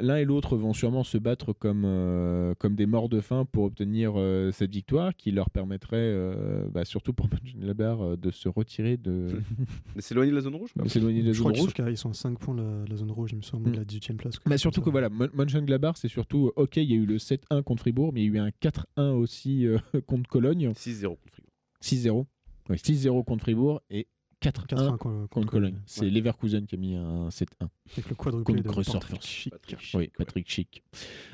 [0.00, 3.64] l'un et l'autre vont sûrement se battre comme, euh, comme des morts de faim pour
[3.64, 8.48] obtenir euh, cette victoire, qui leur permettrait, euh, bah, surtout pour Mönchengladbach, euh, de se
[8.48, 9.28] retirer de,
[9.96, 10.70] de s'éloigner de la zone rouge.
[10.76, 11.94] de s'éloigner de la Je crois zone qu'ils rouge.
[11.96, 13.72] sont, ils sont à 5 points de la, la zone rouge, il me semble, Mm.
[13.72, 14.34] de la 18ème place.
[14.46, 17.80] Mais surtout que voilà, Mönchengladbach, c'est surtout, ok, il y a eu le 7-1 contre
[17.82, 21.50] Fribourg, mais il y a eu un 4-1 aussi euh, contre Cologne, 6-0 contre Fribourg.
[21.82, 22.26] 6-0.
[22.70, 24.06] Ouais, 6-0 contre Fribourg et
[24.50, 25.78] 4-1 4-1 contre, contre Cologne.
[25.86, 27.44] C'est Leverkusen qui a mis un 7-1.
[27.92, 29.26] Avec le quadruplé Contre de Patrick Force.
[29.26, 29.52] Schick.
[29.52, 30.12] Patrick Schick, Oui, ouais.
[30.16, 30.82] Patrick Schick.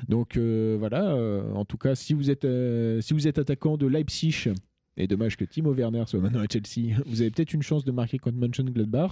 [0.07, 3.77] Donc euh, voilà, euh, en tout cas, si vous êtes, euh, si vous êtes attaquant
[3.77, 4.49] de Leipzig,
[4.97, 7.91] et dommage que Timo Werner soit maintenant à Chelsea, vous avez peut-être une chance de
[7.91, 9.11] marquer contre Mönchengladbach,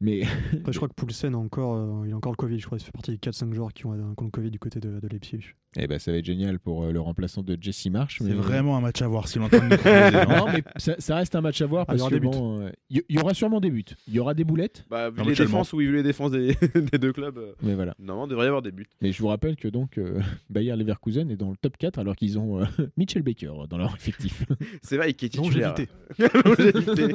[0.00, 2.58] mais Après, je crois que Poulsen a encore, euh, il a encore le Covid.
[2.58, 4.80] Je crois qu'il fait partie des 4-5 joueurs qui ont un compte Covid du côté
[4.80, 5.54] de, de Leipzig.
[5.76, 8.18] eh ben, ça va être génial pour euh, le remplaçant de Jesse Marsh.
[8.18, 10.26] C'est mais- vraiment un match à voir proposer, hein.
[10.38, 12.60] Non, mais ça, ça reste un match à voir Ah, il y parce que bon,
[12.60, 13.84] euh, il y, aura sûrement des buts.
[14.08, 16.54] Il y aura des boulettes, Bah, vu Non, les défenses, oui, vu les défenses des,
[16.74, 17.94] des deux clubs, euh, mais voilà.
[17.98, 18.86] normalement, il devrait y avoir des buts.
[19.00, 22.14] Mais je vous rappelle que donc euh, Bayer Leverkusen est dans le top 4 alors
[22.16, 22.64] qu'ils ont euh,
[22.98, 24.44] Mitchell Baker dans leur effectif.
[24.82, 25.74] C'est vrai, qui est titulaire.
[26.18, 26.38] Longévité.
[26.44, 27.14] Longévité.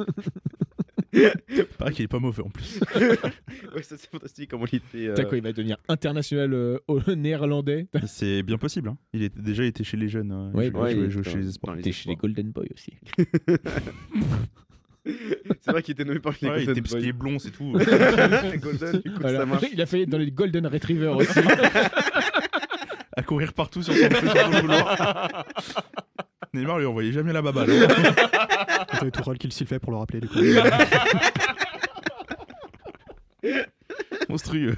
[1.78, 2.80] Pareil qu'il est pas mauvais en plus.
[2.96, 5.06] ouais, ça c'est fantastique comment il était.
[5.10, 6.78] euh, T'as quoi, il va devenir international euh,
[7.16, 7.86] néerlandais?
[8.06, 8.88] C'est bien possible.
[8.88, 8.96] hein.
[9.12, 10.32] Il était déjà été chez les jeunes.
[10.32, 11.38] euh, Ouais, il bah jouait- ouais, jouait- il jouait était chez
[11.76, 12.16] les T'es chez les.
[12.16, 12.94] Golden Boys aussi.
[15.60, 17.38] C'est vrai qu'il était nommé par les Ouais, il Golden était parce qu'il est blond,
[17.38, 17.72] c'est tout.
[17.72, 19.38] Golden, du coup, Voilà.
[19.40, 19.64] ça marche.
[19.72, 21.38] Il a fait dans les Golden Retrievers aussi.
[23.16, 24.68] à courir partout sur son, sur son.
[26.54, 27.70] Neymar lui envoyait jamais la baballe.
[27.70, 27.88] hein.
[28.94, 30.20] C'était Tourelle qui le sifflait pour le rappeler.
[30.20, 30.38] Du coup.
[34.28, 34.74] Monstrueux.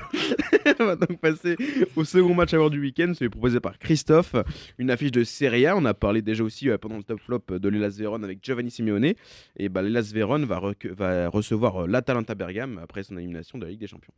[0.80, 1.56] On va donc passer
[1.94, 4.34] au second match à voir du week-end, celui proposé par Christophe.
[4.78, 5.76] Une affiche de Serie A.
[5.76, 8.70] On a parlé déjà aussi euh, pendant le top flop de l'Elas Vérone avec Giovanni
[8.70, 9.12] Simeone.
[9.56, 13.64] Et bah, l'Elas Vérone va, rec- va recevoir euh, l'Atalanta Bergame après son élimination de
[13.64, 14.12] la Ligue des Champions.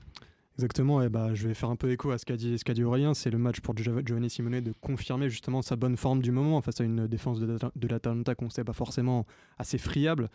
[0.58, 3.14] Exactement, et bah, je vais faire un peu écho à ce qu'a dit, Aurélien.
[3.14, 6.60] C'est le match pour Gio- Giovanni Simone de confirmer justement sa bonne forme du moment
[6.60, 9.24] face à une défense de, de l'Atalanta qu'on sait pas forcément
[9.58, 10.28] assez friable.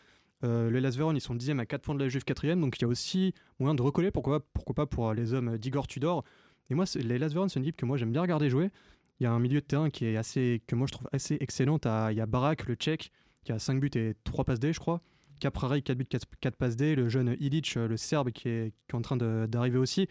[0.46, 2.78] Euh, le Hellas Vérone, ils sont 10e à 4 points de la Juve 4e, donc
[2.78, 5.88] il y a aussi moyen de recoller, pourquoi pas, pourquoi pas pour les hommes d'Igor
[5.88, 6.24] Tudor.
[6.70, 8.70] Et moi, les Hellas Vérone, c'est une équipe que moi j'aime bien regarder jouer.
[9.20, 11.38] Il y a un milieu de terrain qui est assez, que moi je trouve assez
[11.42, 11.80] excellent.
[11.80, 13.12] T'as- Il y a Barak, le tchèque,
[13.44, 15.02] qui a 5 buts et 3 passes D, je crois.
[15.44, 16.96] Caprari, 4 buts, 4, 4 passes D.
[16.96, 20.08] Le jeune Ilic, euh, le serbe, qui est, qui est en train d'arriver aussi.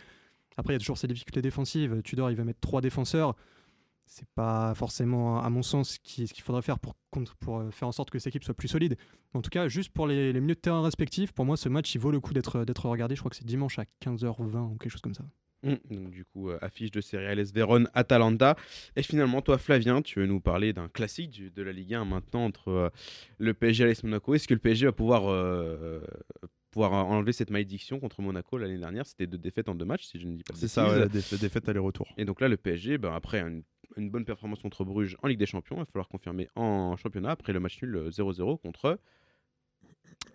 [0.59, 2.03] Après, il y a toujours ces difficultés défensives.
[2.03, 3.35] Tudor, il va mettre trois défenseurs.
[4.05, 6.95] C'est pas forcément, à mon sens, ce qui- ce qu'il faudrait faire pour,
[7.41, 8.97] pour euh, faire en sorte que cette équipe soit plus solide.
[9.33, 11.95] En tout cas, juste pour les, les milieux de terrain respectifs, pour moi, ce match,
[11.95, 13.15] il vaut le coup d'être regardé.
[13.15, 15.25] Je crois que c'est dimanche à 15h20 ou quelque chose comme ça.
[15.63, 15.75] Mm.
[15.91, 18.57] Donc, du coup, euh, affiche de Serie A, l'Es Vérone, Atalanta.
[18.97, 22.05] Et finalement, toi, Flavien, tu veux nous parler d'un classique du- de la Ligue 1
[22.05, 22.89] maintenant entre euh,
[23.39, 24.35] le PSG et l'AS Monaco.
[24.35, 26.01] Est-ce que le PSG va pouvoir, euh,
[26.71, 29.07] pouvoir enlever cette malédiction contre Monaco l'année dernière?
[29.07, 31.07] C'était deux défaites en deux matchs, si je ne dis pas C'est ça, ouais, la
[31.07, 32.09] défa- défaite aller-retour.
[32.17, 33.63] Et donc là, le PSG, ben, après une,
[33.97, 37.31] une bonne performance contre Bruges en Ligue des Champions, il va falloir confirmer en championnat
[37.31, 38.99] après le match nul euh, 0-0 contre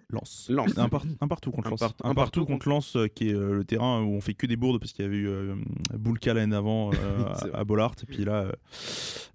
[0.10, 0.50] Lance.
[0.78, 3.56] Un, par- un partout contre Un part- un, partout contre Lens, euh, qui est euh,
[3.56, 5.56] le terrain où on fait que des bourdes parce qu'il y avait eu euh,
[5.94, 7.94] Boulka l'année d'avant euh, à, à Bollard.
[8.04, 8.46] Et puis là,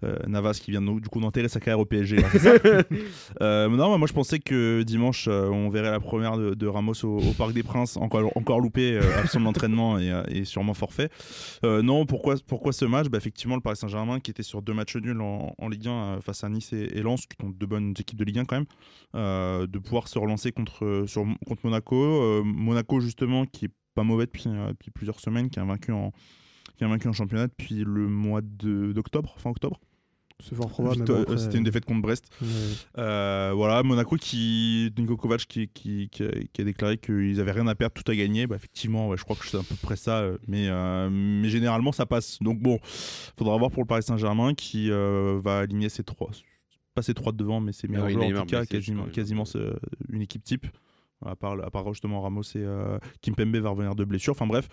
[0.03, 2.15] euh, Navas qui vient de, du coup d'enterrer sa carrière au PSG.
[2.17, 2.27] là,
[3.69, 7.33] non, moi je pensais que dimanche on verrait la première de, de Ramos au, au
[7.33, 11.09] Parc des Princes, encore, encore loupé, absent de l'entraînement et, et sûrement forfait.
[11.63, 13.07] Non, pourquoi, pourquoi ce match?
[13.09, 15.91] Bah, Effectivement, le Paris Saint-Germain qui était sur deux matchs nuls en, en Ligue 1
[15.91, 18.45] euh, face à Nice et, et Lens, qui sont deux bonnes équipes de Ligue 1
[18.45, 20.62] quand même, de pouvoir se relancer contre,
[21.07, 21.95] sur, contre Monaco.
[21.95, 25.91] Euh, Monaco justement qui est pas mauvais depuis, euh, depuis plusieurs semaines, qui a vaincu
[25.91, 26.11] en
[26.77, 29.79] qui a vaincu en championnat depuis le mois d'octobre, fin octobre.
[30.39, 31.05] C'est fort probable.
[31.37, 32.25] C'était une défaite contre Brest.
[32.41, 37.39] euh, Euh, voilà, Monaco qui, Niko Kovac qui, qui, qui a, qui a déclaré qu'ils
[37.39, 38.47] avaient rien à perdre, tout à gagner.
[38.47, 41.49] Bah, effectivement, ouais, je crois que c'est à peu près ça, euh, mais, euh, mais
[41.49, 42.39] généralement ça passe.
[42.41, 42.79] Donc bon,
[43.37, 46.31] faudra voir pour le Paris Saint-Germain qui euh, va aligner ses trois,
[46.93, 49.59] pas ses trois de devant, mais meilleurs oui, joueurs en tout cas, quasiment, c'est
[50.09, 50.67] une équipe type.
[51.25, 54.33] À part, à part justement Ramos et euh, Kimpembe va revenir de blessure.
[54.33, 54.67] Enfin bref,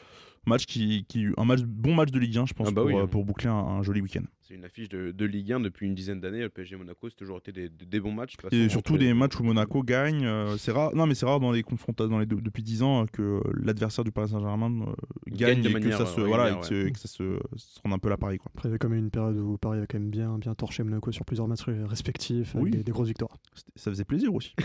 [0.47, 2.91] Match qui, qui, un match, bon match de Ligue 1, je pense, Ah bah pour,
[2.91, 3.07] oui, euh, hein.
[3.07, 4.22] pour boucler un, un joli week-end.
[4.41, 6.41] C'est une affiche de, de Ligue 1 depuis une dizaine d'années.
[6.41, 8.34] Le PSG Monaco, c'est toujours été des, des- bons matchs.
[8.51, 10.24] Et surtout des matchs où Monaco gagne.
[10.24, 10.93] euh, c'est rare.
[10.97, 14.03] Non, mais c'est rare dans les confrontations dans les deux- depuis 10 ans que l'adversaire
[14.03, 14.93] du Paris Saint-Germain euh,
[15.28, 17.99] Gagne gagne, et que ça se voilà et régulière, que, ça se, se rende un
[17.99, 18.51] peu l'appareil quoi.
[18.55, 20.55] Après, il y avait quand même une période où Paris a quand même bien, bien
[20.57, 22.70] torché Monaco sur plusieurs matchs respectifs, avec Oui.
[22.72, 23.36] des, des grosses victoires.
[23.76, 24.55] Ça faisait plaisir aussi.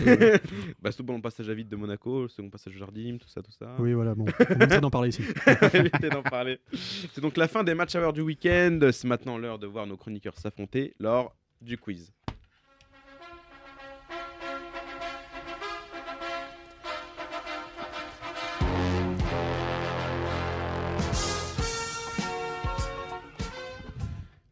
[0.82, 3.28] Bah, surtout pendant le passage à vide de Monaco, le second passage au Jardim, tout
[3.28, 3.76] ça, tout ça.
[3.78, 5.22] Oui, voilà, bon, on évitera d'en parler ici.
[7.12, 8.78] C'est donc la fin des matchs à du week-end.
[8.92, 12.12] C'est maintenant l'heure de voir nos chroniqueurs s'affronter lors du quiz.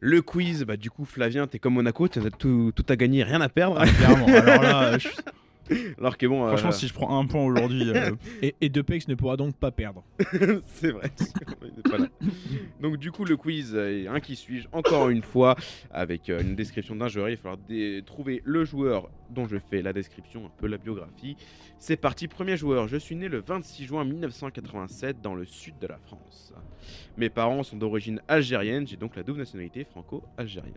[0.00, 3.40] Le quiz, bah du coup Flavien, t'es comme Monaco, t'as tout, tout à gagner, rien
[3.40, 3.82] à perdre.
[3.96, 4.26] Clairement.
[4.26, 5.08] Alors là, je-
[5.98, 8.10] Alors que bon, franchement, euh, si je prends un point aujourd'hui, euh,
[8.42, 10.04] Et, et Depex ne pourra donc pas perdre.
[10.66, 11.10] c'est vrai.
[11.62, 12.06] Il n'est pas là.
[12.80, 15.56] Donc du coup le quiz est un qui suis-je encore une fois
[15.90, 17.28] avec euh, une description d'un joueur.
[17.30, 20.76] Il va falloir dé- trouver le joueur dont je fais la description, un peu la
[20.78, 21.36] biographie.
[21.78, 22.86] C'est parti, premier joueur.
[22.88, 26.52] Je suis né le 26 juin 1987 dans le sud de la France.
[27.16, 30.74] Mes parents sont d'origine algérienne, j'ai donc la double nationalité franco-algérienne.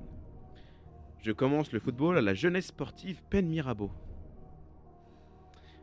[1.21, 3.91] Je commence le football à la jeunesse sportive Pen Mirabeau.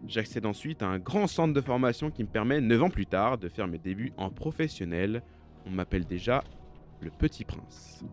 [0.07, 3.39] J'accède ensuite à un grand centre de formation qui me permet, 9 ans plus tard,
[3.39, 5.23] de faire mes débuts en professionnel.
[5.67, 6.45] On m'appelle déjà
[7.01, 8.05] le Petit Prince.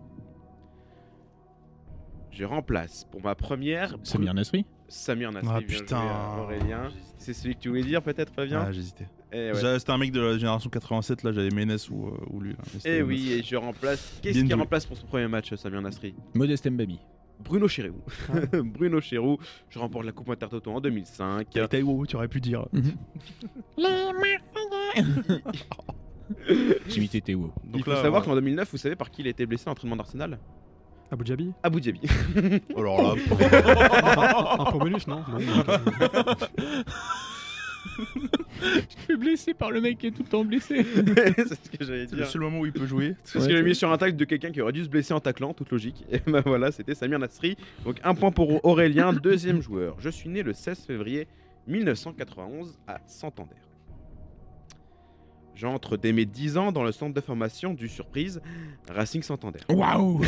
[2.32, 5.50] Je remplace pour ma première Samir Nasri Samir Nasri.
[5.54, 6.02] Ah, putain.
[6.02, 6.90] euh, Aurélien.
[7.18, 9.08] C'est celui que tu voulais dire peut-être Flavien ah, j'hésitais.
[9.34, 9.80] Eh ouais.
[9.80, 12.52] C'était un mec de la génération 87, là j'avais Ménès ou, euh, ou lui.
[12.54, 12.58] là.
[12.72, 14.20] C'était Eh oui, et je remplace.
[14.22, 14.54] Qu'est-ce joué.
[14.54, 16.14] remplace pour son premier match, Samir Nasri?
[16.34, 17.00] Modeste Mbabi.
[17.44, 18.02] Bruno Chéroux.
[18.54, 19.38] Bruno Chéroux.
[19.70, 21.48] Je remporte la Coupe Intertoto en 2005.
[21.70, 22.66] Taïwo, tu aurais pu dire.
[26.88, 27.52] J'imitais Théo.
[27.66, 29.46] Il Donc faut là, savoir euh, qu'en 2009, vous savez par qui il a été
[29.46, 30.40] blessé à l'entraînement d'Arsenal?
[31.12, 31.52] Abu Dhabi?
[31.62, 32.00] Abu Dhabi.
[32.76, 33.16] Alors là,
[34.60, 35.24] Un point bonus, non?
[38.62, 40.84] Je suis blessé par le mec qui est tout le temps blessé.
[40.96, 42.28] c'est ce que j'allais c'est le dire.
[42.28, 43.16] seul moment où il peut jouer.
[43.34, 45.20] Parce que j'ai mis sur un tacle de quelqu'un qui aurait dû se blesser en
[45.20, 46.06] taclant, toute logique.
[46.12, 47.58] Et ben voilà, c'était Samir Nasri.
[47.86, 49.98] Donc un point pour Aurélien, deuxième joueur.
[50.00, 51.28] Je suis né le 16 février
[51.68, 53.56] 1991 à Santander.
[55.54, 58.42] J'entre dès mes 10 ans dans le centre de formation du surprise
[58.90, 59.60] Racing Santander.
[59.70, 60.22] Waouh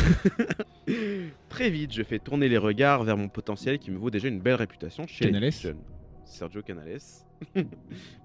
[1.48, 4.40] Très vite, je fais tourner les regards vers mon potentiel qui me vaut déjà une
[4.40, 5.80] belle réputation chez Canales les jeunes.
[6.24, 7.00] Sergio Canales.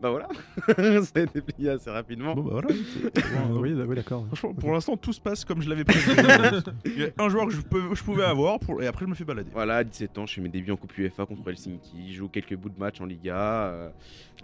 [0.01, 0.27] Bah voilà,
[1.03, 2.33] ça a été plié assez rapidement.
[2.35, 2.67] Bon bah voilà.
[3.51, 4.25] oui, oui, d'accord.
[4.27, 6.11] Franchement, pour l'instant, tout se passe comme je l'avais prévu.
[6.85, 9.09] Il y a un joueur que je, peux- je pouvais avoir pour- et après je
[9.09, 9.49] me fais balader.
[9.53, 12.27] Voilà, à 17 ans, je fais mes débuts en Coupe UEFA contre Helsinki, je joue
[12.29, 13.37] quelques bouts de match en Liga.
[13.67, 13.89] euh,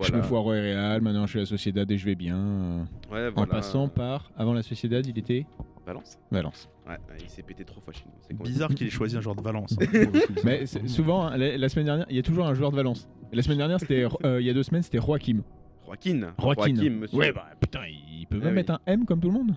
[0.01, 2.37] Je me foire au Real, maintenant je suis à la Sociedad et je vais bien.
[2.37, 4.29] euh, Ouais, En passant par.
[4.37, 5.45] Avant la Sociedad, il était
[5.85, 6.17] Valence.
[6.31, 6.69] Valence.
[6.87, 8.13] Ouais, ouais, il s'est pété trois fois chez nous.
[8.21, 8.35] c'est.
[8.37, 9.75] Bizarre qu'il ait choisi un joueur de Valence.
[9.79, 9.85] hein.
[10.43, 12.75] Mais c'est- souvent, hein, la, la semaine dernière, il y a toujours un joueur de
[12.75, 13.07] Valence.
[13.31, 14.05] La semaine dernière, c'était.
[14.23, 15.41] euh, il y a deux semaines, c'était Joaquim.
[15.85, 16.33] Joaquin.
[16.39, 16.89] Joaquin.
[16.89, 17.17] monsieur.
[17.17, 18.55] Ouais, bah putain, il peut Ah même oui.
[18.55, 19.51] mettre un M comme tout le monde.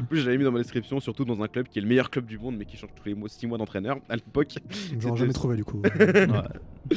[0.00, 2.08] En plus, j'avais mis dans ma description, surtout dans un club qui est le meilleur
[2.08, 4.54] club du monde, mais qui change tous les mois, 6 mois d'entraîneur à l'époque.
[4.98, 5.82] J'aurais jamais trouvé du coup.
[5.92, 6.96] Ouais.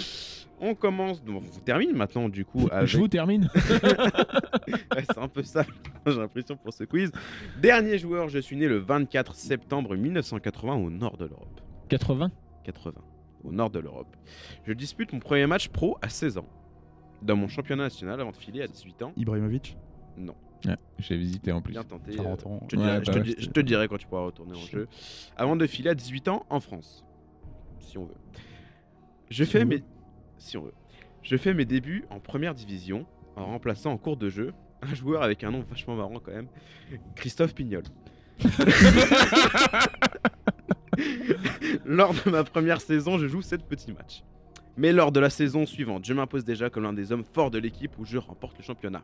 [0.63, 2.87] On commence, donc on termine maintenant du coup avec.
[2.87, 3.49] Je vous termine.
[4.95, 5.65] Ouais, c'est un peu ça,
[6.05, 7.11] j'ai l'impression pour ce quiz.
[7.61, 11.61] Dernier joueur, je suis né le 24 septembre 1980 au nord de l'Europe.
[11.89, 12.31] 80
[12.63, 13.01] 80,
[13.43, 14.15] au nord de l'Europe.
[14.65, 16.47] Je dispute mon premier match pro à 16 ans,
[17.21, 19.13] dans mon championnat national avant de filer à 18 ans.
[19.17, 19.77] Ibrahimovic.
[20.63, 21.71] Ouais, j'ai visité en plus.
[21.71, 22.19] Bien tenté.
[22.19, 23.97] Euh, je, te Ouais, dirai, bah je te ouais, di- c'était- je te dirai quand
[23.97, 24.87] tu pourras retourner en jeu.
[25.35, 27.03] Avant de filer à 18 ans en France,
[27.79, 28.13] si on veut.
[29.31, 29.83] Je fais on mes,
[30.37, 30.73] si on veut.
[31.23, 35.23] Je fais mes débuts en première division en remplaçant en cours de jeu un joueur
[35.23, 36.47] avec un nom vachement marrant quand même,
[37.15, 37.83] Christophe Pignol.
[41.85, 44.23] lors de ma première saison, je joue 7 petits matchs.
[44.77, 47.59] Mais lors de la saison suivante, je m'impose déjà comme l'un des hommes forts de
[47.59, 49.03] l'équipe où je remporte le championnat.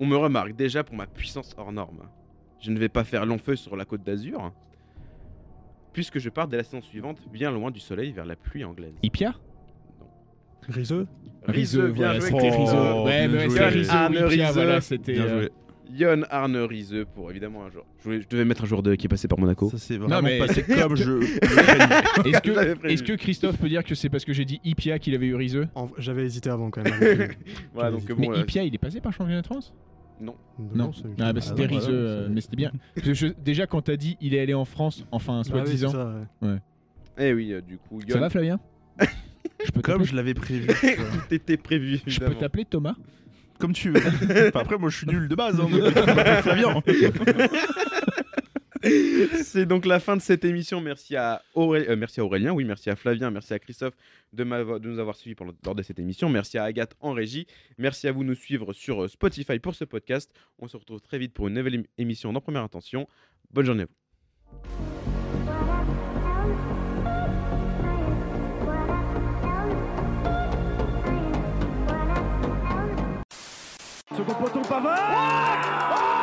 [0.00, 2.08] On me remarque déjà pour ma puissance hors norme.
[2.60, 4.52] Je ne vais pas faire long feu sur la côte d'Azur,
[5.92, 8.94] puisque je pars dès la saison suivante bien loin du soleil vers la pluie anglaise.
[9.02, 9.34] Ipia?
[10.68, 11.06] Riseux
[11.46, 12.50] Riseux, bien voilà, joué, c'était.
[12.50, 12.76] Riseux.
[12.76, 13.68] Oh, Ouais, bien mais c'est Ipia,
[14.26, 14.52] Riseux.
[14.52, 15.12] voilà, c'était.
[15.12, 15.50] Bien euh, joué.
[15.96, 17.84] Yon Arne Riseux pour évidemment un joueur.
[17.98, 19.68] Je, voulais- je devais mettre un joueur de, qui est passé par Monaco.
[19.70, 21.22] Ça s'est vraiment mais- passé comme je.
[21.22, 22.88] Est-ce que, prévu.
[22.92, 25.34] est-ce que Christophe peut dire que c'est parce que j'ai dit Ipia qu'il avait eu
[25.36, 27.28] Riseux En- J'avais hésité avant quand même.
[27.74, 29.72] Voilà, donc Mais bon, Mais euh, Ipia, il est passé par championnat de France?
[30.20, 30.34] Non.
[30.74, 30.92] Non.
[30.92, 32.72] c'est- Ah, bah Ah c'était non, Riseux, voilà, euh, c'est- mais c'était bien.
[33.12, 35.88] Je- déjà, quand t'as dit il est allé en France, enfin, Ah oui, soi-disant.
[35.90, 36.58] c'est ça, ouais.
[37.18, 38.58] Eh oui, euh, du coup, ça Yon, va, Flavien?
[39.64, 40.66] Je peux Comme je l'avais prévu.
[41.28, 42.00] tout était prévu.
[42.06, 42.94] je peux t'appeler Thomas
[43.60, 44.00] comme tu veux.
[44.48, 45.58] Enfin, après, moi, je suis nul de base.
[45.60, 45.68] Hein,
[46.42, 46.82] Flavien.
[49.42, 50.80] C'est donc la fin de cette émission.
[50.82, 53.94] Merci à, Auré- euh, merci à Aurélien, oui, merci à Flavien, merci à Christophe
[54.34, 56.28] de, de nous avoir suivis pendant- lors de cette émission.
[56.28, 57.46] Merci à Agathe en régie.
[57.78, 60.30] Merci à vous de nous suivre sur euh, Spotify pour ce podcast.
[60.58, 63.06] On se retrouve très vite pour une nouvelle ém- émission dans Première Intention.
[63.52, 64.93] Bonne journée à vous.
[74.16, 76.13] Second poteau Pavard